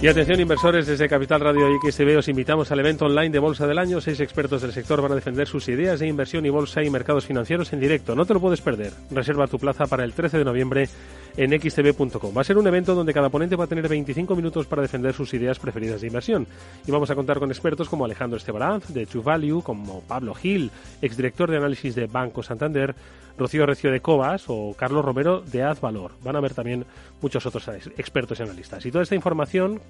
Y 0.07 0.09
atención 0.09 0.39
inversores, 0.39 0.87
desde 0.87 1.09
Capital 1.09 1.41
Radio 1.41 1.69
y 1.69 1.91
XTV 1.91 2.19
os 2.19 2.29
invitamos 2.29 2.71
al 2.71 2.79
evento 2.79 3.07
online 3.07 3.31
de 3.31 3.41
Bolsa 3.41 3.67
del 3.67 3.77
Año. 3.77 4.01
Seis 4.01 4.21
expertos 4.21 4.63
del 4.63 4.71
sector 4.71 5.03
van 5.03 5.11
a 5.11 5.17
defender 5.17 5.49
sus 5.49 5.67
ideas 5.67 5.99
de 5.99 6.07
inversión 6.07 6.47
y 6.47 6.49
bolsa 6.49 6.85
y 6.85 6.91
mercados 6.91 7.27
financieros 7.27 7.73
en 7.73 7.81
directo. 7.81 8.15
No 8.15 8.25
te 8.25 8.33
lo 8.33 8.39
puedes 8.39 8.61
perder. 8.61 8.93
Reserva 9.11 9.49
tu 9.49 9.59
plaza 9.59 9.87
para 9.87 10.05
el 10.05 10.13
13 10.13 10.39
de 10.39 10.45
noviembre 10.45 10.89
en 11.37 11.51
xtv.com. 11.51 12.37
Va 12.37 12.43
a 12.43 12.45
ser 12.45 12.57
un 12.57 12.69
evento 12.69 12.95
donde 12.95 13.13
cada 13.13 13.31
ponente 13.31 13.57
va 13.57 13.65
a 13.65 13.67
tener 13.67 13.89
25 13.89 14.37
minutos 14.37 14.67
para 14.67 14.81
defender 14.81 15.13
sus 15.13 15.35
ideas 15.35 15.59
preferidas 15.59 16.01
de 16.01 16.07
inversión. 16.07 16.47
Y 16.87 16.93
vamos 16.93 17.11
a 17.11 17.17
contar 17.17 17.41
con 17.41 17.51
expertos 17.51 17.89
como 17.89 18.05
Alejandro 18.05 18.37
Estebaranz, 18.37 18.87
de 18.95 19.07
True 19.07 19.25
Value, 19.25 19.61
como 19.61 20.03
Pablo 20.03 20.35
Gil, 20.35 20.71
exdirector 21.03 21.51
de 21.51 21.57
análisis 21.57 21.97
de 21.97 22.07
Banco 22.07 22.45
Santander, 22.45 22.95
Rocío 23.39 23.67
Recio 23.67 23.91
de 23.91 24.01
Cobas 24.01 24.45
o 24.49 24.75
Carlos 24.77 25.05
Romero 25.05 25.41
de 25.41 25.63
Valor. 25.81 26.13
Van 26.23 26.37
a 26.37 26.41
ver 26.41 26.55
también 26.55 26.85
muchos 27.21 27.45
otros 27.47 27.69
expertos 27.69 28.41
y 28.41 28.43
analistas. 28.43 28.85
Y 28.87 28.91
toda 28.91 29.03
esta 29.03 29.15
información 29.15 29.81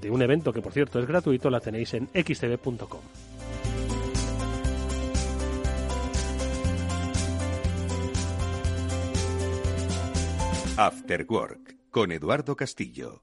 de 0.00 0.10
un 0.10 0.22
evento 0.22 0.52
que 0.52 0.62
por 0.62 0.72
cierto 0.72 1.00
es 1.00 1.06
gratuito 1.06 1.50
la 1.50 1.60
tenéis 1.60 1.94
en 1.94 2.08
xtv.com. 2.08 3.00
After 10.76 11.24
Work 11.28 11.76
con 11.90 12.10
Eduardo 12.10 12.56
Castillo. 12.56 13.22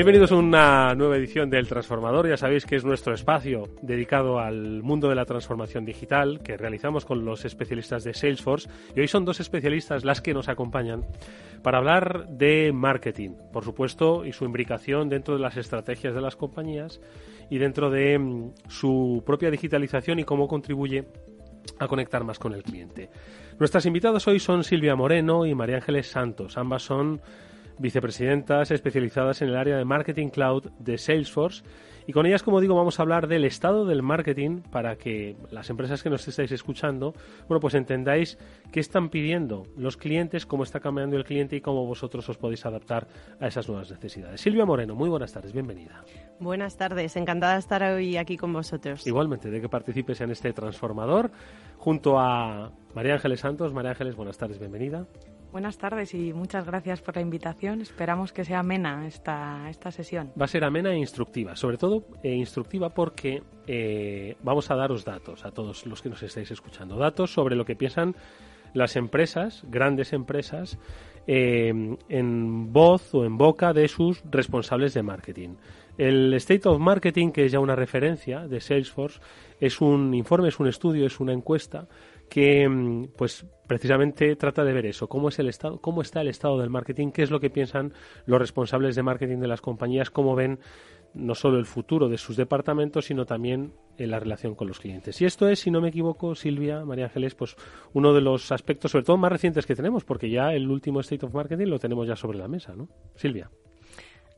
Bienvenidos 0.00 0.32
a 0.32 0.36
una 0.36 0.94
nueva 0.94 1.18
edición 1.18 1.50
del 1.50 1.68
Transformador. 1.68 2.26
Ya 2.26 2.38
sabéis 2.38 2.64
que 2.64 2.74
es 2.74 2.86
nuestro 2.86 3.12
espacio 3.12 3.68
dedicado 3.82 4.38
al 4.38 4.82
mundo 4.82 5.10
de 5.10 5.14
la 5.14 5.26
transformación 5.26 5.84
digital 5.84 6.40
que 6.42 6.56
realizamos 6.56 7.04
con 7.04 7.22
los 7.26 7.44
especialistas 7.44 8.02
de 8.02 8.14
Salesforce. 8.14 8.70
Y 8.96 9.00
hoy 9.00 9.08
son 9.08 9.26
dos 9.26 9.40
especialistas 9.40 10.02
las 10.02 10.22
que 10.22 10.32
nos 10.32 10.48
acompañan 10.48 11.04
para 11.62 11.76
hablar 11.76 12.28
de 12.30 12.72
marketing, 12.72 13.32
por 13.52 13.62
supuesto, 13.62 14.24
y 14.24 14.32
su 14.32 14.46
imbricación 14.46 15.10
dentro 15.10 15.34
de 15.34 15.40
las 15.40 15.58
estrategias 15.58 16.14
de 16.14 16.22
las 16.22 16.34
compañías 16.34 16.98
y 17.50 17.58
dentro 17.58 17.90
de 17.90 18.18
mm, 18.18 18.52
su 18.68 19.22
propia 19.26 19.50
digitalización 19.50 20.18
y 20.18 20.24
cómo 20.24 20.48
contribuye 20.48 21.08
a 21.78 21.88
conectar 21.88 22.24
más 22.24 22.38
con 22.38 22.54
el 22.54 22.62
cliente. 22.62 23.10
Nuestras 23.58 23.84
invitadas 23.84 24.26
hoy 24.26 24.40
son 24.40 24.64
Silvia 24.64 24.96
Moreno 24.96 25.44
y 25.44 25.54
María 25.54 25.76
Ángeles 25.76 26.06
Santos. 26.06 26.56
Ambas 26.56 26.84
son 26.84 27.20
vicepresidentas 27.80 28.70
especializadas 28.70 29.40
en 29.42 29.48
el 29.48 29.56
área 29.56 29.76
de 29.76 29.84
marketing 29.84 30.28
cloud 30.28 30.70
de 30.78 30.98
Salesforce. 30.98 31.64
Y 32.06 32.12
con 32.12 32.26
ellas, 32.26 32.42
como 32.42 32.60
digo, 32.60 32.74
vamos 32.74 32.98
a 32.98 33.02
hablar 33.02 33.28
del 33.28 33.44
estado 33.44 33.86
del 33.86 34.02
marketing 34.02 34.62
para 34.70 34.96
que 34.96 35.36
las 35.50 35.70
empresas 35.70 36.02
que 36.02 36.10
nos 36.10 36.26
estáis 36.26 36.50
escuchando, 36.50 37.14
bueno, 37.48 37.60
pues 37.60 37.74
entendáis 37.74 38.38
qué 38.72 38.80
están 38.80 39.10
pidiendo 39.10 39.66
los 39.76 39.96
clientes, 39.96 40.44
cómo 40.44 40.64
está 40.64 40.80
cambiando 40.80 41.16
el 41.16 41.24
cliente 41.24 41.56
y 41.56 41.60
cómo 41.60 41.86
vosotros 41.86 42.28
os 42.28 42.36
podéis 42.36 42.66
adaptar 42.66 43.06
a 43.38 43.46
esas 43.46 43.68
nuevas 43.68 43.90
necesidades. 43.90 44.40
Silvia 44.40 44.64
Moreno, 44.64 44.94
muy 44.94 45.08
buenas 45.08 45.32
tardes, 45.32 45.52
bienvenida. 45.52 46.04
Buenas 46.40 46.76
tardes, 46.76 47.16
encantada 47.16 47.54
de 47.54 47.60
estar 47.60 47.82
hoy 47.82 48.16
aquí 48.16 48.36
con 48.36 48.52
vosotros. 48.52 49.06
Igualmente, 49.06 49.50
de 49.50 49.60
que 49.60 49.68
participes 49.68 50.20
en 50.20 50.30
este 50.30 50.52
transformador 50.52 51.30
junto 51.76 52.18
a 52.18 52.72
María 52.94 53.14
Ángeles 53.14 53.40
Santos. 53.40 53.72
María 53.72 53.92
Ángeles, 53.92 54.16
buenas 54.16 54.36
tardes, 54.36 54.58
bienvenida. 54.58 55.06
Buenas 55.52 55.78
tardes 55.78 56.14
y 56.14 56.32
muchas 56.32 56.64
gracias 56.64 57.02
por 57.02 57.16
la 57.16 57.22
invitación. 57.22 57.80
Esperamos 57.80 58.32
que 58.32 58.44
sea 58.44 58.60
amena 58.60 59.06
esta, 59.08 59.68
esta 59.68 59.90
sesión. 59.90 60.30
Va 60.40 60.44
a 60.44 60.48
ser 60.48 60.62
amena 60.62 60.92
e 60.92 60.96
instructiva, 60.96 61.56
sobre 61.56 61.76
todo 61.76 62.04
eh, 62.22 62.32
instructiva 62.32 62.90
porque 62.90 63.42
eh, 63.66 64.36
vamos 64.44 64.70
a 64.70 64.76
daros 64.76 65.04
datos 65.04 65.44
a 65.44 65.50
todos 65.50 65.86
los 65.86 66.02
que 66.02 66.08
nos 66.08 66.22
estáis 66.22 66.52
escuchando. 66.52 66.96
Datos 66.96 67.32
sobre 67.32 67.56
lo 67.56 67.64
que 67.64 67.74
piensan 67.74 68.14
las 68.74 68.94
empresas, 68.94 69.64
grandes 69.68 70.12
empresas, 70.12 70.78
eh, 71.26 71.96
en 72.08 72.72
voz 72.72 73.12
o 73.12 73.24
en 73.24 73.36
boca 73.36 73.72
de 73.72 73.88
sus 73.88 74.22
responsables 74.30 74.94
de 74.94 75.02
marketing. 75.02 75.56
El 75.98 76.32
State 76.34 76.68
of 76.68 76.78
Marketing, 76.78 77.30
que 77.30 77.44
es 77.44 77.52
ya 77.52 77.60
una 77.60 77.76
referencia 77.76 78.46
de 78.46 78.60
Salesforce, 78.60 79.20
es 79.60 79.80
un 79.80 80.14
informe, 80.14 80.48
es 80.48 80.58
un 80.58 80.68
estudio, 80.68 81.06
es 81.06 81.20
una 81.20 81.32
encuesta 81.32 81.88
que 82.30 82.66
mm, 82.66 83.08
pues 83.18 83.44
precisamente 83.66 84.34
trata 84.36 84.64
de 84.64 84.72
ver 84.72 84.86
eso, 84.86 85.08
cómo 85.08 85.28
es 85.28 85.38
el 85.38 85.48
estado, 85.48 85.80
cómo 85.80 86.00
está 86.00 86.22
el 86.22 86.28
estado 86.28 86.58
del 86.58 86.70
marketing, 86.70 87.10
qué 87.10 87.22
es 87.22 87.30
lo 87.30 87.40
que 87.40 87.50
piensan 87.50 87.92
los 88.24 88.40
responsables 88.40 88.96
de 88.96 89.02
marketing 89.02 89.38
de 89.38 89.48
las 89.48 89.60
compañías, 89.60 90.10
cómo 90.10 90.34
ven 90.34 90.60
no 91.12 91.34
solo 91.34 91.58
el 91.58 91.66
futuro 91.66 92.08
de 92.08 92.18
sus 92.18 92.36
departamentos, 92.36 93.06
sino 93.06 93.26
también 93.26 93.72
en 93.98 94.10
la 94.10 94.20
relación 94.20 94.54
con 94.54 94.68
los 94.68 94.78
clientes. 94.78 95.20
Y 95.20 95.24
esto 95.24 95.48
es, 95.48 95.58
si 95.58 95.70
no 95.70 95.80
me 95.80 95.88
equivoco, 95.88 96.36
Silvia, 96.36 96.84
María 96.84 97.06
Ángeles, 97.06 97.34
pues 97.34 97.56
uno 97.92 98.14
de 98.14 98.20
los 98.20 98.52
aspectos, 98.52 98.92
sobre 98.92 99.04
todo 99.04 99.16
más 99.16 99.32
recientes 99.32 99.66
que 99.66 99.74
tenemos, 99.74 100.04
porque 100.04 100.30
ya 100.30 100.52
el 100.52 100.70
último 100.70 101.00
State 101.00 101.26
of 101.26 101.34
Marketing 101.34 101.66
lo 101.66 101.80
tenemos 101.80 102.06
ya 102.06 102.14
sobre 102.14 102.38
la 102.38 102.46
mesa, 102.46 102.74
¿no? 102.76 102.88
Silvia. 103.16 103.50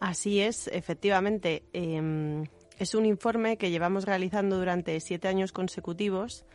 Así 0.00 0.40
es, 0.40 0.66
efectivamente. 0.68 1.62
Em, 1.74 2.44
es 2.78 2.94
un 2.94 3.04
informe 3.04 3.58
que 3.58 3.70
llevamos 3.70 4.06
realizando 4.06 4.58
durante 4.58 4.98
siete 5.00 5.28
años 5.28 5.52
consecutivos 5.52 6.46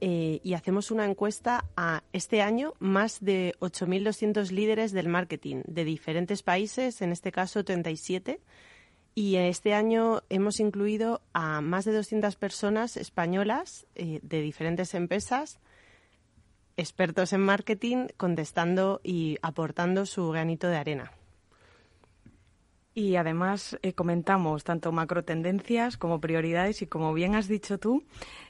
eh, 0.00 0.40
y 0.42 0.54
hacemos 0.54 0.90
una 0.90 1.04
encuesta 1.04 1.64
a 1.76 2.02
este 2.12 2.42
año 2.42 2.74
más 2.78 3.24
de 3.24 3.54
8.200 3.60 4.50
líderes 4.50 4.92
del 4.92 5.08
marketing 5.08 5.62
de 5.66 5.84
diferentes 5.84 6.42
países, 6.42 7.00
en 7.02 7.12
este 7.12 7.32
caso 7.32 7.64
37. 7.64 8.40
Y 9.14 9.36
este 9.36 9.74
año 9.74 10.22
hemos 10.28 10.58
incluido 10.58 11.22
a 11.32 11.60
más 11.60 11.84
de 11.84 11.92
200 11.92 12.34
personas 12.36 12.96
españolas 12.96 13.86
eh, 13.94 14.18
de 14.22 14.40
diferentes 14.40 14.94
empresas, 14.94 15.60
expertos 16.76 17.32
en 17.32 17.40
marketing, 17.40 18.08
contestando 18.16 19.00
y 19.04 19.38
aportando 19.40 20.04
su 20.06 20.30
granito 20.30 20.68
de 20.68 20.76
arena. 20.76 21.12
Y 22.94 23.16
además 23.16 23.76
eh, 23.82 23.92
comentamos 23.92 24.62
tanto 24.62 24.92
macro 24.92 25.24
tendencias 25.24 25.96
como 25.96 26.20
prioridades 26.20 26.80
y 26.80 26.86
como 26.86 27.12
bien 27.12 27.34
has 27.34 27.48
dicho 27.48 27.78
tú, 27.78 28.04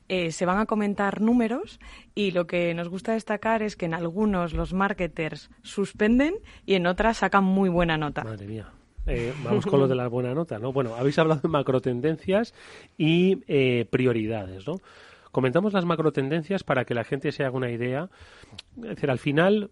eh, 0.09 0.33
se 0.33 0.45
van 0.45 0.59
a 0.59 0.67
comentar 0.67 1.23
números 1.23 1.81
y 2.15 2.33
lo 2.33 2.47
que 2.47 2.75
nos 2.75 2.91
gusta 2.91 3.13
destacar 3.13 3.63
es 3.63 3.75
que 3.75 3.87
en 3.87 3.95
algunos 3.95 4.53
los 4.53 4.75
marketers 4.75 5.51
suspenden 5.63 6.35
y 6.67 6.75
en 6.75 6.87
otras 6.87 7.19
sacan 7.19 7.45
muy 7.45 7.71
buena 7.71 7.97
nota. 7.97 8.23
Madre 8.23 8.47
mía. 8.47 8.71
Eh, 9.07 9.33
vamos 9.43 9.65
con 9.65 9.81
lo 9.81 9.89
de 9.89 9.95
la 9.95 10.09
buena 10.09 10.35
nota, 10.35 10.59
¿no? 10.59 10.73
Bueno, 10.73 10.95
habéis 10.95 11.19
hablado 11.19 11.41
de 11.43 11.49
macro 11.49 11.81
tendencias 11.81 12.55
y 12.99 13.37
prioridades, 13.85 14.67
¿no? 14.67 14.81
Comentamos 15.31 15.73
las 15.73 15.85
macro 15.85 16.13
tendencias 16.13 16.65
para 16.65 16.85
que 16.85 16.95
la 16.95 17.05
gente 17.05 17.33
se 17.33 17.45
haga 17.45 17.57
una 17.57 17.71
idea. 17.71 18.09
Es 18.77 18.91
decir, 18.91 19.11
al 19.11 19.19
final 19.19 19.71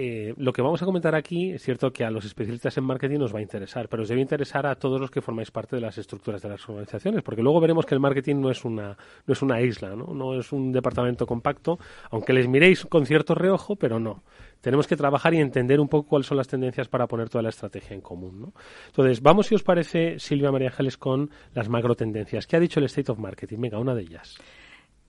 eh, 0.00 0.32
lo 0.36 0.52
que 0.52 0.62
vamos 0.62 0.80
a 0.80 0.84
comentar 0.84 1.16
aquí 1.16 1.50
es 1.50 1.62
cierto 1.62 1.90
que 1.92 2.04
a 2.04 2.10
los 2.10 2.24
especialistas 2.24 2.78
en 2.78 2.84
marketing 2.84 3.18
nos 3.18 3.34
va 3.34 3.40
a 3.40 3.42
interesar, 3.42 3.88
pero 3.88 4.04
os 4.04 4.08
debe 4.08 4.20
interesar 4.20 4.64
a 4.64 4.76
todos 4.76 5.00
los 5.00 5.10
que 5.10 5.20
formáis 5.20 5.50
parte 5.50 5.74
de 5.74 5.82
las 5.82 5.98
estructuras 5.98 6.40
de 6.40 6.48
las 6.48 6.68
organizaciones, 6.68 7.24
porque 7.24 7.42
luego 7.42 7.60
veremos 7.60 7.84
que 7.84 7.96
el 7.96 8.00
marketing 8.00 8.36
no 8.36 8.48
es 8.48 8.64
una, 8.64 8.96
no 9.26 9.32
es 9.32 9.42
una 9.42 9.60
isla, 9.60 9.96
¿no? 9.96 10.14
no 10.14 10.38
es 10.38 10.52
un 10.52 10.70
departamento 10.70 11.26
compacto, 11.26 11.80
aunque 12.12 12.32
les 12.32 12.46
miréis 12.46 12.86
con 12.86 13.06
cierto 13.06 13.34
reojo, 13.34 13.74
pero 13.74 13.98
no. 13.98 14.22
Tenemos 14.60 14.86
que 14.86 14.96
trabajar 14.96 15.34
y 15.34 15.38
entender 15.38 15.80
un 15.80 15.88
poco 15.88 16.08
cuáles 16.08 16.28
son 16.28 16.36
las 16.36 16.46
tendencias 16.46 16.86
para 16.86 17.08
poner 17.08 17.28
toda 17.28 17.42
la 17.42 17.48
estrategia 17.48 17.94
en 17.94 18.00
común. 18.00 18.40
¿no? 18.40 18.52
Entonces, 18.86 19.20
vamos, 19.20 19.48
si 19.48 19.56
os 19.56 19.64
parece, 19.64 20.20
Silvia 20.20 20.52
María 20.52 20.68
Ángeles, 20.68 20.96
con 20.96 21.28
las 21.54 21.68
macro 21.68 21.96
tendencias. 21.96 22.46
¿Qué 22.46 22.54
ha 22.54 22.60
dicho 22.60 22.78
el 22.78 22.86
State 22.86 23.10
of 23.10 23.18
Marketing? 23.18 23.58
Venga, 23.58 23.80
una 23.80 23.96
de 23.96 24.02
ellas. 24.02 24.38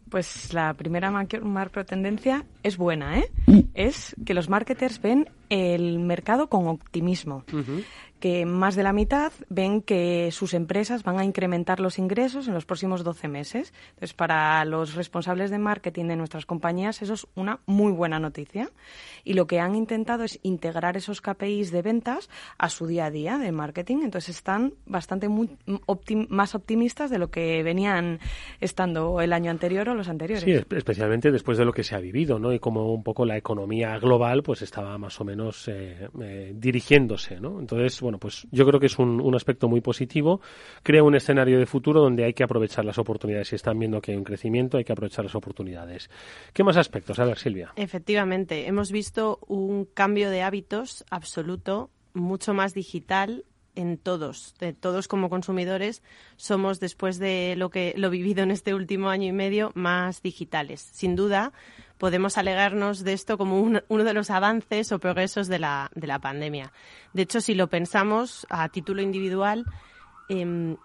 Pues 0.09 0.53
la 0.53 0.73
primera 0.73 1.11
macro 1.11 1.85
tendencia 1.85 2.45
es 2.63 2.77
buena, 2.77 3.19
¿eh? 3.19 3.29
Es 3.73 4.15
que 4.25 4.33
los 4.33 4.49
marketers 4.49 5.01
ven 5.01 5.29
el 5.49 5.99
mercado 5.99 6.47
con 6.47 6.67
optimismo 6.67 7.43
que 8.19 8.45
más 8.45 8.75
de 8.75 8.83
la 8.83 8.93
mitad 8.93 9.31
ven 9.49 9.81
que 9.81 10.29
sus 10.31 10.53
empresas 10.53 11.03
van 11.03 11.19
a 11.19 11.23
incrementar 11.23 11.79
los 11.79 11.97
ingresos 11.97 12.47
en 12.47 12.53
los 12.53 12.65
próximos 12.65 13.03
12 13.03 13.27
meses. 13.27 13.73
Entonces, 13.91 14.13
para 14.13 14.63
los 14.65 14.95
responsables 14.95 15.51
de 15.51 15.57
marketing 15.57 16.05
de 16.05 16.17
nuestras 16.17 16.45
compañías, 16.45 17.01
eso 17.01 17.13
es 17.13 17.27
una 17.35 17.59
muy 17.65 17.91
buena 17.91 18.19
noticia. 18.19 18.71
Y 19.23 19.33
lo 19.33 19.47
que 19.47 19.59
han 19.59 19.75
intentado 19.75 20.23
es 20.23 20.39
integrar 20.43 20.97
esos 20.97 21.21
KPIs 21.21 21.71
de 21.71 21.81
ventas 21.81 22.29
a 22.57 22.69
su 22.69 22.87
día 22.87 23.05
a 23.05 23.11
día 23.11 23.37
de 23.37 23.51
marketing. 23.51 23.99
Entonces, 24.03 24.35
están 24.35 24.73
bastante 24.85 25.29
más 26.29 26.55
optimistas 26.55 27.09
de 27.09 27.19
lo 27.19 27.29
que 27.29 27.63
venían 27.63 28.19
estando 28.59 29.21
el 29.21 29.31
año 29.31 29.49
anterior 29.49 29.87
o 29.89 29.95
los 29.95 30.09
anteriores. 30.09 30.43
Sí, 30.43 30.51
especialmente 30.75 31.31
después 31.31 31.57
de 31.57 31.63
lo 31.63 31.71
que 31.71 31.83
se 31.83 31.95
ha 31.95 31.99
vivido, 31.99 32.37
¿no? 32.37 32.51
Y 32.51 32.59
como 32.59 32.93
un 32.93 33.03
poco 33.03 33.23
la 33.25 33.37
economía 33.37 33.97
global, 33.97 34.43
pues 34.43 34.61
estaba 34.61 34.97
más 34.97 35.19
o 35.21 35.23
menos 35.23 35.38
eh, 35.67 36.09
eh, 36.21 36.53
dirigiéndose, 36.55 37.39
¿no? 37.39 37.59
Entonces, 37.59 37.99
bueno, 38.01 38.17
pues 38.17 38.47
yo 38.51 38.65
creo 38.65 38.79
que 38.79 38.87
es 38.87 38.99
un, 38.99 39.33
aspecto 39.35 39.67
muy 39.67 39.81
positivo. 39.81 40.41
Crea 40.83 41.03
un 41.03 41.15
escenario 41.15 41.59
de 41.59 41.65
futuro 41.65 42.01
donde 42.01 42.25
hay 42.25 42.33
que 42.33 42.43
aprovechar 42.43 42.83
las 42.85 42.97
oportunidades. 42.97 43.47
Si 43.47 43.55
están 43.55 43.79
viendo 43.79 44.01
que 44.01 44.11
hay 44.11 44.17
un 44.17 44.23
crecimiento, 44.23 44.77
hay 44.77 44.83
que 44.83 44.91
aprovechar 44.91 45.25
las 45.25 45.35
oportunidades. 45.35 46.09
¿Qué 46.53 46.63
más 46.63 46.77
aspectos? 46.77 47.19
A 47.19 47.25
ver, 47.25 47.37
Silvia. 47.37 47.71
Efectivamente, 47.75 48.67
hemos 48.67 48.91
visto 48.91 49.39
un 49.47 49.85
cambio 49.85 50.29
de 50.29 50.41
hábitos 50.41 51.05
absoluto, 51.09 51.89
mucho 52.13 52.53
más 52.53 52.73
digital 52.73 53.45
en 53.75 53.97
todos, 53.97 54.55
de 54.59 54.73
todos 54.73 55.07
como 55.07 55.29
consumidores, 55.29 56.03
somos 56.35 56.79
después 56.79 57.17
de 57.17 57.55
lo 57.55 57.69
que 57.69 57.93
lo 57.95 58.09
vivido 58.09 58.43
en 58.43 58.51
este 58.51 58.73
último 58.73 59.09
año 59.09 59.27
y 59.27 59.31
medio 59.31 59.71
más 59.73 60.21
digitales. 60.21 60.81
Sin 60.81 61.15
duda, 61.15 61.53
podemos 61.99 62.37
alegarnos 62.37 63.03
de 63.03 63.13
esto 63.13 63.37
como 63.37 63.61
uno 63.61 64.03
de 64.03 64.13
los 64.13 64.31
avances 64.31 64.91
o 64.91 64.99
progresos 64.99 65.47
de 65.47 65.59
la, 65.59 65.91
de 65.93 66.07
la 66.07 66.17
pandemia. 66.17 66.71
De 67.13 67.23
hecho, 67.23 67.41
si 67.41 67.53
lo 67.53 67.67
pensamos 67.67 68.47
a 68.49 68.69
título 68.69 69.01
individual, 69.01 69.65
em, 70.29 70.77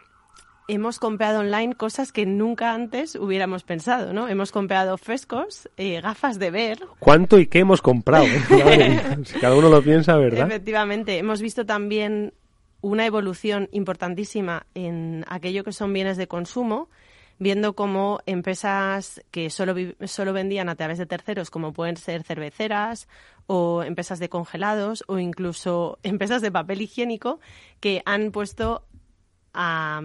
hemos 0.67 0.99
comprado 0.99 1.41
online 1.41 1.75
cosas 1.75 2.11
que 2.11 2.27
nunca 2.27 2.75
antes 2.75 3.15
hubiéramos 3.15 3.63
pensado, 3.63 4.13
¿no? 4.13 4.29
Hemos 4.29 4.51
comprado 4.51 4.99
frescos, 4.99 5.71
eh, 5.77 6.01
gafas 6.01 6.39
de 6.39 6.51
ver. 6.51 6.81
¿Cuánto 6.99 7.39
y 7.39 7.47
qué 7.47 7.61
hemos 7.61 7.81
comprado? 7.81 8.27
si 9.25 9.39
cada 9.39 9.55
uno 9.55 9.69
lo 9.69 9.83
piensa, 9.83 10.17
¿verdad? 10.17 10.49
Efectivamente. 10.49 11.19
Hemos 11.19 11.41
visto 11.41 11.65
también 11.65 12.35
una 12.81 13.07
evolución 13.07 13.69
importantísima 13.73 14.67
en 14.75 15.25
aquello 15.29 15.65
que 15.65 15.73
son 15.73 15.93
bienes 15.93 16.17
de 16.17 16.27
consumo, 16.27 16.89
viendo 17.39 17.75
cómo 17.75 18.21
empresas 18.27 19.23
que 19.31 19.51
solo, 19.51 19.75
solo 20.07 20.33
vendían 20.33 20.69
a 20.69 20.77
través 20.77 20.99
de 20.99 21.07
terceros, 21.07 21.51
como 21.51 21.73
pueden 21.73 21.97
ser 21.97 22.23
cerveceras 22.23 23.09
o 23.47 23.83
empresas 23.83 24.19
de 24.19 24.29
congelados 24.29 25.05
o 25.07 25.19
incluso 25.19 25.99
empresas 26.03 26.43
de 26.43 26.53
papel 26.53 26.83
higiénico, 26.83 27.41
que 27.81 28.03
han 28.05 28.31
puesto 28.31 28.85
a, 29.55 30.03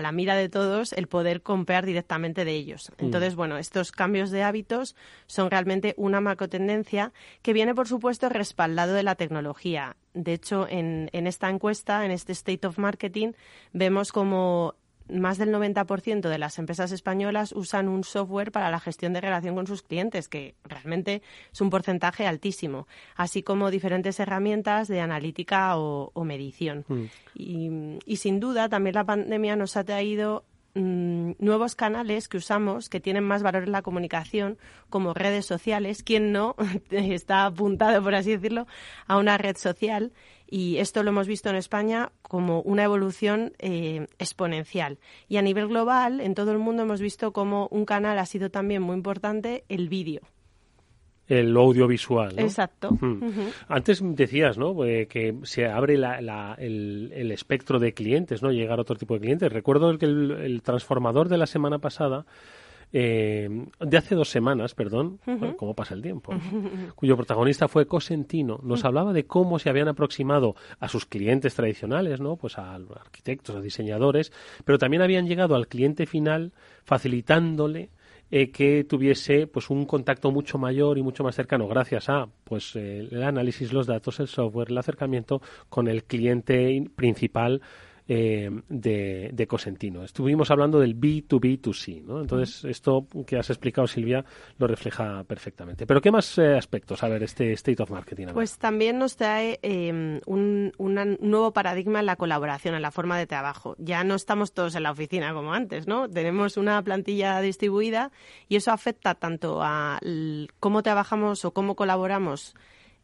la 0.00 0.12
mira 0.12 0.34
de 0.34 0.48
todos 0.48 0.94
el 0.94 1.08
poder 1.08 1.42
comprar 1.42 1.84
directamente 1.84 2.44
de 2.44 2.52
ellos. 2.52 2.90
Mm. 2.98 3.04
Entonces, 3.04 3.34
bueno, 3.36 3.58
estos 3.58 3.92
cambios 3.92 4.30
de 4.30 4.42
hábitos 4.42 4.96
son 5.26 5.50
realmente 5.50 5.94
una 5.98 6.20
macrotendencia 6.20 7.12
que 7.42 7.52
viene, 7.52 7.74
por 7.74 7.86
supuesto, 7.86 8.28
respaldado 8.30 8.94
de 8.94 9.02
la 9.02 9.14
tecnología. 9.14 9.96
De 10.14 10.32
hecho, 10.32 10.66
en, 10.68 11.10
en 11.12 11.26
esta 11.26 11.50
encuesta, 11.50 12.04
en 12.04 12.10
este 12.10 12.32
State 12.32 12.66
of 12.66 12.78
Marketing, 12.78 13.32
vemos 13.72 14.10
como 14.10 14.74
más 15.08 15.38
del 15.38 15.52
90% 15.52 16.28
de 16.28 16.38
las 16.38 16.58
empresas 16.58 16.92
españolas 16.92 17.52
usan 17.52 17.88
un 17.88 18.04
software 18.04 18.52
para 18.52 18.70
la 18.70 18.80
gestión 18.80 19.12
de 19.12 19.20
relación 19.20 19.54
con 19.54 19.66
sus 19.66 19.82
clientes, 19.82 20.28
que 20.28 20.54
realmente 20.64 21.22
es 21.52 21.60
un 21.60 21.70
porcentaje 21.70 22.26
altísimo, 22.26 22.86
así 23.16 23.42
como 23.42 23.70
diferentes 23.70 24.20
herramientas 24.20 24.88
de 24.88 25.00
analítica 25.00 25.76
o, 25.76 26.24
medición. 26.24 26.84
Mm. 26.88 27.04
Y, 27.34 27.70
y, 28.04 28.16
sin 28.16 28.38
duda 28.40 28.68
también 28.68 28.94
la 28.94 29.04
pandemia 29.04 29.56
nos 29.56 29.76
ha 29.78 29.84
traído 29.84 30.44
mm, 30.74 31.32
nuevos 31.38 31.74
canales 31.74 32.28
que 32.28 32.36
usamos 32.36 32.90
que 32.90 33.00
tienen 33.00 33.24
más 33.24 33.42
valor 33.42 33.64
en 33.64 33.72
la 33.72 33.82
comunicación, 33.82 34.58
como 34.90 35.14
redes 35.14 35.46
sociales. 35.46 36.02
¿Quién 36.02 36.32
no 36.32 36.54
está 36.90 37.46
apuntado, 37.46 38.02
por 38.02 38.14
así 38.14 38.32
decirlo, 38.32 38.66
a 39.06 39.16
una 39.16 39.38
red 39.38 39.56
social? 39.56 40.12
Y 40.50 40.78
esto 40.78 41.02
lo 41.02 41.10
hemos 41.10 41.26
visto 41.26 41.50
en 41.50 41.56
España 41.56 42.10
como 42.22 42.62
una 42.62 42.84
evolución 42.84 43.52
eh, 43.58 44.06
exponencial. 44.18 44.98
Y 45.28 45.36
a 45.36 45.42
nivel 45.42 45.68
global, 45.68 46.20
en 46.20 46.34
todo 46.34 46.52
el 46.52 46.58
mundo 46.58 46.82
hemos 46.82 47.00
visto 47.00 47.32
como 47.32 47.68
un 47.70 47.84
canal 47.84 48.18
ha 48.18 48.26
sido 48.26 48.50
también 48.50 48.82
muy 48.82 48.96
importante 48.96 49.64
el 49.68 49.88
vídeo 49.88 50.22
el 51.28 51.54
audiovisual. 51.56 52.34
¿no? 52.36 52.42
Exacto. 52.42 52.96
Antes 53.68 54.00
decías, 54.02 54.56
¿no? 54.56 54.84
Eh, 54.84 55.06
que 55.06 55.36
se 55.42 55.66
abre 55.66 55.94
el, 55.94 57.30
espectro 57.32 57.78
de 57.78 57.92
clientes, 57.92 58.42
¿no? 58.42 58.50
Llegar 58.50 58.78
a 58.78 58.82
otro 58.82 58.96
tipo 58.96 59.14
de 59.14 59.20
clientes. 59.20 59.52
Recuerdo 59.52 59.96
que 59.98 60.06
el, 60.06 60.62
transformador 60.62 61.28
de 61.28 61.38
la 61.38 61.46
semana 61.46 61.78
pasada 61.78 62.24
eh, 62.92 63.48
de 63.80 63.96
hace 63.96 64.14
dos 64.14 64.30
semanas, 64.30 64.74
perdón, 64.74 65.20
cómo 65.56 65.74
pasa 65.74 65.94
el 65.94 66.02
tiempo, 66.02 66.32
cuyo 66.94 67.16
protagonista 67.16 67.68
fue 67.68 67.86
Cosentino, 67.86 68.60
nos 68.62 68.84
hablaba 68.84 69.12
de 69.12 69.26
cómo 69.26 69.58
se 69.58 69.68
habían 69.68 69.88
aproximado 69.88 70.54
a 70.80 70.88
sus 70.88 71.06
clientes 71.06 71.54
tradicionales, 71.54 72.20
¿no? 72.20 72.36
Pues 72.36 72.58
a 72.58 72.74
arquitectos, 72.74 73.56
a 73.56 73.60
diseñadores, 73.60 74.32
pero 74.64 74.78
también 74.78 75.02
habían 75.02 75.26
llegado 75.26 75.54
al 75.54 75.68
cliente 75.68 76.06
final 76.06 76.52
facilitándole 76.84 77.90
eh, 78.30 78.50
que 78.50 78.84
tuviese 78.84 79.46
pues 79.46 79.70
un 79.70 79.86
contacto 79.86 80.30
mucho 80.30 80.58
mayor 80.58 80.98
y 80.98 81.02
mucho 81.02 81.24
más 81.24 81.34
cercano 81.34 81.66
gracias 81.66 82.10
a 82.10 82.28
pues 82.44 82.76
el 82.76 83.22
análisis, 83.22 83.72
los 83.72 83.86
datos, 83.86 84.20
el 84.20 84.28
software, 84.28 84.70
el 84.70 84.76
acercamiento 84.76 85.40
con 85.70 85.88
el 85.88 86.04
cliente 86.04 86.84
principal 86.94 87.62
eh, 88.10 88.50
de, 88.68 89.46
Cosentino. 89.46 90.02
Estuvimos 90.02 90.50
hablando 90.50 90.80
del 90.80 90.98
B2B2C, 90.98 92.02
¿no? 92.04 92.22
Entonces, 92.22 92.64
esto 92.64 93.06
que 93.26 93.36
has 93.36 93.50
explicado, 93.50 93.86
Silvia, 93.86 94.24
lo 94.58 94.66
refleja 94.66 95.24
perfectamente. 95.24 95.86
Pero, 95.86 96.00
¿qué 96.00 96.10
más 96.10 96.38
eh, 96.38 96.56
aspectos, 96.56 97.02
a 97.02 97.08
ver, 97.08 97.22
este 97.22 97.52
State 97.52 97.82
of 97.82 97.90
Marketing? 97.90 98.28
Pues 98.32 98.56
también 98.56 98.98
nos 98.98 99.16
trae 99.16 99.58
em, 99.60 100.20
un, 100.26 100.72
nuevo 101.20 101.52
paradigma 101.52 102.00
en 102.00 102.06
la 102.06 102.16
colaboración, 102.16 102.74
en 102.74 102.82
la 102.82 102.90
forma 102.90 103.18
de 103.18 103.26
trabajo. 103.26 103.76
Ya 103.78 104.02
no 104.04 104.14
estamos 104.14 104.52
todos 104.52 104.74
en 104.74 104.84
la 104.84 104.90
oficina 104.90 105.34
como 105.34 105.52
antes, 105.52 105.86
¿no? 105.86 106.08
Tenemos 106.08 106.56
una 106.56 106.82
plantilla 106.82 107.40
distribuida 107.42 108.10
y 108.48 108.56
eso 108.56 108.72
afecta 108.72 109.14
tanto 109.16 109.60
a 109.62 110.00
cómo 110.60 110.82
trabajamos 110.82 111.44
o 111.44 111.52
cómo 111.52 111.76
colaboramos 111.76 112.54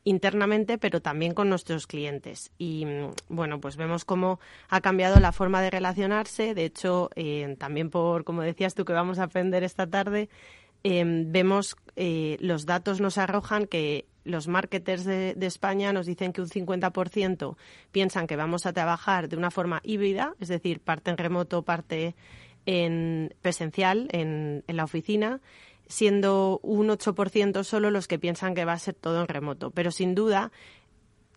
internamente, 0.04 0.78
pero 0.78 1.00
también 1.00 1.34
con 1.34 1.48
nuestros 1.48 1.86
clientes. 1.86 2.52
Y 2.58 2.84
mm, 2.86 3.14
bueno, 3.28 3.60
pues 3.60 3.76
vemos 3.76 4.04
cómo 4.04 4.38
ha 4.68 4.80
cambiado 4.80 5.18
la 5.18 5.32
forma 5.32 5.62
de 5.62 5.70
relacionarse. 5.70 6.54
De 6.54 6.64
hecho, 6.64 7.10
eh, 7.16 7.56
también 7.58 7.90
por, 7.90 8.24
como 8.24 8.42
decías 8.42 8.74
tú, 8.74 8.84
que 8.84 8.92
vamos 8.92 9.18
a 9.18 9.24
aprender 9.24 9.64
esta 9.64 9.86
tarde, 9.86 10.28
em, 10.82 11.32
vemos 11.32 11.76
eh, 11.96 12.36
los 12.40 12.66
datos 12.66 13.00
nos 13.00 13.18
arrojan 13.18 13.66
que 13.66 14.06
los 14.24 14.48
marketers 14.48 15.04
de, 15.04 15.34
España 15.40 15.92
nos 15.92 16.06
dicen 16.06 16.32
que 16.32 16.40
un 16.40 16.48
50% 16.48 17.56
piensan 17.92 18.26
que 18.26 18.36
vamos 18.36 18.64
a 18.66 18.72
trabajar 18.72 19.28
de 19.28 19.36
una 19.36 19.50
forma 19.50 19.80
híbrida, 19.84 20.34
es 20.40 20.48
decir, 20.48 20.80
parte 20.80 21.10
en 21.10 21.18
remoto, 21.18 21.62
parte 21.62 22.14
en 22.64 23.34
presencial 23.42 24.08
en, 24.12 24.64
en 24.66 24.76
la 24.76 24.84
oficina 24.84 25.42
siendo 25.86 26.58
un 26.62 26.88
8% 26.88 27.64
solo 27.64 27.90
los 27.90 28.08
que 28.08 28.18
piensan 28.18 28.54
que 28.54 28.64
va 28.64 28.72
a 28.72 28.78
ser 28.78 28.94
todo 28.94 29.20
en 29.20 29.28
remoto. 29.28 29.70
Pero 29.70 29.90
sin 29.90 30.14
duda, 30.14 30.50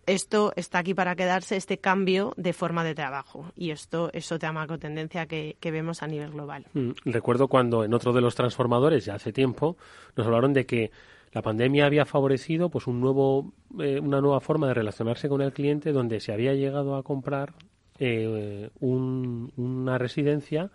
esto 0.06 0.52
está 0.56 0.78
aquí 0.78 0.94
para 0.94 1.14
quedarse, 1.16 1.56
este 1.56 1.78
cambio 1.78 2.32
de 2.36 2.52
forma 2.52 2.82
de 2.82 2.94
trabajo. 2.94 3.52
Y 3.54 3.70
esto 3.70 4.10
es 4.14 4.32
otra 4.32 4.52
macro 4.52 4.78
tendencia 4.78 5.26
que, 5.26 5.56
vemos 5.60 6.02
a 6.02 6.06
nivel 6.06 6.30
global. 6.30 6.64
Mm, 6.72 6.92
recuerdo 7.04 7.48
cuando 7.48 7.84
en 7.84 7.92
otro 7.92 8.12
de 8.12 8.22
los 8.22 8.34
transformadores, 8.34 9.04
ya 9.04 9.14
hace 9.14 9.32
tiempo, 9.32 9.76
nos 10.16 10.26
hablaron 10.26 10.54
de 10.54 10.64
que 10.64 10.90
la 11.32 11.42
pandemia 11.42 11.84
había 11.84 12.06
favorecido 12.06 12.70
pues 12.70 12.86
un 12.86 13.00
nuevo, 13.00 13.52
eh, 13.80 14.00
una 14.00 14.22
nueva 14.22 14.40
forma 14.40 14.68
de 14.68 14.74
relacionarse 14.74 15.28
con 15.28 15.42
el 15.42 15.52
cliente 15.52 15.92
donde 15.92 16.20
se 16.20 16.32
había 16.32 16.54
llegado 16.54 16.96
a 16.96 17.02
comprar 17.02 17.52
eh, 17.98 18.70
una 18.80 19.98
residencia 19.98 20.70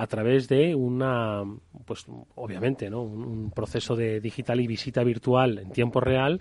a 0.00 0.06
través 0.06 0.48
de 0.48 0.74
una, 0.74 1.42
pues 1.84 2.06
obviamente, 2.34 2.88
¿no? 2.88 3.02
Un, 3.02 3.50
proceso 3.50 3.94
de 3.94 4.18
digital 4.18 4.58
y 4.58 4.66
visita 4.66 5.04
virtual 5.04 5.58
en 5.58 5.72
tiempo 5.72 6.00
real, 6.00 6.40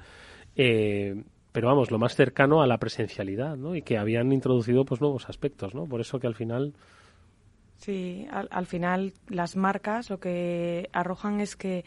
eh, 0.55 1.21
pero 1.51 1.67
vamos, 1.67 1.91
lo 1.91 1.99
más 1.99 2.15
cercano 2.15 2.61
a 2.61 2.67
la 2.67 2.77
presencialidad, 2.77 3.57
¿no? 3.57 3.75
Y 3.75 3.81
que 3.81 3.97
habían 3.97 4.31
introducido 4.31 4.85
pues 4.85 5.01
nuevos 5.01 5.27
aspectos, 5.27 5.75
¿no? 5.75 5.87
Por 5.87 5.99
eso 5.99 6.21
que 6.21 6.27
al 6.27 6.35
final 6.35 6.73
Sí, 7.75 8.27
al, 8.31 8.65
final 8.65 9.13
las 9.27 9.57
marcas 9.57 10.09
lo 10.09 10.19
que 10.19 10.89
arrojan 10.93 11.41
es 11.41 11.57
que 11.57 11.83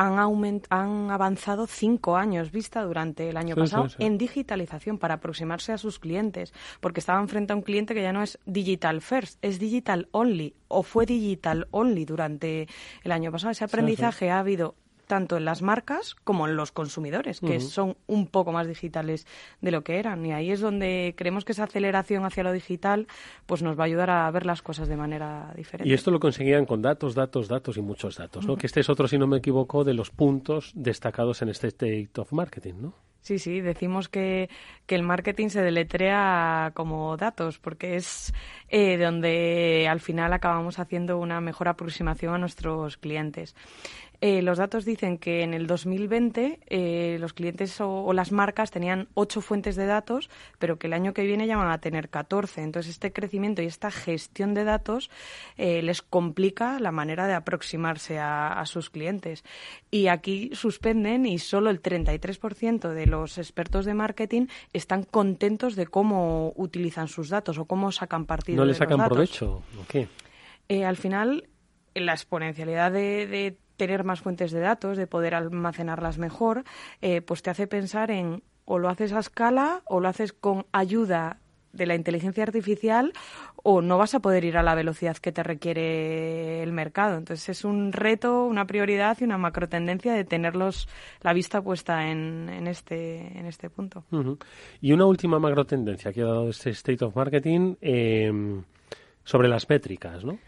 han, 0.00 0.62
han 0.70 1.10
avanzado 1.10 1.66
cinco 1.66 2.16
años 2.16 2.50
vista 2.50 2.82
durante 2.82 3.28
el 3.28 3.36
año 3.36 3.54
pasado 3.54 3.88
en 3.98 4.18
digitalización 4.18 4.98
para 4.98 5.14
aproximarse 5.14 5.72
a 5.72 5.78
sus 5.78 5.98
clientes, 5.98 6.52
porque 6.80 7.00
estaban 7.00 7.28
frente 7.28 7.52
a 7.52 7.56
un 7.56 7.62
cliente 7.62 7.94
que 7.94 8.02
ya 8.02 8.12
no 8.12 8.22
es 8.22 8.38
digital 8.46 9.00
first, 9.00 9.38
es 9.42 9.58
digital 9.58 10.08
only 10.12 10.54
o 10.68 10.82
fue 10.82 11.06
digital 11.06 11.68
only 11.70 12.04
durante 12.04 12.68
el 13.02 13.12
año 13.12 13.30
pasado. 13.30 13.50
Ese 13.50 13.64
aprendizaje 13.64 14.30
ha 14.30 14.38
habido 14.38 14.74
tanto 15.10 15.36
en 15.36 15.44
las 15.44 15.60
marcas 15.60 16.14
como 16.22 16.46
en 16.46 16.54
los 16.54 16.70
consumidores, 16.70 17.40
que 17.40 17.58
son 17.58 17.96
un 18.06 18.28
poco 18.28 18.52
más 18.52 18.68
digitales 18.68 19.26
de 19.60 19.72
lo 19.72 19.82
que 19.82 19.98
eran. 19.98 20.24
Y 20.24 20.32
ahí 20.32 20.52
es 20.52 20.60
donde 20.60 21.14
creemos 21.16 21.44
que 21.44 21.50
esa 21.50 21.64
aceleración 21.64 22.24
hacia 22.24 22.44
lo 22.44 22.52
digital 22.52 23.08
pues 23.44 23.60
nos 23.60 23.76
va 23.76 23.82
a 23.82 23.86
ayudar 23.86 24.08
a 24.08 24.30
ver 24.30 24.46
las 24.46 24.62
cosas 24.62 24.86
de 24.86 24.96
manera 24.96 25.52
diferente. 25.56 25.90
Y 25.90 25.94
esto 25.94 26.12
lo 26.12 26.20
conseguían 26.20 26.64
con 26.64 26.80
datos, 26.80 27.16
datos, 27.16 27.48
datos 27.48 27.76
y 27.76 27.80
muchos 27.80 28.18
datos, 28.18 28.46
¿no? 28.46 28.54
Que 28.54 28.68
este 28.68 28.78
es 28.78 28.88
otro, 28.88 29.08
si 29.08 29.18
no 29.18 29.26
me 29.26 29.38
equivoco, 29.38 29.82
de 29.82 29.94
los 29.94 30.10
puntos 30.10 30.70
destacados 30.76 31.42
en 31.42 31.48
este 31.48 31.66
State 31.66 32.10
of 32.16 32.32
Marketing, 32.32 32.74
¿no? 32.80 32.94
Sí, 33.22 33.38
sí, 33.38 33.60
decimos 33.60 34.08
que, 34.08 34.48
que, 34.86 34.94
el 34.94 35.02
marketing 35.02 35.48
se 35.48 35.60
deletrea 35.60 36.72
como 36.74 37.18
datos, 37.18 37.58
porque 37.58 37.96
es 37.96 38.32
eh, 38.70 38.96
donde 38.96 39.86
al 39.90 40.00
final 40.00 40.32
acabamos 40.32 40.78
haciendo 40.78 41.18
una 41.18 41.40
mejor 41.42 41.68
aproximación 41.68 42.34
a 42.34 42.38
nuestros 42.38 42.96
clientes. 42.96 43.54
Eh, 44.22 44.42
los 44.42 44.58
datos 44.58 44.84
dicen 44.84 45.16
que 45.16 45.42
en 45.42 45.54
el 45.54 45.66
2020 45.66 46.60
eh, 46.66 47.16
los 47.20 47.32
clientes 47.32 47.80
o, 47.80 48.12
las 48.12 48.32
marcas 48.32 48.70
tenían 48.70 49.08
ocho 49.14 49.40
fuentes 49.40 49.76
de 49.76 49.86
datos, 49.86 50.28
pero 50.58 50.78
que 50.78 50.88
el 50.88 50.92
año 50.92 51.14
que 51.14 51.24
viene 51.24 51.46
ya 51.46 51.56
van 51.56 51.70
a 51.70 51.80
tener 51.80 52.10
14. 52.10 52.62
Entonces, 52.62 52.92
este 52.92 53.12
crecimiento 53.12 53.62
y 53.62 53.66
esta 53.66 53.90
gestión 53.90 54.52
de 54.52 54.64
datos 54.64 55.10
eh, 55.56 55.80
les 55.80 56.02
complica 56.02 56.78
la 56.80 56.92
manera 56.92 57.26
de 57.26 57.32
aproximarse 57.32 58.18
a, 58.18 58.62
sus 58.66 58.90
clientes. 58.90 59.42
Y 59.90 60.08
aquí 60.08 60.50
suspenden 60.52 61.24
y 61.24 61.38
solo 61.38 61.70
el 61.70 61.82
33% 61.82 62.90
de 62.90 63.06
los 63.06 63.38
expertos 63.38 63.86
de 63.86 63.94
marketing 63.94 64.46
están 64.74 65.04
contentos 65.04 65.76
de 65.76 65.86
cómo 65.86 66.52
utilizan 66.56 67.08
sus 67.08 67.30
datos 67.30 67.56
o 67.56 67.64
cómo 67.64 67.90
sacan 67.90 68.26
partido. 68.26 68.58
¿No 68.58 68.66
le 68.66 68.74
sacan 68.74 69.08
provecho? 69.08 69.62
¿O 69.80 69.86
qué? 69.88 70.08
al 70.84 70.96
final, 70.96 71.48
la 71.94 72.12
exponencialidad 72.12 72.92
de 72.92 73.56
tener 73.80 74.04
más 74.04 74.20
fuentes 74.20 74.52
de 74.52 74.60
datos, 74.60 74.98
de 74.98 75.06
poder 75.06 75.34
almacenarlas 75.34 76.18
mejor, 76.18 76.64
eh, 77.00 77.22
pues 77.22 77.40
te 77.40 77.48
hace 77.48 77.66
pensar 77.66 78.10
en 78.10 78.42
o 78.66 78.78
lo 78.78 78.90
haces 78.90 79.14
a 79.14 79.20
escala 79.20 79.80
o 79.86 80.00
lo 80.00 80.08
haces 80.08 80.34
con 80.34 80.66
ayuda 80.70 81.38
de 81.72 81.86
la 81.86 81.94
inteligencia 81.94 82.42
artificial 82.42 83.14
o 83.62 83.80
no 83.80 83.96
vas 83.96 84.14
a 84.14 84.20
poder 84.20 84.44
ir 84.44 84.58
a 84.58 84.62
la 84.62 84.74
velocidad 84.74 85.16
que 85.16 85.32
te 85.32 85.42
requiere 85.42 86.62
el 86.62 86.72
mercado. 86.72 87.16
Entonces 87.16 87.48
es 87.48 87.64
un 87.64 87.90
reto, 87.92 88.44
una 88.44 88.66
prioridad 88.66 89.16
y 89.18 89.24
una 89.24 89.38
macro 89.38 89.66
tendencia 89.66 90.12
de 90.12 90.24
tenerlos 90.24 90.86
la 91.22 91.32
vista 91.32 91.62
puesta 91.62 92.10
en, 92.10 92.50
en 92.50 92.66
este, 92.66 93.38
en 93.38 93.46
este 93.46 93.70
punto. 93.70 94.04
Y 94.82 94.92
una 94.92 95.06
última 95.06 95.38
macro 95.38 95.64
tendencia 95.64 96.12
que 96.12 96.20
ha 96.20 96.26
dado 96.26 96.50
este 96.50 96.68
State 96.70 97.02
of 97.02 97.16
Marketing 97.16 97.76
eh, 97.80 98.30
sobre 99.24 99.48
las 99.48 99.66
métricas, 99.70 100.22
¿no? 100.22 100.38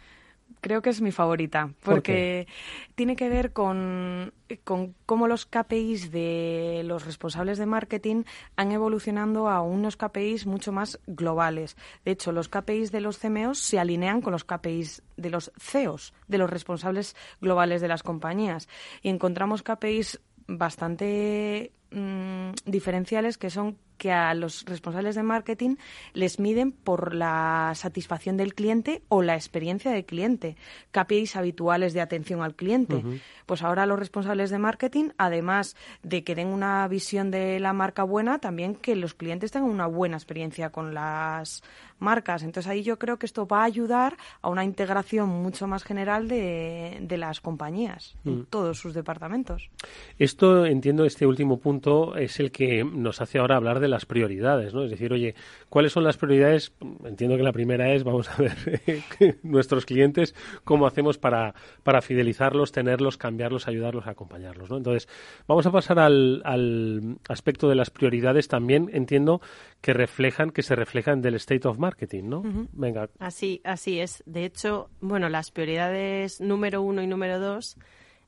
Creo 0.63 0.81
que 0.81 0.91
es 0.91 1.03
mi 1.03 1.11
favorita, 1.11 1.71
porque 1.83 2.47
tiene 2.95 3.17
que 3.17 3.29
ver 3.29 3.53
con, 3.53 4.33
con, 4.65 4.95
cómo 5.05 5.27
los 5.27 5.45
KPIs 5.45 6.11
de 6.13 6.83
los 6.85 7.05
responsables 7.05 7.59
de 7.59 7.67
marketing 7.67 8.23
han 8.57 8.71
evolucionado 8.73 9.49
a 9.49 9.61
unos 9.61 9.97
KPIs 9.97 10.47
mucho 10.47 10.73
más 10.73 11.01
globales. 11.07 11.77
De 12.05 12.13
hecho, 12.13 12.33
los 12.33 12.49
KPIs 12.49 12.93
de 12.93 13.01
los 13.01 13.19
CMOs 13.19 13.59
se 13.59 13.81
alinean 13.81 14.23
con 14.23 14.33
los 14.33 14.45
KPIs 14.45 15.03
de 15.17 15.31
los 15.31 15.53
CEOs, 15.59 16.15
de 16.29 16.39
los 16.39 16.49
responsables 16.49 17.17
globales 17.41 17.81
de 17.83 17.89
las 17.89 18.05
compañías. 18.05 18.69
Y 19.03 19.09
encontramos 19.09 19.65
KPIs 19.65 20.21
bastante 20.47 21.73
mm, 21.91 22.53
diferenciales 22.65 23.37
que 23.37 23.51
son 23.51 23.77
que 24.03 24.11
a 24.11 24.35
los 24.35 24.65
responsables 24.65 25.15
de 25.15 25.23
marketing 25.23 25.77
les 26.13 26.41
miden 26.41 26.73
por 26.73 27.15
la 27.15 27.71
satisfacción 27.77 28.37
del 28.37 28.53
cliente 28.53 29.01
o 29.09 29.23
la 29.23 29.37
experiencia 29.37 29.93
del 29.93 30.05
cliente, 30.05 30.57
KPIs 30.91 31.37
habituales 31.37 31.93
de 31.93 32.01
atención 32.01 32.43
al 32.43 32.57
cliente. 32.57 33.01
Pues 33.47 33.63
ahora 33.63 33.87
los 33.87 34.01
responsables 34.01 34.51
de 34.51 34.59
marketing, 34.59 35.11
además 35.19 35.77
de 36.03 36.25
que 36.25 36.35
den 36.35 36.49
una 36.49 36.89
visión 36.89 37.31
de 37.31 37.61
la 37.61 37.73
marca 37.73 38.03
buena, 38.03 38.41
también 38.41 38.75
que 38.75 38.97
los 38.97 39.15
clientes 39.15 39.53
tengan 39.53 39.71
una 39.71 39.87
buena 39.87 40.17
experiencia 40.17 40.71
con 40.71 40.95
las 40.95 41.63
marcas. 42.01 42.43
Entonces 42.43 42.69
ahí 42.69 42.83
yo 42.83 42.99
creo 42.99 43.19
que 43.19 43.27
esto 43.27 43.47
va 43.47 43.61
a 43.61 43.65
ayudar 43.65 44.17
a 44.41 44.49
una 44.49 44.65
integración 44.65 45.29
mucho 45.29 45.69
más 45.69 45.85
general 45.85 46.27
de, 46.27 46.99
de 47.01 47.17
las 47.19 47.41
compañías 47.41 48.17
en 48.25 48.41
mm. 48.41 48.47
todos 48.47 48.79
sus 48.79 48.95
departamentos. 48.95 49.71
Esto, 50.19 50.67
entiendo, 50.67 51.05
este 51.05 51.25
último 51.25 51.61
punto 51.61 52.17
es 52.17 52.41
el 52.41 52.51
que 52.51 52.83
nos 52.85 53.21
hace 53.21 53.39
ahora 53.39 53.57
hablar 53.57 53.79
de 53.79 53.92
las 53.93 54.07
prioridades, 54.07 54.75
¿no? 54.75 54.83
Es 54.83 54.91
decir, 54.91 55.13
oye, 55.13 55.37
¿cuáles 55.69 55.93
son 55.93 56.03
las 56.03 56.17
prioridades? 56.17 56.73
Entiendo 57.05 57.37
que 57.37 57.45
la 57.45 57.53
primera 57.53 57.93
es, 57.95 58.03
vamos 58.03 58.29
a 58.29 58.37
ver, 58.43 58.57
nuestros 59.45 59.87
clientes, 59.87 60.35
cómo 60.65 60.87
hacemos 60.87 61.19
para, 61.19 61.55
para 61.85 62.03
fidelizarlos, 62.03 62.73
tenerlos, 62.73 63.17
cambiarlos, 63.17 63.69
ayudarlos, 63.69 64.07
acompañarlos, 64.09 64.71
¿no? 64.71 64.79
Entonces, 64.79 65.09
vamos 65.47 65.67
a 65.67 65.71
pasar 65.71 66.01
al, 66.01 66.43
al 66.45 67.19
aspecto 67.29 67.69
de 67.69 67.77
las 67.77 67.91
prioridades 67.91 68.49
también, 68.49 68.91
entiendo 68.93 69.41
que 69.81 69.93
reflejan, 69.93 70.51
que 70.51 70.63
se 70.63 70.75
reflejan 70.75 71.23
del 71.23 71.35
state 71.37 71.69
of 71.69 71.79
marketing, 71.79 72.25
¿no? 72.25 72.43
Venga. 72.73 73.09
Así, 73.19 73.61
así 73.65 74.01
es. 74.01 74.23
De 74.27 74.45
hecho, 74.45 74.91
bueno, 75.01 75.29
las 75.29 75.51
prioridades 75.51 76.41
número 76.41 76.83
uno 76.83 77.03
y 77.03 77.07
número 77.07 77.39
dos 77.39 77.77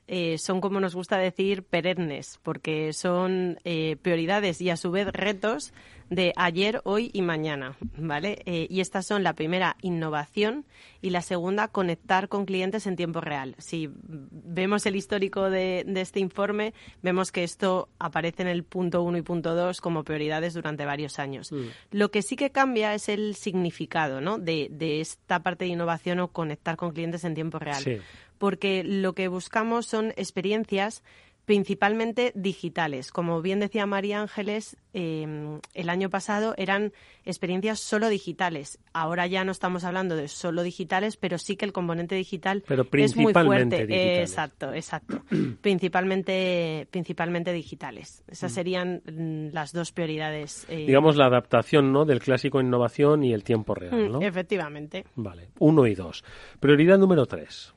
eh, 0.07 0.39
son, 0.39 0.61
como 0.61 0.81
nos 0.81 0.95
gusta 0.95 1.17
decir, 1.17 1.63
perennes, 1.63 2.39
porque 2.43 2.93
son 2.93 3.59
eh, 3.65 3.97
prioridades 4.03 4.61
y 4.61 4.71
a 4.71 4.77
su 4.77 4.91
vez 4.91 5.09
retos 5.09 5.73
de 6.11 6.33
ayer, 6.37 6.83
hoy 6.85 7.11
y 7.15 7.23
mañana, 7.23 7.77
¿vale? 7.97 8.43
Eh, 8.45 8.67
y 8.69 8.81
estas 8.81 9.07
son 9.07 9.23
la 9.23 9.33
primera, 9.33 9.77
innovación, 9.81 10.67
y 11.01 11.11
la 11.11 11.23
segunda, 11.23 11.69
conectar 11.69 12.29
con 12.29 12.45
clientes 12.45 12.87
en 12.87 12.97
tiempo 12.97 13.21
real. 13.21 13.55
Si 13.59 13.91
vemos 13.93 14.85
el 14.87 14.97
histórico 14.97 15.49
de, 15.49 15.85
este 15.97 16.21
informe, 16.21 16.75
vemos 17.03 17.33
que 17.33 17.43
esto 17.43 17.89
aparece 17.99 18.43
en 18.43 18.49
el 18.49 18.65
punto 18.65 19.03
uno 19.03 19.17
y 19.17 19.23
punto 19.23 19.55
dos 19.55 19.81
como 19.81 20.05
prioridades 20.05 20.55
durante 20.55 20.85
varios 20.85 21.19
años. 21.19 21.51
Mm. 21.53 21.69
Lo 21.93 22.11
que 22.11 22.23
sí 22.23 22.37
que 22.37 22.51
cambia 22.51 22.95
es 22.95 23.09
el 23.09 23.35
significado, 23.35 24.21
¿no? 24.21 24.39
De, 24.39 24.69
de 24.71 25.01
esta 25.01 25.43
parte 25.43 25.65
de 25.65 25.73
innovación 25.73 26.21
o 26.21 26.29
conectar 26.29 26.77
con 26.77 26.93
clientes 26.93 27.25
en 27.25 27.35
tiempo 27.35 27.59
real. 27.59 27.83
Sí 27.83 28.01
porque 28.45 28.85
lo 28.85 29.15
que 29.15 29.29
buscamos 29.29 29.87
son 29.87 30.13
experiencias 30.19 31.03
principalmente 31.47 32.31
digitales. 32.35 33.11
Como 33.11 33.41
bien 33.41 33.59
decía 33.59 33.87
María 33.87 34.21
Ángeles, 34.21 34.77
em, 34.93 35.61
el 35.73 35.89
año 35.89 36.11
pasado 36.11 36.53
eran 36.59 36.93
experiencias 37.25 37.81
solo 37.81 38.11
digitales. 38.11 38.79
Ahora 38.93 39.27
ya 39.27 39.45
no 39.45 39.53
estamos 39.53 39.85
hablando 39.85 40.15
de 40.15 40.29
solo 40.29 40.63
digitales, 40.63 41.17
pero 41.17 41.39
sí 41.39 41.57
que 41.57 41.65
el 41.65 41.73
componente 41.73 42.15
digital 42.17 42.65
es 42.93 43.17
muy 43.17 43.33
fuerte. 43.33 44.21
exacto, 44.21 44.75
exacto. 44.75 45.23
principalmente, 45.63 46.87
principalmente 46.91 47.51
digitales. 47.51 48.25
Esas 48.29 48.53
mm. 48.53 48.55
serían 48.55 49.03
mm, 49.07 49.55
las 49.55 49.73
dos 49.73 49.91
prioridades. 49.91 50.67
Eh, 50.69 50.85
Digamos 50.87 51.17
la 51.17 51.25
adaptación 51.29 51.95
¿no? 51.95 52.05
del 52.05 52.21
clásico 52.21 52.61
innovación 52.61 53.25
y 53.25 53.33
el 53.33 53.43
tiempo 53.43 53.75
real. 53.75 53.95
Mm, 53.95 54.13
¿no? 54.13 54.21
efectivamente. 54.21 55.07
Vale, 55.15 55.49
uno 55.61 55.87
y 55.87 55.95
dos. 55.95 56.23
Prioridad 56.61 56.99
número 56.99 57.25
tres. 57.25 57.73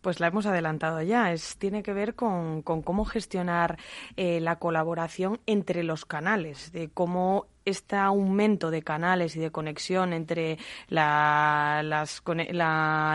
Pues 0.00 0.20
la 0.20 0.28
hemos 0.28 0.46
adelantado 0.46 1.02
ya. 1.02 1.32
Es, 1.32 1.56
tiene 1.58 1.82
que 1.82 1.92
ver 1.92 2.14
con, 2.14 2.62
cómo 2.62 3.04
gestionar 3.04 3.78
eh, 4.16 4.40
la 4.40 4.56
colaboración 4.56 5.40
entre 5.46 5.82
los 5.82 6.04
canales, 6.06 6.72
de 6.72 6.88
cómo 6.88 7.46
este 7.66 7.96
aumento 7.96 8.70
de 8.70 8.82
canales 8.82 9.36
y 9.36 9.40
de 9.40 9.50
conexión 9.50 10.14
entre 10.14 10.58
la, 10.88 11.82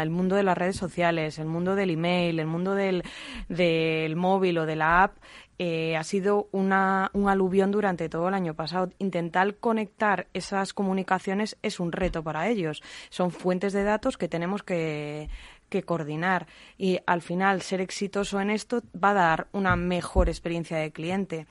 el 0.01 0.09
mundo 0.11 0.35
de 0.35 0.43
las 0.43 0.57
redes 0.57 0.75
sociales, 0.75 1.39
el 1.39 1.47
mundo 1.47 1.75
del 1.75 1.89
email, 1.89 2.39
el 2.39 2.45
mundo 2.45 2.75
del, 2.75 3.03
del 3.49 4.15
móvil 4.15 4.59
o 4.59 4.65
de 4.65 4.75
la 4.75 5.03
app 5.03 5.17
eh, 5.57 5.95
ha 5.95 6.03
sido 6.03 6.49
una, 6.51 7.09
un 7.13 7.29
aluvión 7.29 7.71
durante 7.71 8.09
todo 8.09 8.27
el 8.27 8.33
año 8.33 8.53
pasado. 8.55 8.91
Intentar 8.99 9.55
conectar 9.55 10.27
esas 10.33 10.73
comunicaciones 10.73 11.57
es 11.61 11.79
un 11.79 11.91
reto 11.91 12.23
para 12.23 12.49
ellos. 12.49 12.83
Son 13.09 13.31
fuentes 13.31 13.71
de 13.71 13.83
datos 13.83 14.17
que 14.17 14.27
tenemos 14.27 14.63
que, 14.63 15.29
que 15.69 15.83
coordinar 15.83 16.47
y 16.77 16.99
al 17.05 17.21
final 17.21 17.61
ser 17.61 17.81
exitoso 17.81 18.39
en 18.39 18.49
esto 18.49 18.83
va 19.01 19.11
a 19.11 19.13
dar 19.13 19.47
una 19.51 19.75
mejor 19.75 20.29
experiencia 20.29 20.77
de 20.77 20.91
cliente. 20.91 21.47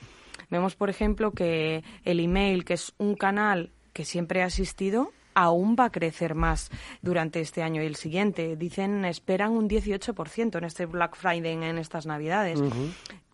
Vemos, 0.51 0.77
por 0.77 0.91
ejemplo, 0.91 1.33
que 1.33 1.83
el 2.05 2.21
email, 2.21 2.65
que 2.65 2.75
es 2.75 2.95
un 2.99 3.15
canal 3.15 3.71
que 3.93 4.05
siempre 4.05 4.43
ha 4.43 4.47
existido, 4.47 5.13
aún 5.35 5.77
va 5.79 5.87
a 5.87 5.91
crecer 5.91 6.35
más 6.35 6.71
durante 7.03 7.41
este 7.41 7.63
año 7.63 7.83
y 7.83 7.87
el 7.87 7.97
siguiente. 7.97 8.57
Dicen, 8.57 9.05
esperan 9.05 9.53
un 9.53 9.69
18% 9.69 10.59
en 10.59 10.65
este 10.65 10.87
Black 10.87 11.17
Friday, 11.17 11.53
en 11.53 11.79
estas 11.79 12.07
Navidades. 12.07 12.63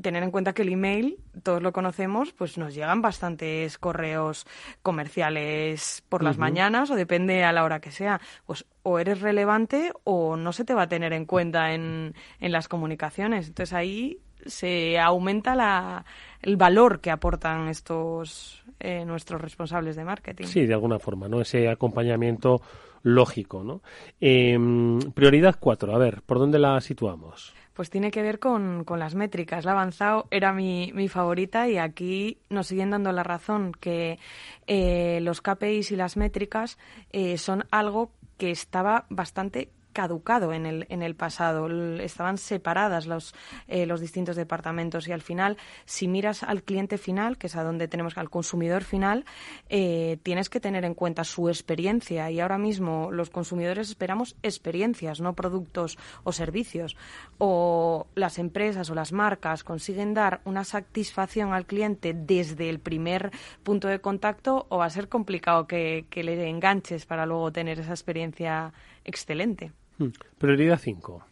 Tener 0.01 0.22
en 0.22 0.30
cuenta 0.30 0.55
que 0.55 0.62
el 0.62 0.70
email, 0.70 1.18
todos 1.42 1.62
lo 1.62 1.72
conocemos, 1.72 2.32
pues 2.32 2.57
nos 2.57 2.74
llegan 2.74 3.03
bastantes 3.03 3.76
correos 3.78 4.46
comerciales 4.82 6.03
por 6.09 6.22
las 6.22 6.38
mañanas 6.38 6.90
o 6.90 6.94
depende 6.94 7.44
a 7.44 7.53
la 7.53 7.64
hora 7.64 7.80
que 7.80 7.90
sea. 7.90 8.20
Pues 8.46 8.64
o 8.82 8.98
eres 8.98 9.20
relevante 9.20 9.92
o 10.05 10.36
no 10.36 10.53
se 10.53 10.64
te 10.64 10.74
va 10.74 10.82
a 10.82 10.88
tener 10.88 11.12
en 11.12 11.26
cuenta 11.26 11.74
en, 11.74 12.14
en 12.40 12.53
las 12.53 12.68
comunicaciones. 12.68 13.48
Entonces 13.48 13.74
ahí 13.74 14.20
se 14.47 14.99
aumenta 14.99 15.55
la, 15.55 16.05
el 16.43 16.57
valor 16.57 17.01
que 17.01 17.11
aportan 17.11 17.68
estos 17.68 18.64
eh, 18.78 19.05
nuestros 19.05 19.41
responsables 19.41 19.97
de 19.97 20.05
marketing. 20.05 20.47
Sí, 20.47 20.66
de 20.66 20.74
alguna 20.74 20.99
forma, 20.99 21.28
¿no? 21.28 21.41
Ese 21.41 21.68
acompañamiento 21.68 22.62
lógico, 23.03 23.62
¿no? 23.64 23.82
Em, 24.20 24.99
prioridad 25.12 25.57
cuatro, 25.59 25.95
a 25.95 25.99
ver, 25.99 26.22
¿por 26.22 26.38
dónde 26.38 26.59
la 26.59 26.80
situamos? 26.80 27.55
Pues 27.74 27.88
tiene 27.88 28.11
que 28.11 28.22
ver 28.22 28.38
con, 28.38 28.84
con 28.84 28.99
las 28.99 29.14
métricas. 29.14 29.64
La 29.64 29.72
avanzado 29.72 30.26
era 30.30 30.53
mi, 30.53 30.93
mi, 30.95 31.09
favorita 31.09 31.68
y 31.68 31.78
aquí 31.78 32.38
nos 32.51 32.66
siguen 32.66 32.91
dando 32.91 33.12
la 33.12 33.22
razón 33.22 33.72
que 33.72 34.18
eh, 34.66 35.20
los 35.22 35.41
KPIs 35.41 35.93
y 35.93 35.97
las 35.97 36.16
métricas 36.16 36.78
eh, 37.12 37.38
son 37.38 37.64
algo 37.70 38.12
que 38.36 38.51
estaba 38.51 39.07
bastante 39.09 39.70
caducado 39.93 40.53
en 40.53 40.66
el, 40.66 40.86
en 40.88 41.03
el 41.03 41.14
pasado. 41.14 41.68
Estaban 42.01 42.38
separadas 42.38 43.07
los, 43.07 43.34
eh, 43.68 43.86
los 43.86 44.01
distintos 44.01 44.36
departamentos 44.36 45.09
y 45.09 45.12
al 45.12 45.22
final, 45.22 45.57
si 45.84 46.09
miras 46.09 46.43
al 46.43 46.62
cliente 46.62 46.99
final, 46.99 47.38
que 47.38 47.47
es 47.47 47.57
a 47.57 47.64
donde 47.64 47.88
tenemos 47.88 48.16
al 48.18 48.30
consumidor 48.30 48.84
final, 48.84 49.24
eh, 49.68 50.18
tienes 50.22 50.49
que 50.49 50.61
tener 50.61 50.84
en 50.84 50.95
cuenta 50.95 51.24
su 51.24 51.49
experiencia 51.49 52.30
y 52.30 52.41
ahora 52.41 52.59
mismo 52.59 53.11
los 53.11 53.30
consumidores 53.30 53.88
esperamos 53.88 54.36
experiencias, 54.43 55.20
no 55.20 55.34
productos 55.34 55.99
o 56.24 56.32
servicios. 56.32 56.97
O 57.38 58.07
las 58.14 58.38
empresas 58.38 58.91
o 58.91 58.95
las 58.95 59.12
marcas 59.12 59.64
consiguen 59.64 60.14
dar 60.14 60.41
una 60.45 60.64
satisfacción 60.64 61.53
al 61.53 61.66
cliente 61.66 62.14
desde 62.14 62.68
el 62.68 62.80
primer 62.80 63.30
punto 63.62 63.88
de 63.88 64.01
contacto 64.01 64.66
o 64.68 64.78
va 64.78 64.86
a 64.86 64.91
ser 64.91 65.09
complicado 65.09 65.66
que, 65.66 66.07
que 66.11 66.22
le 66.22 66.49
enganches 66.49 67.07
para 67.07 67.26
luego 67.26 67.53
tener 67.53 67.80
esa 67.80 67.93
experiencia 67.93 68.72
excelente. 69.05 69.72
Hmm. 69.98 70.09
Prioridad 70.38 70.78
5. 70.78 71.24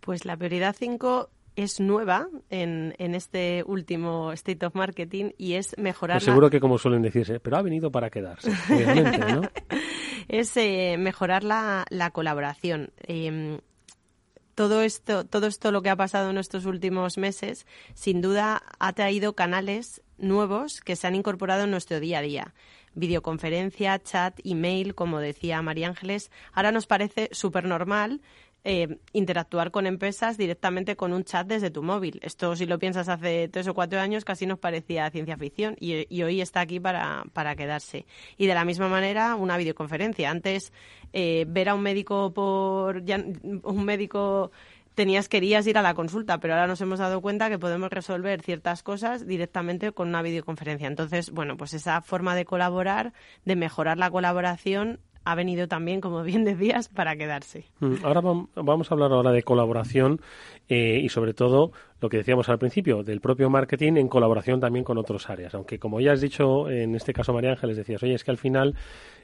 Pues 0.00 0.24
la 0.24 0.36
prioridad 0.36 0.74
5 0.78 1.30
es 1.56 1.80
nueva 1.80 2.28
en, 2.50 2.94
en, 2.98 3.14
este 3.16 3.64
último 3.66 4.32
State 4.32 4.64
of 4.64 4.76
Marketing 4.76 5.32
y 5.38 5.54
es 5.54 5.76
mejorar. 5.76 6.18
Pues 6.18 6.24
seguro 6.24 6.50
que, 6.50 6.60
como 6.60 6.78
suelen 6.78 7.02
decirse, 7.02 7.40
pero 7.40 7.56
ha 7.56 7.62
venido 7.62 7.90
para 7.90 8.10
quedarse, 8.10 8.50
obviamente, 8.72 9.18
¿no? 9.18 9.42
es 10.28 10.56
eh, 10.56 10.96
mejorar 10.98 11.42
la, 11.42 11.84
la 11.90 12.10
colaboración. 12.10 12.92
Em, 12.98 13.58
todo 14.54 14.82
esto, 14.82 15.24
todo 15.24 15.46
esto 15.46 15.72
lo 15.72 15.82
que 15.82 15.90
ha 15.90 15.96
pasado 15.96 16.30
en 16.30 16.38
estos 16.38 16.64
últimos 16.64 17.18
meses, 17.18 17.66
sin 17.94 18.20
duda 18.20 18.62
ha 18.78 18.92
traído 18.92 19.34
canales 19.34 20.02
nuevos 20.16 20.80
que 20.80 20.96
se 20.96 21.06
han 21.06 21.14
incorporado 21.14 21.64
en 21.64 21.70
nuestro 21.70 22.00
día 22.00 22.18
a 22.18 22.22
día 22.22 22.54
videoconferencia, 22.94 23.98
chat, 23.98 24.38
email, 24.44 24.94
como 24.94 25.20
decía 25.20 25.62
María 25.62 25.88
Ángeles. 25.88 26.30
Ahora 26.52 26.72
nos 26.72 26.86
parece 26.86 27.28
súper 27.32 27.64
normal 27.64 28.20
eh, 28.64 28.98
interactuar 29.12 29.70
con 29.70 29.86
empresas 29.86 30.36
directamente 30.36 30.96
con 30.96 31.12
un 31.12 31.24
chat 31.24 31.46
desde 31.46 31.70
tu 31.70 31.82
móvil. 31.82 32.18
Esto, 32.22 32.56
si 32.56 32.66
lo 32.66 32.78
piensas 32.78 33.08
hace 33.08 33.48
tres 33.48 33.68
o 33.68 33.72
cuatro 33.72 34.00
años, 34.00 34.24
casi 34.24 34.46
nos 34.46 34.58
parecía 34.58 35.08
ciencia 35.10 35.36
ficción 35.36 35.76
y, 35.80 36.22
hoy 36.22 36.40
está 36.40 36.60
aquí 36.60 36.80
para, 36.80 37.24
para, 37.32 37.54
quedarse. 37.54 38.04
Y 38.36 38.46
de 38.46 38.54
la 38.54 38.64
misma 38.64 38.88
manera, 38.88 39.36
una 39.36 39.56
videoconferencia. 39.56 40.30
Antes, 40.30 40.72
eh, 41.12 41.46
ver 41.48 41.68
a 41.68 41.74
un 41.74 41.82
médico 41.82 42.32
por. 42.34 43.02
un 43.62 43.84
médico 43.84 44.50
tenías 44.98 45.28
querías 45.28 45.64
ir 45.68 45.78
a 45.78 45.82
la 45.82 45.94
consulta, 45.94 46.40
pero 46.40 46.54
ahora 46.54 46.66
nos 46.66 46.80
hemos 46.80 46.98
dado 46.98 47.20
cuenta 47.20 47.48
que 47.48 47.56
podemos 47.56 47.88
resolver 47.88 48.42
ciertas 48.42 48.82
cosas 48.82 49.28
directamente 49.28 49.92
con 49.92 50.08
una 50.08 50.22
videoconferencia. 50.22 50.88
Entonces, 50.88 51.30
bueno, 51.30 51.56
pues 51.56 51.72
esa 51.72 52.02
forma 52.02 52.34
de 52.34 52.44
colaborar, 52.44 53.12
de 53.44 53.54
mejorar 53.54 53.96
la 53.96 54.10
colaboración, 54.10 54.98
ha 55.24 55.36
venido 55.36 55.68
también, 55.68 56.00
como 56.00 56.24
bien 56.24 56.44
decías, 56.44 56.88
para 56.88 57.14
quedarse. 57.14 57.66
Mm, 57.78 58.04
ahora 58.04 58.22
vamos 58.56 58.90
a 58.90 58.94
hablar 58.94 59.12
ahora 59.12 59.30
de 59.30 59.44
colaboración 59.44 60.20
eh, 60.68 61.00
y 61.00 61.08
sobre 61.10 61.32
todo 61.32 61.70
lo 62.00 62.08
que 62.08 62.16
decíamos 62.16 62.48
al 62.48 62.58
principio, 62.58 63.04
del 63.04 63.20
propio 63.20 63.50
marketing 63.50 63.98
en 63.98 64.08
colaboración 64.08 64.58
también 64.58 64.84
con 64.84 64.98
otras 64.98 65.30
áreas. 65.30 65.54
Aunque 65.54 65.78
como 65.78 66.00
ya 66.00 66.10
has 66.10 66.20
dicho, 66.20 66.68
en 66.68 66.96
este 66.96 67.12
caso 67.12 67.32
María 67.32 67.50
Ángeles 67.50 67.76
decías, 67.76 68.02
oye, 68.02 68.14
es 68.14 68.24
que 68.24 68.32
al 68.32 68.38
final 68.38 68.74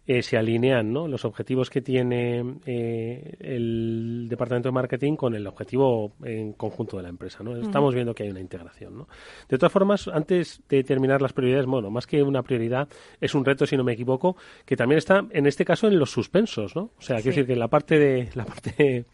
eh, 0.06 0.22
se 0.22 0.36
alinean 0.36 0.92
¿no? 0.92 1.08
los 1.08 1.24
objetivos 1.24 1.70
que 1.70 1.80
tiene 1.80 2.58
eh, 2.66 3.36
el 3.40 4.26
departamento 4.28 4.68
de 4.68 4.72
marketing 4.72 5.16
con 5.16 5.34
el 5.34 5.46
objetivo 5.46 6.12
en 6.22 6.52
conjunto 6.52 6.98
de 6.98 7.04
la 7.04 7.08
empresa. 7.08 7.42
¿no? 7.42 7.56
Estamos 7.56 7.94
viendo 7.94 8.14
que 8.14 8.24
hay 8.24 8.30
una 8.30 8.40
integración. 8.40 8.98
¿no? 8.98 9.08
De 9.48 9.56
todas 9.56 9.72
formas, 9.72 10.08
antes 10.08 10.62
de 10.68 10.84
terminar 10.84 11.22
las 11.22 11.32
prioridades, 11.32 11.66
bueno, 11.66 11.90
más 11.90 12.06
que 12.06 12.22
una 12.22 12.42
prioridad, 12.42 12.88
es 13.20 13.34
un 13.34 13.44
reto, 13.44 13.66
si 13.66 13.76
no 13.76 13.84
me 13.84 13.94
equivoco, 13.94 14.36
que 14.66 14.76
también 14.76 14.98
está, 14.98 15.24
en 15.30 15.46
este 15.46 15.64
caso, 15.64 15.88
en 15.88 15.98
los 15.98 16.10
suspensos. 16.10 16.76
¿no? 16.76 16.90
O 16.98 17.02
sea, 17.02 17.16
quiero 17.16 17.30
decir 17.30 17.46
que 17.46 17.56
la 17.56 17.68
parte 17.68 17.98
de 17.98 18.28
la 18.34 18.44
parte 18.44 19.04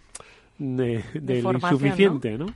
de, 0.59 1.03
del 1.15 1.45
insuficiente, 1.45 2.37
¿no? 2.37 2.47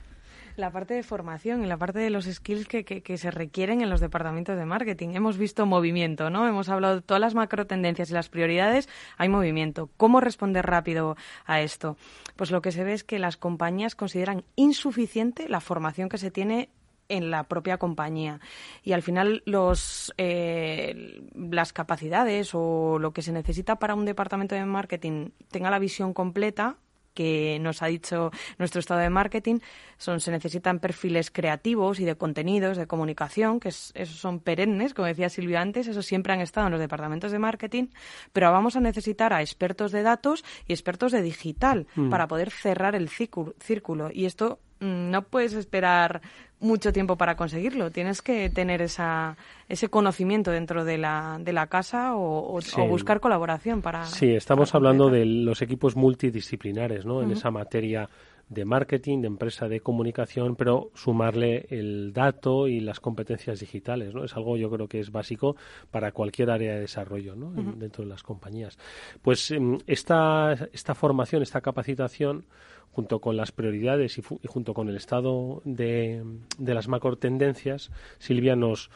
La 0.55 0.71
parte 0.71 0.93
de 0.93 1.03
formación 1.03 1.63
y 1.63 1.67
la 1.67 1.77
parte 1.77 1.99
de 1.99 2.09
los 2.09 2.25
skills 2.25 2.67
que, 2.67 2.85
que, 2.85 3.17
se 3.17 3.31
requieren 3.31 3.81
en 3.81 3.89
los 3.89 3.99
departamentos 3.99 4.57
de 4.57 4.65
marketing. 4.65 5.09
Hemos 5.09 5.37
visto 5.37 5.65
movimiento, 5.65 6.29
¿no? 6.29 6.47
Hemos 6.47 6.69
hablado 6.69 6.95
de 6.95 7.01
todas 7.01 7.19
las 7.19 7.35
macro 7.35 7.67
tendencias 7.67 8.09
y 8.09 8.13
las 8.13 8.29
prioridades, 8.29 8.87
hay 9.17 9.27
movimiento. 9.27 9.89
¿Cómo 9.97 10.21
responder 10.21 10.65
rápido 10.65 11.17
a 11.45 11.59
esto? 11.59 11.97
Pues 12.37 12.51
lo 12.51 12.61
que 12.61 12.71
se 12.71 12.83
ve 12.83 12.93
es 12.93 13.03
que 13.03 13.19
las 13.19 13.35
compañías 13.35 13.95
consideran 13.95 14.43
insuficiente 14.55 15.49
la 15.49 15.59
formación 15.59 16.07
que 16.07 16.17
se 16.17 16.31
tiene 16.31 16.69
en 17.09 17.31
la 17.31 17.43
propia 17.43 17.77
compañía. 17.77 18.39
Y 18.83 18.93
al 18.93 19.01
final 19.01 19.43
los, 19.45 20.13
eh, 20.17 21.21
las 21.35 21.73
capacidades 21.73 22.51
o 22.53 22.97
lo 22.99 23.11
que 23.11 23.21
se 23.21 23.31
necesita 23.31 23.77
para 23.77 23.95
un 23.95 24.05
departamento 24.05 24.55
de 24.55 24.65
marketing 24.65 25.29
tenga 25.49 25.69
la 25.69 25.79
visión 25.79 26.13
completa 26.13 26.77
que 27.15 27.57
nos 27.59 27.81
ha 27.81 27.87
dicho 27.87 28.29
nuestro 28.59 28.79
estado 28.79 28.99
de 28.99 29.09
marketing, 29.09 29.57
son, 29.97 30.19
se 30.19 30.29
necesitan 30.29 30.79
perfiles 30.79 31.31
creativos 31.31 31.99
y 31.99 32.05
de 32.05 32.15
contenidos, 32.15 32.77
de 32.77 32.85
comunicación, 32.85 33.59
que 33.59 33.69
esos 33.69 34.19
son 34.19 34.39
perennes, 34.39 34.93
como 34.93 35.07
decía 35.07 35.29
Silvia 35.29 35.61
antes, 35.61 35.87
esos 35.87 36.05
siempre 36.05 36.33
han 36.33 36.41
estado 36.41 36.67
en 36.67 36.71
los 36.71 36.79
departamentos 36.79 37.31
de 37.31 37.39
marketing, 37.39 37.87
pero 38.33 38.51
vamos 38.51 38.75
a 38.75 38.81
necesitar 38.81 39.33
a 39.33 39.41
expertos 39.41 39.91
de 39.91 40.03
datos 40.03 40.45
y 40.67 40.73
expertos 40.73 41.11
de 41.11 41.23
digital 41.23 41.87
mm. 41.95 42.09
para 42.09 42.27
poder 42.27 42.51
cerrar 42.51 42.93
el 42.93 43.09
círculo. 43.09 44.09
Y 44.13 44.25
esto 44.25 44.59
no 44.79 45.21
puedes 45.23 45.53
esperar 45.53 46.21
mucho 46.59 46.91
tiempo 46.91 47.17
para 47.17 47.35
conseguirlo. 47.35 47.91
Tienes 47.91 48.21
que 48.21 48.49
tener 48.49 48.81
esa, 48.81 49.37
ese 49.69 49.89
conocimiento 49.89 50.51
dentro 50.51 50.85
de 50.85 50.97
la, 50.97 51.37
de 51.39 51.53
la 51.53 51.67
casa 51.67 52.15
o, 52.15 52.59
buscar 52.89 53.19
colaboración 53.19 53.81
para. 53.81 54.05
Sí, 54.05 54.33
estamos 54.33 54.73
hablando 54.75 55.09
de 55.09 55.25
los 55.25 55.61
equipos 55.61 55.95
multidisciplinares, 55.95 57.05
¿no? 57.05 57.21
En 57.21 57.31
esa 57.31 57.51
materia 57.51 58.09
de 58.47 58.63
marketing, 58.63 59.21
de 59.21 59.27
empresa 59.27 59.67
de 59.67 59.79
comunicación, 59.79 60.55
pero 60.55 60.91
sumarle 60.93 61.65
el 61.69 62.13
dato 62.13 62.67
y 62.67 62.79
las 62.79 62.99
competencias 62.99 63.59
digitales, 63.59 64.13
¿no? 64.13 64.23
Es 64.23 64.35
algo 64.35 64.55
yo 64.55 64.69
creo 64.69 64.87
que 64.87 64.99
es 64.99 65.11
básico 65.11 65.55
para 65.89 66.11
cualquier 66.11 66.51
área 66.51 66.75
de 66.75 66.81
desarrollo, 66.81 67.35
¿no? 67.35 67.51
dentro 67.51 68.03
de 68.03 68.09
las 68.09 68.21
compañías. 68.21 68.77
Pues 69.21 69.49
em, 69.49 69.79
esta, 69.87 70.53
esta 70.71 70.93
formación, 70.93 71.41
esta 71.41 71.61
capacitación 71.61 72.45
junto 72.91 73.19
con 73.19 73.37
las 73.37 73.51
prioridades 73.51 74.17
y, 74.17 74.21
junto 74.47 74.73
con 74.73 74.89
el 74.89 74.95
estado 74.95 75.61
de, 75.65 76.23
de 76.57 76.73
las 76.73 76.87
macro 76.87 77.17
tendencias, 77.17 77.91
Silvia 78.19 78.55
nos 78.55 78.89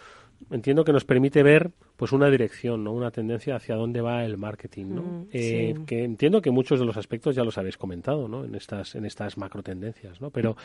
entiendo 0.52 0.84
que 0.84 0.94
nos 0.94 1.06
permite 1.06 1.44
ver 1.44 1.72
pues 1.96 2.12
una 2.12 2.30
dirección, 2.30 2.84
¿no? 2.84 2.94
una 2.94 3.12
tendencia 3.12 3.56
hacia 3.56 3.76
dónde 3.76 4.02
va 4.02 4.24
el 4.24 4.38
marketing, 4.38 4.86
¿no? 4.88 5.02
Mm, 5.02 5.28
eh, 5.34 5.76
que 5.86 6.04
entiendo 6.04 6.42
que 6.42 6.50
muchos 6.50 6.80
de 6.80 6.86
los 6.86 6.96
aspectos 6.96 7.36
ya 7.36 7.44
los 7.44 7.58
habéis 7.58 7.78
comentado, 7.78 8.28
¿no? 8.28 8.46
En 8.46 8.56
estas 8.56 8.96
en 8.96 9.06
estas 9.06 9.38
macro 9.38 9.64
tendencias, 9.64 10.22
¿no? 10.22 10.30
Pero 10.30 10.56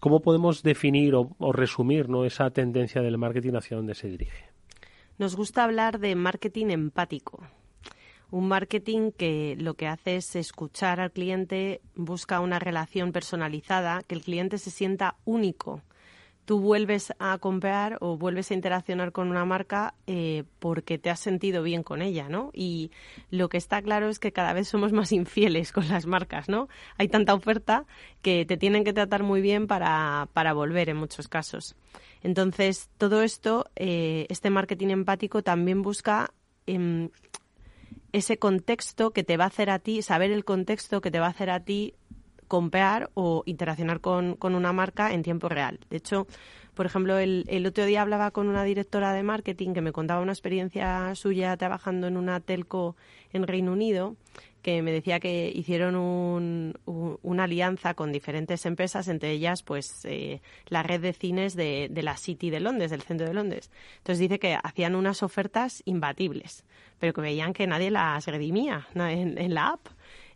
cómo 0.00 0.20
podemos 0.20 0.62
definir 0.62 1.14
o, 1.14 1.30
o 1.38 1.52
resumir, 1.52 2.08
¿no? 2.08 2.24
Esa 2.24 2.50
tendencia 2.50 3.00
del 3.00 3.16
marketing 3.16 3.54
hacia 3.54 3.76
dónde 3.76 3.94
se 3.94 4.08
dirige. 4.08 4.50
Nos 5.18 5.36
gusta 5.36 5.62
hablar 5.62 6.00
de 6.00 6.16
marketing 6.16 6.66
empático 6.70 7.44
un 8.32 8.48
marketing 8.48 9.12
que 9.12 9.56
lo 9.58 9.74
que 9.74 9.86
hace 9.86 10.16
es 10.16 10.34
escuchar 10.36 11.00
al 11.00 11.12
cliente, 11.12 11.82
busca 11.94 12.40
una 12.40 12.58
relación 12.58 13.12
personalizada, 13.12 14.02
que 14.02 14.14
el 14.14 14.22
cliente 14.22 14.56
se 14.56 14.70
sienta 14.70 15.16
único. 15.26 15.82
Tú 16.46 16.58
vuelves 16.58 17.12
a 17.18 17.36
comprar 17.36 17.98
o 18.00 18.16
vuelves 18.16 18.50
a 18.50 18.54
interaccionar 18.54 19.12
con 19.12 19.28
una 19.28 19.44
marca 19.44 19.94
eh, 20.06 20.44
porque 20.60 20.98
te 20.98 21.10
has 21.10 21.20
sentido 21.20 21.62
bien 21.62 21.82
con 21.82 22.00
ella, 22.00 22.30
¿no? 22.30 22.50
Y 22.54 22.90
lo 23.30 23.50
que 23.50 23.58
está 23.58 23.82
claro 23.82 24.08
es 24.08 24.18
que 24.18 24.32
cada 24.32 24.54
vez 24.54 24.66
somos 24.66 24.92
más 24.92 25.12
infieles 25.12 25.70
con 25.70 25.86
las 25.88 26.06
marcas, 26.06 26.48
¿no? 26.48 26.68
Hay 26.96 27.08
tanta 27.08 27.34
oferta 27.34 27.84
que 28.22 28.46
te 28.46 28.56
tienen 28.56 28.82
que 28.82 28.94
tratar 28.94 29.22
muy 29.22 29.42
bien 29.42 29.66
para, 29.66 30.26
para 30.32 30.54
volver 30.54 30.88
en 30.88 30.96
muchos 30.96 31.28
casos. 31.28 31.76
Entonces, 32.22 32.88
todo 32.96 33.20
esto, 33.22 33.66
eh, 33.76 34.26
este 34.30 34.48
marketing 34.48 34.88
empático 34.88 35.42
también 35.42 35.82
busca 35.82 36.32
em, 36.66 37.10
ese 38.12 38.38
contexto 38.38 39.10
que 39.12 39.24
te 39.24 39.36
va 39.36 39.44
a 39.44 39.48
hacer 39.48 39.70
a 39.70 39.78
ti, 39.78 40.02
saber 40.02 40.30
el 40.30 40.44
contexto 40.44 41.00
que 41.00 41.10
te 41.10 41.20
va 41.20 41.26
a 41.26 41.30
hacer 41.30 41.50
a 41.50 41.60
ti 41.60 41.94
comprar 42.46 43.10
o 43.14 43.42
interaccionar 43.46 44.00
con, 44.00 44.36
una 44.42 44.72
marca 44.74 45.14
en 45.14 45.22
tiempo 45.22 45.48
real. 45.48 45.80
De 45.88 45.96
hecho, 45.96 46.26
por 46.74 46.84
ejemplo, 46.84 47.18
el, 47.18 47.44
el, 47.48 47.66
otro 47.66 47.86
día 47.86 48.02
hablaba 48.02 48.30
con 48.30 48.46
una 48.48 48.64
directora 48.64 49.14
de 49.14 49.22
marketing 49.22 49.72
que 49.72 49.80
me 49.80 49.92
contaba 49.92 50.20
una 50.20 50.32
experiencia 50.32 51.14
suya 51.14 51.56
trabajando 51.56 52.06
en 52.08 52.18
una 52.18 52.40
telco 52.40 52.94
en 53.32 53.46
Reino 53.46 53.72
Unido 53.72 54.16
que 54.62 54.80
me 54.80 54.92
decía 54.92 55.20
que 55.20 55.52
hicieron 55.54 55.96
un, 55.96 56.78
una 57.22 57.44
alianza 57.44 57.94
con 57.94 58.12
diferentes 58.12 58.64
empresas, 58.64 59.08
entre 59.08 59.32
ellas 59.32 59.62
pues 59.62 60.04
eh, 60.04 60.40
la 60.68 60.82
red 60.82 61.00
de 61.00 61.12
cines 61.12 61.54
de, 61.56 61.88
de, 61.90 62.02
la 62.02 62.16
City 62.16 62.48
de 62.50 62.60
Londres, 62.60 62.90
del 62.90 63.02
centro 63.02 63.26
de 63.26 63.34
Londres. 63.34 63.70
Entonces 63.98 64.20
dice 64.20 64.38
que 64.38 64.56
hacían 64.62 64.94
unas 64.94 65.22
ofertas 65.22 65.82
imbatibles, 65.84 66.64
pero 66.98 67.12
que 67.12 67.20
veían 67.20 67.52
que 67.52 67.66
nadie 67.66 67.90
las 67.90 68.26
redimía 68.26 68.86
en, 68.94 69.36
en 69.36 69.54
la 69.54 69.70
app. 69.70 69.88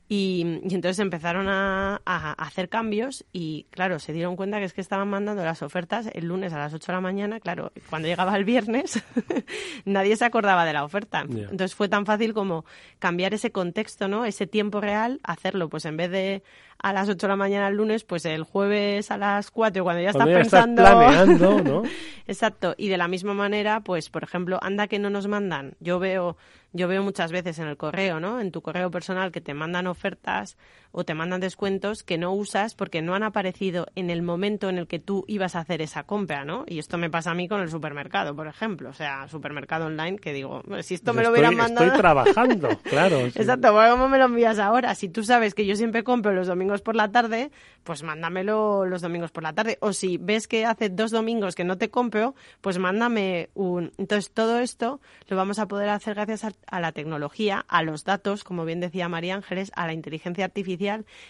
Y, 0.09 0.61
entonces 0.63 0.99
empezaron 1.01 1.49
a, 1.49 2.01
hacer 2.39 2.69
cambios 2.69 3.25
y, 3.33 3.67
claro, 3.71 3.99
se 3.99 4.13
dieron 4.13 4.37
cuenta 4.37 4.59
que 4.59 4.65
es 4.65 4.73
que 4.73 4.81
estaban 4.81 5.09
mandando 5.09 5.45
las 5.45 5.63
ofertas 5.63 6.09
el 6.13 6.27
lunes 6.27 6.53
a 6.53 6.59
las 6.59 6.73
8 6.73 6.87
de 6.87 6.93
la 6.93 7.01
mañana. 7.01 7.41
Claro, 7.41 7.73
cuando 7.91 8.07
llegaba 8.09 8.37
el 8.37 8.45
viernes 8.45 9.03
nadie 9.85 10.17
se 10.17 10.25
acordaba 10.25 10.65
de 10.65 10.73
la 10.73 10.85
oferta. 10.85 11.23
Entonces 11.23 11.75
fue 11.75 11.89
tan 11.89 12.07
fácil 12.07 12.35
como 12.35 12.65
cambiar 12.99 13.35
ese 13.35 13.51
contexto, 13.51 14.07
¿no? 14.09 14.25
Ese 14.25 14.47
tiempo 14.47 14.81
real, 14.81 15.21
hacerlo, 15.25 15.69
pues 15.69 15.85
en 15.85 15.97
vez 15.97 16.11
de 16.11 16.43
a 16.79 16.93
las 16.93 17.09
8 17.09 17.27
de 17.27 17.29
la 17.29 17.37
mañana 17.37 17.69
el 17.69 17.77
lunes, 17.77 18.05
pues 18.05 18.25
el 18.25 18.43
jueves 18.45 19.11
a 19.11 19.19
las 19.19 19.51
4, 19.51 19.83
cuando 19.85 20.03
ya 20.03 20.11
estás 20.11 20.27
pensando. 20.27 20.83
planeando, 20.83 21.63
¿no? 21.63 21.83
Exacto. 22.27 22.75
Y 22.77 22.89
de 22.89 22.97
la 22.97 23.09
misma 23.09 23.35
manera, 23.35 23.81
pues, 23.81 24.11
por 24.11 24.23
ejemplo, 24.23 24.59
anda 24.63 24.87
que 24.89 24.99
no 24.99 25.11
nos 25.11 25.27
mandan. 25.29 25.75
Yo 25.81 25.99
veo 25.99 26.37
yo 26.77 26.89
veo 26.89 27.03
muchas 27.03 27.33
veces 27.33 27.59
en 27.59 27.69
el 27.69 27.77
correo, 27.77 28.21
¿no? 28.21 28.39
En 28.39 28.53
tu 28.53 28.61
correo 28.61 28.91
personal 28.91 29.33
que 29.33 29.41
te 29.41 29.55
mandan 29.55 29.87
ofertas 29.87 30.57
o 30.97 31.05
te 31.05 31.13
mandan 31.13 31.41
descuentos 31.41 32.03
que 32.03 32.17
no 32.17 32.33
usas 32.33 32.75
porque 32.75 33.03
no 33.03 33.15
han 33.15 33.23
aparecido 33.23 33.87
en 33.95 34.09
el 34.09 34.23
momento 34.23 34.71
en 34.71 34.79
el 34.79 34.87
que 34.87 34.99
tú 34.99 35.25
ibas 35.29 35.55
a 35.55 35.61
hacer 35.61 35.83
esa 35.83 36.05
compra, 36.05 36.47
¿no? 36.47 36.65
Y 36.67 36.79
esto 36.79 36.97
me 36.97 37.11
pasa 37.11 37.33
a 37.33 37.35
mí 37.35 37.49
con 37.49 37.61
el 37.61 37.69
supermercado, 37.69 38.35
por 38.35 38.47
ejemplo. 38.47 38.89
O 38.89 38.95
sea, 38.95 39.29
supermercado 39.29 39.87
online 39.87 40.19
que 40.19 40.33
digo, 40.33 40.63
si 40.81 40.95
esto 40.95 41.13
me 41.13 41.23
lo 41.23 41.31
hubieran 41.31 41.55
mandado... 41.55 41.87
Estoy 41.87 42.01
trabajando, 42.01 42.69
claro. 42.85 43.21
Exacto, 43.21 43.75
¿cómo 43.91 44.09
me 44.09 44.17
lo 44.17 44.25
envías 44.25 44.59
ahora? 44.59 44.95
Si 44.95 45.11
tú 45.11 45.23
sabes 45.23 45.55
que 45.55 45.67
yo 45.67 45.77
siempre 45.77 46.03
compro 46.03 46.33
los 46.33 46.47
domingos 46.47 46.81
por 46.81 46.97
la 46.97 47.13
tarde, 47.13 47.51
pues 47.85 48.03
mándamelo 48.03 48.87
los 48.87 49.03
domingos 49.03 49.33
por 49.33 49.43
la 49.43 49.53
tarde. 49.53 49.77
O 49.83 49.93
si 49.93 50.17
ves 50.17 50.49
que 50.49 50.65
hace 50.65 50.89
dos 50.89 51.11
domingos 51.11 51.55
que 51.55 51.65
no 51.65 51.77
te 51.77 51.91
compro, 51.91 52.35
pues 52.63 52.79
mándame 52.79 53.51
un... 53.55 53.93
Entonces, 53.99 54.33
todo 54.33 54.61
esto 54.61 55.01
lo 55.29 55.37
vamos 55.37 55.59
a 55.59 55.69
poder 55.69 55.91
hacer 55.91 56.15
gracias 56.15 56.45
a 56.45 56.53
a 56.67 56.81
la 56.81 56.93
tecnología, 56.93 57.65
a 57.69 57.83
los 57.83 58.05
datos, 58.05 58.45
como 58.45 58.65
bien 58.65 58.81
decía 58.81 59.09
María 59.09 59.35
Ángeles, 59.35 59.73
a 59.75 59.87
la 59.87 59.93
inteligencia 59.93 60.45
artificial, 60.45 60.86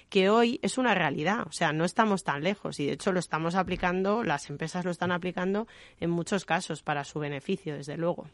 que 0.08 0.28
hoy 0.28 0.58
es 0.62 0.78
una 0.78 0.94
realidad. 0.94 1.46
O 1.46 1.52
sea, 1.52 1.72
no 1.72 1.84
estamos 1.84 2.24
tan 2.24 2.42
lejos 2.42 2.80
y 2.80 2.86
de 2.86 2.92
hecho 2.92 3.12
lo 3.12 3.20
estamos 3.20 3.54
aplicando, 3.54 4.22
las 4.22 4.50
empresas 4.50 4.84
lo 4.84 4.90
están 4.90 5.12
aplicando 5.12 5.66
en 6.00 6.10
muchos 6.10 6.44
casos 6.44 6.82
para 6.82 7.04
su 7.04 7.18
beneficio, 7.18 7.74
desde 7.74 7.96
luego. 7.96 8.26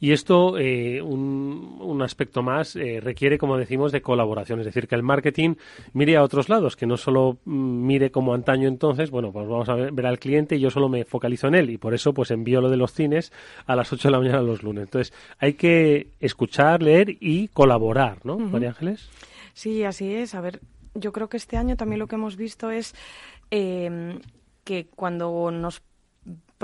Y 0.00 0.12
esto, 0.12 0.58
eh, 0.58 1.02
un, 1.02 2.00
aspecto 2.02 2.42
más, 2.42 2.76
eh, 2.76 3.00
requiere, 3.02 3.38
como 3.38 3.56
decimos, 3.56 3.92
de 3.92 4.02
colaboración. 4.02 4.60
Es 4.60 4.66
decir, 4.66 4.86
que 4.86 4.94
el 4.94 5.02
marketing 5.02 5.54
mire 5.92 6.16
a 6.16 6.22
otros 6.22 6.48
lados, 6.48 6.76
que 6.76 6.86
no 6.86 6.96
solo 6.96 7.38
mm, 7.44 7.86
mire 7.86 8.10
como 8.10 8.34
antaño 8.34 8.68
entonces, 8.68 9.10
bueno, 9.10 9.32
pues 9.32 9.48
vamos 9.48 9.68
a 9.68 9.74
ver, 9.74 10.06
al 10.06 10.18
cliente 10.18 10.56
y 10.56 10.60
yo 10.60 10.70
solo 10.70 10.88
me 10.88 11.04
focalizo 11.04 11.48
en 11.48 11.54
él. 11.54 11.70
Y 11.70 11.78
por 11.78 11.94
eso, 11.94 12.12
pues 12.12 12.30
envío 12.30 12.60
lo 12.60 12.68
de 12.68 12.76
los 12.76 12.92
cines 12.92 13.32
a 13.66 13.76
las 13.76 13.92
8 13.92 14.08
de 14.08 14.12
la 14.12 14.18
mañana 14.18 14.42
los 14.42 14.62
lunes. 14.62 14.84
Entonces, 14.84 15.14
hay 15.38 15.54
que 15.54 16.08
escuchar, 16.20 16.82
leer 16.82 17.16
y 17.20 17.48
colaborar, 17.48 18.18
¿no, 18.24 18.38
María 18.38 18.70
Ángeles? 18.70 19.08
Sí, 19.54 19.84
así 19.84 20.14
es. 20.14 20.34
A 20.34 20.40
ver, 20.40 20.60
yo 20.94 21.12
creo 21.12 21.28
que 21.28 21.36
este 21.36 21.56
año 21.56 21.76
también 21.76 21.98
lo 22.00 22.06
que 22.08 22.16
hemos 22.16 22.36
visto 22.36 22.70
es 22.70 22.94
eh, 23.50 24.20
que 24.64 24.86
cuando 24.88 25.50
nos 25.50 25.82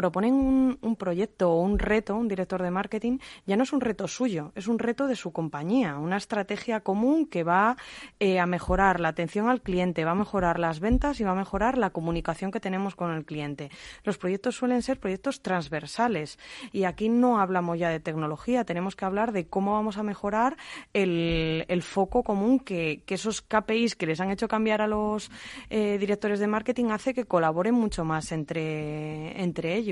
proponen 0.01 0.79
un, 0.81 0.97
proyecto 0.97 1.51
o 1.51 1.61
un 1.61 1.79
reto, 1.79 2.17
un 2.17 2.27
director 2.27 2.63
de 2.63 2.71
marketing, 2.71 3.19
ya 3.45 3.57
no 3.59 3.65
es 3.65 3.73
un 3.75 3.83
reto 3.83 4.09
suyo, 4.09 4.51
es 4.55 4.67
un 4.67 4.79
reto 4.79 5.07
de 5.07 5.15
su 5.15 5.31
compañía, 5.31 5.99
una 5.99 6.17
estrategia 6.17 6.81
común 6.81 7.27
que 7.27 7.45
va 7.45 7.77
eh, 8.19 8.41
a 8.41 8.47
mejorar 8.47 8.99
la 8.99 9.09
atención 9.09 9.51
al 9.51 9.61
cliente, 9.61 10.07
va 10.07 10.13
a 10.13 10.15
mejorar 10.15 10.59
las 10.59 10.81
ventas 10.81 11.21
y 11.21 11.25
va 11.25 11.33
a 11.33 11.35
mejorar 11.35 11.77
la 11.77 11.91
comunicación 11.91 12.51
que 12.51 12.61
tenemos 12.61 12.97
con 12.97 13.11
el 13.11 13.27
cliente. 13.27 13.69
Los 14.03 14.17
proyectos 14.17 14.57
suelen 14.57 14.81
ser 14.81 14.99
proyectos 14.99 15.43
transversales 15.43 16.39
y 16.73 16.85
aquí 16.85 17.11
no 17.11 17.39
hablamos 17.39 17.79
ya 17.79 17.91
de 17.91 18.01
tecnología, 18.01 18.65
tenemos 18.65 18.97
que 18.97 19.05
hablar 19.05 19.33
de 19.33 19.49
cómo 19.49 19.75
vamos 19.75 19.99
a 19.99 20.03
mejorar 20.03 20.57
el, 20.95 21.83
foco 21.83 22.23
común 22.23 22.59
que, 22.59 23.03
esos 23.07 23.43
KPIs 23.43 23.97
que 23.97 24.07
les 24.07 24.21
han 24.21 24.31
hecho 24.31 24.49
cambiar 24.49 24.81
a 24.81 24.87
los 24.87 25.31
eh, 25.69 25.99
directores 25.99 26.41
de 26.41 26.47
marketing 26.47 26.87
hace 26.87 27.13
que 27.13 27.27
colaboren 27.27 27.75
mucho 27.75 28.07
más 28.07 28.33
entre, 28.33 29.43
entre 29.43 29.75
ellos 29.75 29.90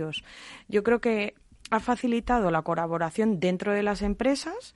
yo 0.69 0.83
creo 0.83 1.01
que 1.01 1.35
ha 1.71 1.81
facilitado 1.81 2.51
la 2.51 2.63
colaboración 2.63 3.41
dentro 3.41 3.73
de 3.73 3.83
las 3.83 4.03
empresas, 4.03 4.75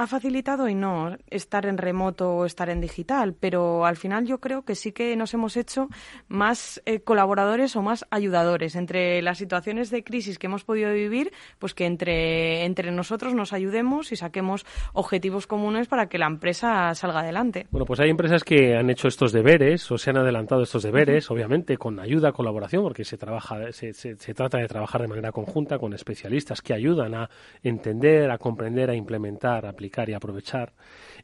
ha 0.00 0.06
facilitado 0.06 0.66
y 0.66 0.74
no 0.74 1.18
estar 1.28 1.66
en 1.66 1.76
remoto 1.76 2.32
o 2.32 2.46
estar 2.46 2.70
en 2.70 2.80
digital, 2.80 3.34
pero 3.38 3.84
al 3.84 3.96
final 3.96 4.26
yo 4.26 4.38
creo 4.38 4.62
que 4.62 4.74
sí 4.74 4.92
que 4.92 5.14
nos 5.14 5.34
hemos 5.34 5.58
hecho 5.58 5.88
más 6.26 6.80
eh, 6.86 7.00
colaboradores 7.00 7.76
o 7.76 7.82
más 7.82 8.06
ayudadores 8.10 8.76
entre 8.76 9.20
las 9.20 9.36
situaciones 9.36 9.90
de 9.90 10.02
crisis 10.02 10.38
que 10.38 10.46
hemos 10.46 10.64
podido 10.64 10.90
vivir, 10.94 11.32
pues 11.58 11.74
que 11.74 11.84
entre, 11.84 12.64
entre 12.64 12.92
nosotros 12.92 13.34
nos 13.34 13.52
ayudemos 13.52 14.10
y 14.10 14.16
saquemos 14.16 14.64
objetivos 14.94 15.46
comunes 15.46 15.86
para 15.86 16.08
que 16.08 16.16
la 16.16 16.26
empresa 16.26 16.94
salga 16.94 17.20
adelante. 17.20 17.66
Bueno, 17.70 17.84
pues 17.84 18.00
hay 18.00 18.08
empresas 18.08 18.42
que 18.42 18.76
han 18.76 18.88
hecho 18.88 19.06
estos 19.06 19.32
deberes 19.32 19.90
o 19.92 19.98
se 19.98 20.08
han 20.08 20.16
adelantado 20.16 20.62
estos 20.62 20.82
deberes, 20.82 21.30
obviamente 21.30 21.76
con 21.76 22.00
ayuda, 22.00 22.32
colaboración, 22.32 22.82
porque 22.82 23.04
se 23.04 23.18
trabaja, 23.18 23.70
se, 23.72 23.92
se, 23.92 24.16
se 24.16 24.32
trata 24.32 24.56
de 24.56 24.66
trabajar 24.66 25.02
de 25.02 25.08
manera 25.08 25.30
conjunta 25.30 25.78
con 25.78 25.92
especialistas 25.92 26.62
que 26.62 26.72
ayudan 26.72 27.14
a 27.14 27.28
entender, 27.62 28.30
a 28.30 28.38
comprender, 28.38 28.88
a 28.88 28.94
implementar, 28.94 29.66
a 29.66 29.68
aplicar 29.68 29.89
y 30.08 30.14
aprovechar. 30.14 30.72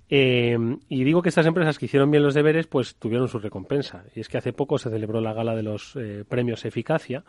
Eh, 0.08 0.56
y 0.88 1.04
digo 1.04 1.22
que 1.22 1.28
estas 1.28 1.46
empresas 1.46 1.78
que 1.78 1.86
hicieron 1.86 2.10
bien 2.10 2.22
los 2.22 2.34
deberes, 2.34 2.66
pues 2.66 2.96
tuvieron 2.96 3.28
su 3.28 3.38
recompensa. 3.38 4.04
Y 4.14 4.20
es 4.20 4.28
que 4.28 4.38
hace 4.38 4.52
poco 4.52 4.78
se 4.78 4.90
celebró 4.90 5.20
la 5.20 5.32
gala 5.32 5.54
de 5.54 5.62
los 5.62 5.96
eh, 5.96 6.24
premios 6.28 6.64
Eficacia 6.64 7.24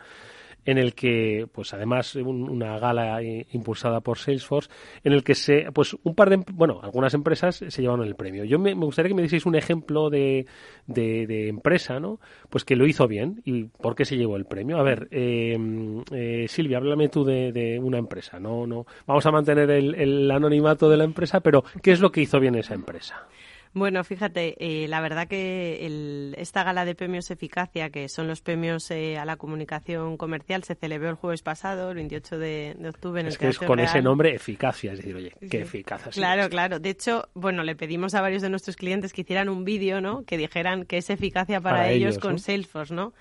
en 0.68 0.76
el 0.76 0.94
que, 0.94 1.48
pues 1.50 1.72
además, 1.72 2.14
una 2.14 2.78
gala 2.78 3.22
impulsada 3.22 4.02
por 4.02 4.18
Salesforce, 4.18 4.68
en 5.02 5.14
el 5.14 5.24
que 5.24 5.34
se, 5.34 5.72
pues 5.72 5.96
un 6.02 6.14
par 6.14 6.28
de, 6.28 6.44
bueno, 6.52 6.80
algunas 6.82 7.14
empresas 7.14 7.64
se 7.66 7.80
llevaron 7.80 8.06
el 8.06 8.16
premio. 8.16 8.44
Yo 8.44 8.58
me, 8.58 8.74
gustaría 8.74 9.08
que 9.08 9.14
me 9.14 9.22
dieseis 9.22 9.46
un 9.46 9.54
ejemplo 9.54 10.10
de, 10.10 10.44
de, 10.86 11.48
empresa, 11.48 11.98
¿no? 12.00 12.20
Pues 12.50 12.66
que 12.66 12.76
lo 12.76 12.86
hizo 12.86 13.08
bien 13.08 13.40
y 13.46 13.64
por 13.64 13.94
qué 13.94 14.04
se 14.04 14.18
llevó 14.18 14.36
el 14.36 14.44
premio. 14.44 14.76
A 14.76 14.82
ver, 14.82 15.08
eh, 15.10 15.56
eh, 16.12 16.44
Silvia, 16.48 16.76
háblame 16.76 17.08
tú 17.08 17.24
de, 17.24 17.80
una 17.82 17.96
empresa, 17.96 18.38
¿no? 18.38 18.66
no 18.66 18.84
Vamos 19.06 19.24
a 19.24 19.30
mantener 19.30 19.70
el, 19.70 19.94
el 19.94 20.30
anonimato 20.30 20.90
de 20.90 20.98
la 20.98 21.04
empresa, 21.04 21.40
pero 21.40 21.64
¿qué 21.82 21.92
es 21.92 22.00
lo 22.00 22.12
que 22.12 22.20
hizo 22.20 22.38
bien 22.40 22.56
esa 22.56 22.74
empresa? 22.74 23.26
Bueno, 23.78 24.02
fíjate, 24.02 24.56
eh, 24.58 24.88
la 24.88 25.00
verdad 25.00 25.28
que 25.28 26.34
esta 26.36 26.64
gala 26.64 26.84
de 26.84 26.94
premios 26.94 27.30
Eficacia, 27.30 27.90
que 27.90 28.08
son 28.08 28.26
los 28.26 28.40
premios 28.40 28.90
eh, 28.90 29.18
a 29.18 29.24
la 29.24 29.36
comunicación 29.36 30.16
comercial, 30.16 30.64
se 30.64 30.74
celebró 30.74 31.08
el 31.10 31.14
jueves 31.14 31.42
pasado, 31.42 31.90
el 31.90 31.96
28 31.96 32.38
de, 32.38 32.76
octubre. 32.88 33.20
En 33.20 33.28
es 33.28 33.38
que 33.38 33.48
es 33.48 33.58
con 33.58 33.78
ese 33.78 34.02
nombre 34.02 34.34
Eficacia, 34.34 34.92
es 34.92 34.98
decir, 34.98 35.14
oye, 35.14 35.32
qué 35.48 35.60
eficaz 35.60 36.08
Claro, 36.12 36.48
claro. 36.48 36.80
De 36.80 36.90
hecho, 36.90 37.28
bueno, 37.34 37.62
le 37.62 37.76
pedimos 37.76 38.14
a 38.14 38.20
varios 38.20 38.42
de 38.42 38.50
nuestros 38.50 38.76
clientes 38.76 39.12
que 39.12 39.20
hicieran 39.20 39.48
un 39.48 39.64
vídeo, 39.64 40.00
¿no? 40.00 40.24
Que 40.24 40.36
dijeran 40.36 40.84
que 40.84 40.98
es 40.98 41.10
eficacia 41.10 41.60
para, 41.60 41.90
ellos, 41.90 42.18
con 42.18 42.38
Salesforce, 42.38 42.92
¿no? 42.92 43.14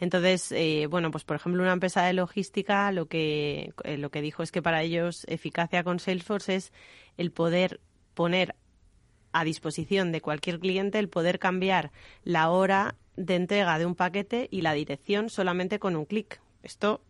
Entonces, 0.00 0.50
eh, 0.52 0.86
bueno, 0.88 1.10
pues 1.10 1.24
por 1.24 1.36
ejemplo, 1.36 1.62
una 1.62 1.72
empresa 1.72 2.02
de 2.04 2.14
logística 2.14 2.90
lo 2.90 3.06
que, 3.06 3.72
lo 3.84 4.10
que 4.10 4.22
dijo 4.22 4.42
es 4.42 4.50
que 4.50 4.62
para 4.62 4.82
ellos 4.82 5.24
eficacia 5.28 5.84
con 5.84 6.00
Salesforce 6.00 6.56
es 6.56 6.72
el 7.18 7.30
poder 7.30 7.80
poner 8.14 8.54
a 9.32 9.44
disposición 9.44 10.12
de 10.12 10.20
cualquier 10.20 10.58
cliente 10.58 10.98
el 10.98 11.08
poder 11.08 11.38
cambiar 11.38 11.90
la 12.24 12.50
hora 12.50 12.94
de 13.16 13.36
entrega 13.36 13.78
de 13.78 13.86
un 13.86 13.94
paquete 13.94 14.48
y 14.50 14.62
la 14.62 14.72
dirección 14.72 15.30
solamente 15.30 15.78
con 15.78 15.96
un 15.96 16.04
clic. 16.04 16.40
Esto, 16.62 17.00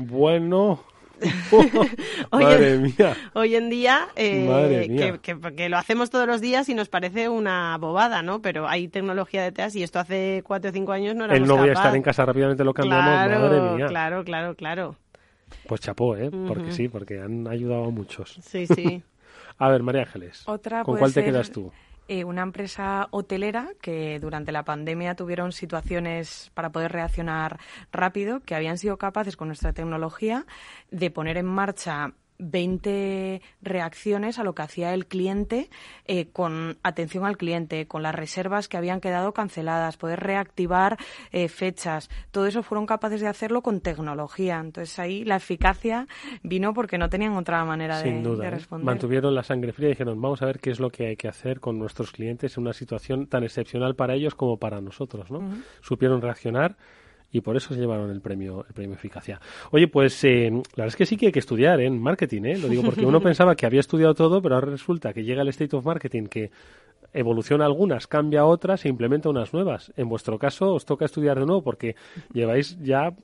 Bueno. 0.00 0.80
hoy 2.30 2.44
Madre 2.44 2.74
en, 2.74 2.82
mía. 2.82 3.16
Hoy 3.34 3.56
en 3.56 3.70
día, 3.70 4.08
eh, 4.14 5.18
Que, 5.20 5.68
lo 5.68 5.76
hacemos 5.76 6.10
todos 6.10 6.28
los 6.28 6.40
días 6.40 6.68
y 6.68 6.74
nos 6.74 6.88
parece 6.88 7.28
una 7.28 7.76
bobada, 7.78 8.22
¿no? 8.22 8.40
Pero 8.40 8.68
hay 8.68 8.86
tecnología 8.86 9.42
detrás 9.42 9.74
y 9.74 9.82
esto 9.82 9.98
hace 9.98 10.42
cuatro 10.46 10.70
o 10.70 10.72
cinco 10.72 10.92
años 10.92 11.16
no 11.16 11.24
era 11.24 11.34
El 11.34 11.44
no 11.44 11.56
voy 11.56 11.70
a 11.70 11.72
estar 11.72 11.94
en 11.94 12.02
casa 12.02 12.24
rápidamente 12.24 12.62
lo 12.62 12.72
cambiamos, 12.72 13.04
claro, 13.04 13.40
madre 13.40 13.76
mía. 13.76 13.86
Claro, 13.88 14.24
claro, 14.24 14.54
claro. 14.54 14.96
Pues 15.66 15.80
chapó, 15.80 16.16
¿eh? 16.16 16.30
Porque 16.46 16.72
sí, 16.72 16.88
porque 16.88 17.20
han 17.20 17.48
ayudado 17.48 17.86
a 17.86 17.90
muchos. 17.90 18.38
Sí, 18.42 18.66
sí. 18.66 19.02
A 19.58 19.68
ver, 19.68 19.82
María 19.82 20.02
Ángeles, 20.02 20.42
Otra 20.46 20.84
¿con 20.84 20.96
cuál 20.98 21.12
te 21.12 21.24
quedas 21.24 21.50
tú? 21.50 21.72
Eh, 22.10 22.24
una 22.24 22.42
empresa 22.42 23.08
hotelera 23.10 23.68
que 23.82 24.18
durante 24.18 24.50
la 24.50 24.64
pandemia 24.64 25.14
tuvieron 25.14 25.52
situaciones 25.52 26.50
para 26.54 26.70
poder 26.70 26.90
reaccionar 26.92 27.58
rápido, 27.92 28.40
que 28.40 28.54
habían 28.54 28.78
sido 28.78 28.96
capaces 28.96 29.36
con 29.36 29.48
nuestra 29.48 29.74
tecnología 29.74 30.46
de 30.90 31.10
poner 31.10 31.36
en 31.36 31.44
marcha 31.44 32.14
20 32.38 33.42
reacciones 33.62 34.38
a 34.38 34.44
lo 34.44 34.54
que 34.54 34.62
hacía 34.62 34.94
el 34.94 35.06
cliente 35.06 35.68
eh, 36.06 36.26
con 36.26 36.78
atención 36.82 37.26
al 37.26 37.36
cliente, 37.36 37.86
con 37.86 38.02
las 38.02 38.14
reservas 38.14 38.68
que 38.68 38.76
habían 38.76 39.00
quedado 39.00 39.32
canceladas, 39.32 39.96
poder 39.96 40.20
reactivar 40.20 40.96
eh, 41.32 41.48
fechas. 41.48 42.08
Todo 42.30 42.46
eso 42.46 42.62
fueron 42.62 42.86
capaces 42.86 43.20
de 43.20 43.28
hacerlo 43.28 43.62
con 43.62 43.80
tecnología. 43.80 44.58
Entonces 44.58 44.98
ahí 44.98 45.24
la 45.24 45.36
eficacia 45.36 46.06
vino 46.42 46.74
porque 46.74 46.98
no 46.98 47.08
tenían 47.08 47.36
otra 47.36 47.64
manera 47.64 48.00
de, 48.02 48.10
¿eh? 48.10 48.50
responder. 48.50 48.84
Mantuvieron 48.84 49.34
la 49.34 49.42
sangre 49.42 49.72
fría 49.72 49.88
y 49.88 49.92
dijeron, 49.92 50.20
vamos 50.20 50.42
a 50.42 50.46
ver 50.46 50.60
qué 50.60 50.70
es 50.70 50.80
lo 50.80 50.90
que 50.90 51.08
hay 51.08 51.16
que 51.16 51.28
hacer 51.28 51.60
con 51.60 51.78
nuestros 51.78 52.12
clientes 52.12 52.56
en 52.56 52.62
una 52.62 52.72
situación 52.72 53.26
tan 53.26 53.44
excepcional 53.44 53.94
para 53.94 54.14
ellos 54.14 54.34
como 54.34 54.58
para 54.58 54.80
nosotros. 54.80 55.30
¿no? 55.30 55.40
Supieron 55.80 56.22
reaccionar 56.22 56.76
y 57.30 57.40
por 57.40 57.56
eso 57.56 57.74
se 57.74 57.80
llevaron 57.80 58.10
el 58.10 58.20
premio 58.20 58.64
el 58.68 58.74
premio 58.74 58.94
eficacia. 58.94 59.40
Oye, 59.70 59.88
pues 59.88 60.22
eh, 60.24 60.50
la 60.50 60.84
verdad 60.84 60.88
es 60.88 60.96
que 60.96 61.06
sí 61.06 61.16
que 61.16 61.26
hay 61.26 61.32
que 61.32 61.38
estudiar 61.38 61.80
en 61.80 62.00
marketing, 62.00 62.42
¿eh? 62.44 62.58
Lo 62.58 62.68
digo 62.68 62.82
porque 62.82 63.04
uno 63.04 63.20
pensaba 63.22 63.54
que 63.54 63.66
había 63.66 63.80
estudiado 63.80 64.14
todo, 64.14 64.40
pero 64.40 64.54
ahora 64.54 64.70
resulta 64.70 65.12
que 65.12 65.24
llega 65.24 65.42
el 65.42 65.48
State 65.48 65.76
of 65.76 65.84
Marketing 65.84 66.24
que 66.24 66.50
evoluciona 67.12 67.64
algunas, 67.64 68.06
cambia 68.06 68.44
otras 68.44 68.84
e 68.84 68.88
implementa 68.88 69.28
unas 69.28 69.52
nuevas. 69.52 69.92
En 69.96 70.08
vuestro 70.08 70.38
caso 70.38 70.74
os 70.74 70.84
toca 70.84 71.04
estudiar 71.04 71.38
de 71.38 71.46
nuevo 71.46 71.62
porque 71.62 71.96
lleváis 72.32 72.78
ya 72.80 73.14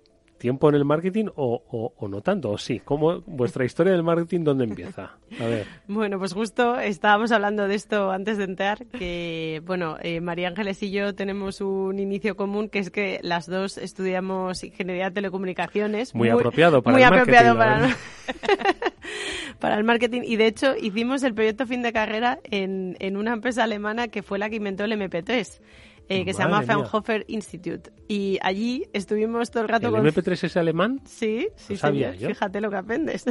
tiempo 0.45 0.69
en 0.69 0.75
el 0.75 0.85
marketing 0.85 1.29
o, 1.37 1.95
o, 1.97 2.07
no 2.07 2.21
tanto, 2.21 2.51
o 2.51 2.59
sí? 2.59 2.79
¿Cómo, 2.85 3.23
¿Vuestra 3.23 3.65
historia 3.65 3.95
del 3.95 4.03
marketing 4.03 4.41
dónde 4.45 4.65
empieza? 4.65 5.17
A 5.41 5.47
ver. 5.47 5.67
Bueno, 5.89 6.19
pues 6.19 6.35
justo 6.35 6.79
estábamos 6.79 7.33
hablando 7.33 7.67
de 7.67 7.75
esto 7.75 8.11
antes 8.11 8.37
de 8.37 8.45
entrar, 8.45 8.85
que, 8.85 9.63
bueno, 9.65 9.97
eh, 10.03 10.21
María 10.21 10.49
Ángeles 10.49 10.83
y 10.83 10.91
yo 10.91 11.15
tenemos 11.15 11.63
un 11.63 11.99
inicio 11.99 12.37
común, 12.37 12.69
que 12.69 12.79
es 12.81 12.91
que 12.91 13.21
las 13.23 13.47
dos 13.47 13.79
estudiamos 13.79 14.63
Ingeniería 14.63 15.07
de 15.07 15.13
Telecomunicaciones. 15.13 16.15
Muy, 16.15 16.29
apropiado 16.29 16.83
para 16.83 16.95
muy 16.95 17.03
el 17.03 17.09
apropiado 17.09 17.55
marketing. 17.55 17.95
Para, 18.43 18.77
para 19.61 19.77
el 19.77 19.85
marketing. 19.85 20.25
Y 20.27 20.37
de 20.37 20.47
hecho 20.47 20.77
hicimos 20.77 21.23
el 21.23 21.33
proyecto 21.33 21.67
fin 21.67 21.81
de 21.81 21.95
carrera 21.95 22.39
en, 22.51 22.99
en 23.01 23.17
una 23.17 23.33
empresa 23.33 23.65
alemana 23.65 24.09
que 24.09 24.23
fue 24.23 24.39
la 24.39 24.51
que 24.51 24.57
inventó 24.57 24.85
el 24.85 24.93
MP3. 24.93 25.63
Eh, 26.09 26.25
que 26.25 26.35
se 26.35 26.43
llama 26.43 26.63
Fraunhofer 26.63 27.25
Institute. 27.29 27.91
Y 28.07 28.39
allí 28.43 28.85
estuvimos 28.93 29.51
todo 29.51 29.63
el 29.63 29.69
rato 29.71 29.89
¿El 29.89 30.05
MP3 30.05 30.45
es 30.45 30.57
alemán? 30.59 31.01
Sí, 31.07 31.49
sí, 31.57 31.77
sabía 31.77 32.13
Fíjate 32.13 32.61
lo 32.61 32.69
que 32.69 32.77
aprendes. 32.77 33.25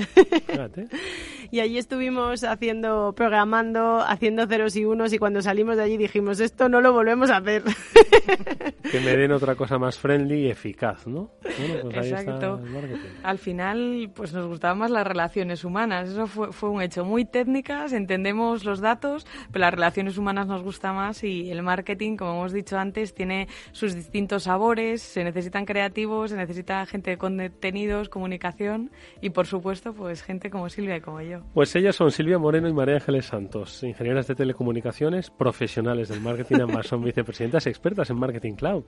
y 1.52 1.60
allí 1.60 1.78
estuvimos 1.78 2.44
haciendo, 2.44 3.14
programando, 3.14 4.00
haciendo 4.00 4.48
ceros 4.48 4.76
y 4.76 4.86
unos 4.86 5.14
y 5.14 5.20
cuando 5.20 5.44
salimos 5.44 5.78
de 5.78 5.84
allí 5.84 5.98
dijimos, 5.98 6.40
esto 6.40 6.70
no 6.70 6.82
lo 6.82 6.92
volvemos 6.92 7.30
a 7.30 7.38
hacer. 7.38 7.62
que 8.92 9.00
me 9.02 9.16
den 9.16 9.32
otra 9.32 9.54
cosa 9.54 9.78
más 9.78 10.00
friendly 10.00 10.48
y 10.48 10.50
eficaz, 10.50 11.06
¿no? 11.06 11.30
Pues 11.42 12.08
Exacto. 12.08 12.60
Al 13.22 13.38
final, 13.38 14.12
pues 14.16 14.34
nos 14.34 14.48
gustaban 14.48 14.80
más 14.80 14.90
las 14.90 15.06
relaciones 15.06 15.64
humanas. 15.64 16.10
Eso 16.10 16.26
fue, 16.26 16.52
fue 16.52 16.70
un 16.72 16.82
hecho 16.82 17.06
muy 17.06 17.26
técnicas, 17.26 17.94
entendemos 17.94 18.66
los 18.66 18.82
datos, 18.82 19.28
pero 19.52 19.66
las 19.66 19.74
relaciones 19.74 20.18
humanas 20.18 20.48
nos 20.48 20.64
gusta 20.64 20.94
más 20.94 21.24
y 21.24 21.52
el 21.52 21.62
marketing, 21.62 22.18
como 22.18 22.32
hemos 22.32 22.54
dicho, 22.54 22.63
dicho 22.64 22.78
antes, 22.78 23.14
tiene 23.14 23.48
sus 23.72 23.94
distintos 23.94 24.44
sabores, 24.44 25.02
se 25.02 25.24
necesitan 25.24 25.66
creativos, 25.66 26.32
se 26.32 26.38
necesita 26.38 26.86
gente 26.86 27.12
de 27.12 27.18
contenidos, 27.18 28.10
comunicación 28.10 28.92
y, 29.22 29.30
por 29.32 29.46
supuesto, 29.46 29.94
pues 29.94 30.24
gente 30.24 30.50
como 30.50 30.70
Silvia 30.70 30.98
y 30.98 31.02
como 31.02 31.22
yo. 31.22 31.42
Pues 31.54 31.76
ellas 31.76 31.96
son 31.96 32.12
Silvia 32.12 32.40
Moreno 32.40 32.70
y 32.70 32.74
María 32.74 32.96
Ángeles 32.96 33.26
Santos, 33.26 33.84
ingenieras 33.84 34.28
de 34.28 34.36
telecomunicaciones, 34.36 35.30
profesionales 35.30 36.10
del 36.10 36.22
marketing, 36.22 36.62
ambas 36.62 36.88
son 36.88 37.04
vicepresidentas 37.04 37.68
expertas 37.68 38.10
en 38.10 38.18
marketing 38.18 38.54
cloud. 38.54 38.86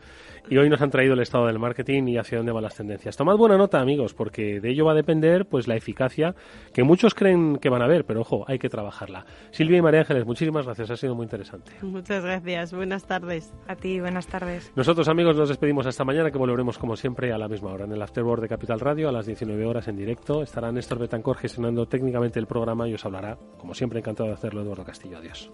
Y 0.49 0.57
hoy 0.57 0.69
nos 0.69 0.81
han 0.81 0.89
traído 0.89 1.13
el 1.13 1.19
estado 1.19 1.47
del 1.47 1.59
marketing 1.59 2.07
y 2.07 2.17
hacia 2.17 2.37
dónde 2.37 2.53
van 2.53 2.63
las 2.63 2.75
tendencias. 2.75 3.17
Tomad 3.17 3.35
buena 3.35 3.57
nota, 3.57 3.79
amigos, 3.79 4.13
porque 4.13 4.61
de 4.61 4.69
ello 4.69 4.85
va 4.85 4.93
a 4.93 4.95
depender 4.95 5.45
pues 5.45 5.67
la 5.67 5.75
eficacia 5.75 6.35
que 6.73 6.83
muchos 6.83 7.13
creen 7.13 7.57
que 7.57 7.69
van 7.69 7.81
a 7.81 7.87
ver, 7.87 8.05
pero 8.05 8.21
ojo, 8.21 8.45
hay 8.47 8.59
que 8.59 8.69
trabajarla. 8.69 9.25
Silvia 9.51 9.79
y 9.79 9.81
María 9.81 10.01
Ángeles, 10.01 10.25
muchísimas 10.25 10.65
gracias, 10.65 10.89
ha 10.91 10.95
sido 10.95 11.15
muy 11.15 11.23
interesante. 11.23 11.71
Muchas 11.81 12.23
gracias, 12.23 12.73
buenas 12.73 13.05
tardes. 13.05 13.53
A 13.67 13.75
ti, 13.75 13.99
buenas 13.99 14.27
tardes. 14.27 14.71
Nosotros, 14.75 15.07
amigos, 15.07 15.35
nos 15.35 15.49
despedimos 15.49 15.85
hasta 15.87 16.03
mañana, 16.03 16.29
que 16.29 16.37
volveremos 16.37 16.77
como 16.77 16.95
siempre 16.95 17.31
a 17.33 17.37
la 17.37 17.47
misma 17.47 17.71
hora 17.71 17.85
en 17.85 17.91
el 17.91 18.01
Afterboard 18.01 18.41
de 18.41 18.47
Capital 18.47 18.79
Radio 18.79 19.09
a 19.09 19.11
las 19.11 19.25
19 19.25 19.65
horas 19.65 19.87
en 19.87 19.97
directo. 19.97 20.43
Estará 20.43 20.71
Néstor 20.71 20.99
Betancor 20.99 21.37
gestionando 21.37 21.87
técnicamente 21.87 22.39
el 22.39 22.45
programa 22.45 22.87
y 22.87 22.93
os 22.93 23.05
hablará, 23.05 23.37
como 23.57 23.73
siempre, 23.73 23.99
encantado 23.99 24.29
de 24.29 24.35
hacerlo, 24.35 24.61
Eduardo 24.61 24.83
Castillo. 24.83 25.17
Adiós. 25.17 25.49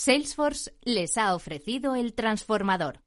Salesforce 0.00 0.70
les 0.84 1.18
ha 1.18 1.34
ofrecido 1.34 1.96
el 1.96 2.14
transformador. 2.14 3.00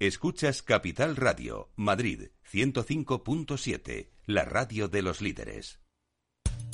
Escuchas 0.00 0.64
Capital 0.64 1.14
Radio, 1.14 1.70
Madrid 1.76 2.30
105.7, 2.52 4.10
la 4.26 4.44
radio 4.44 4.88
de 4.88 5.02
los 5.02 5.22
líderes. 5.22 5.78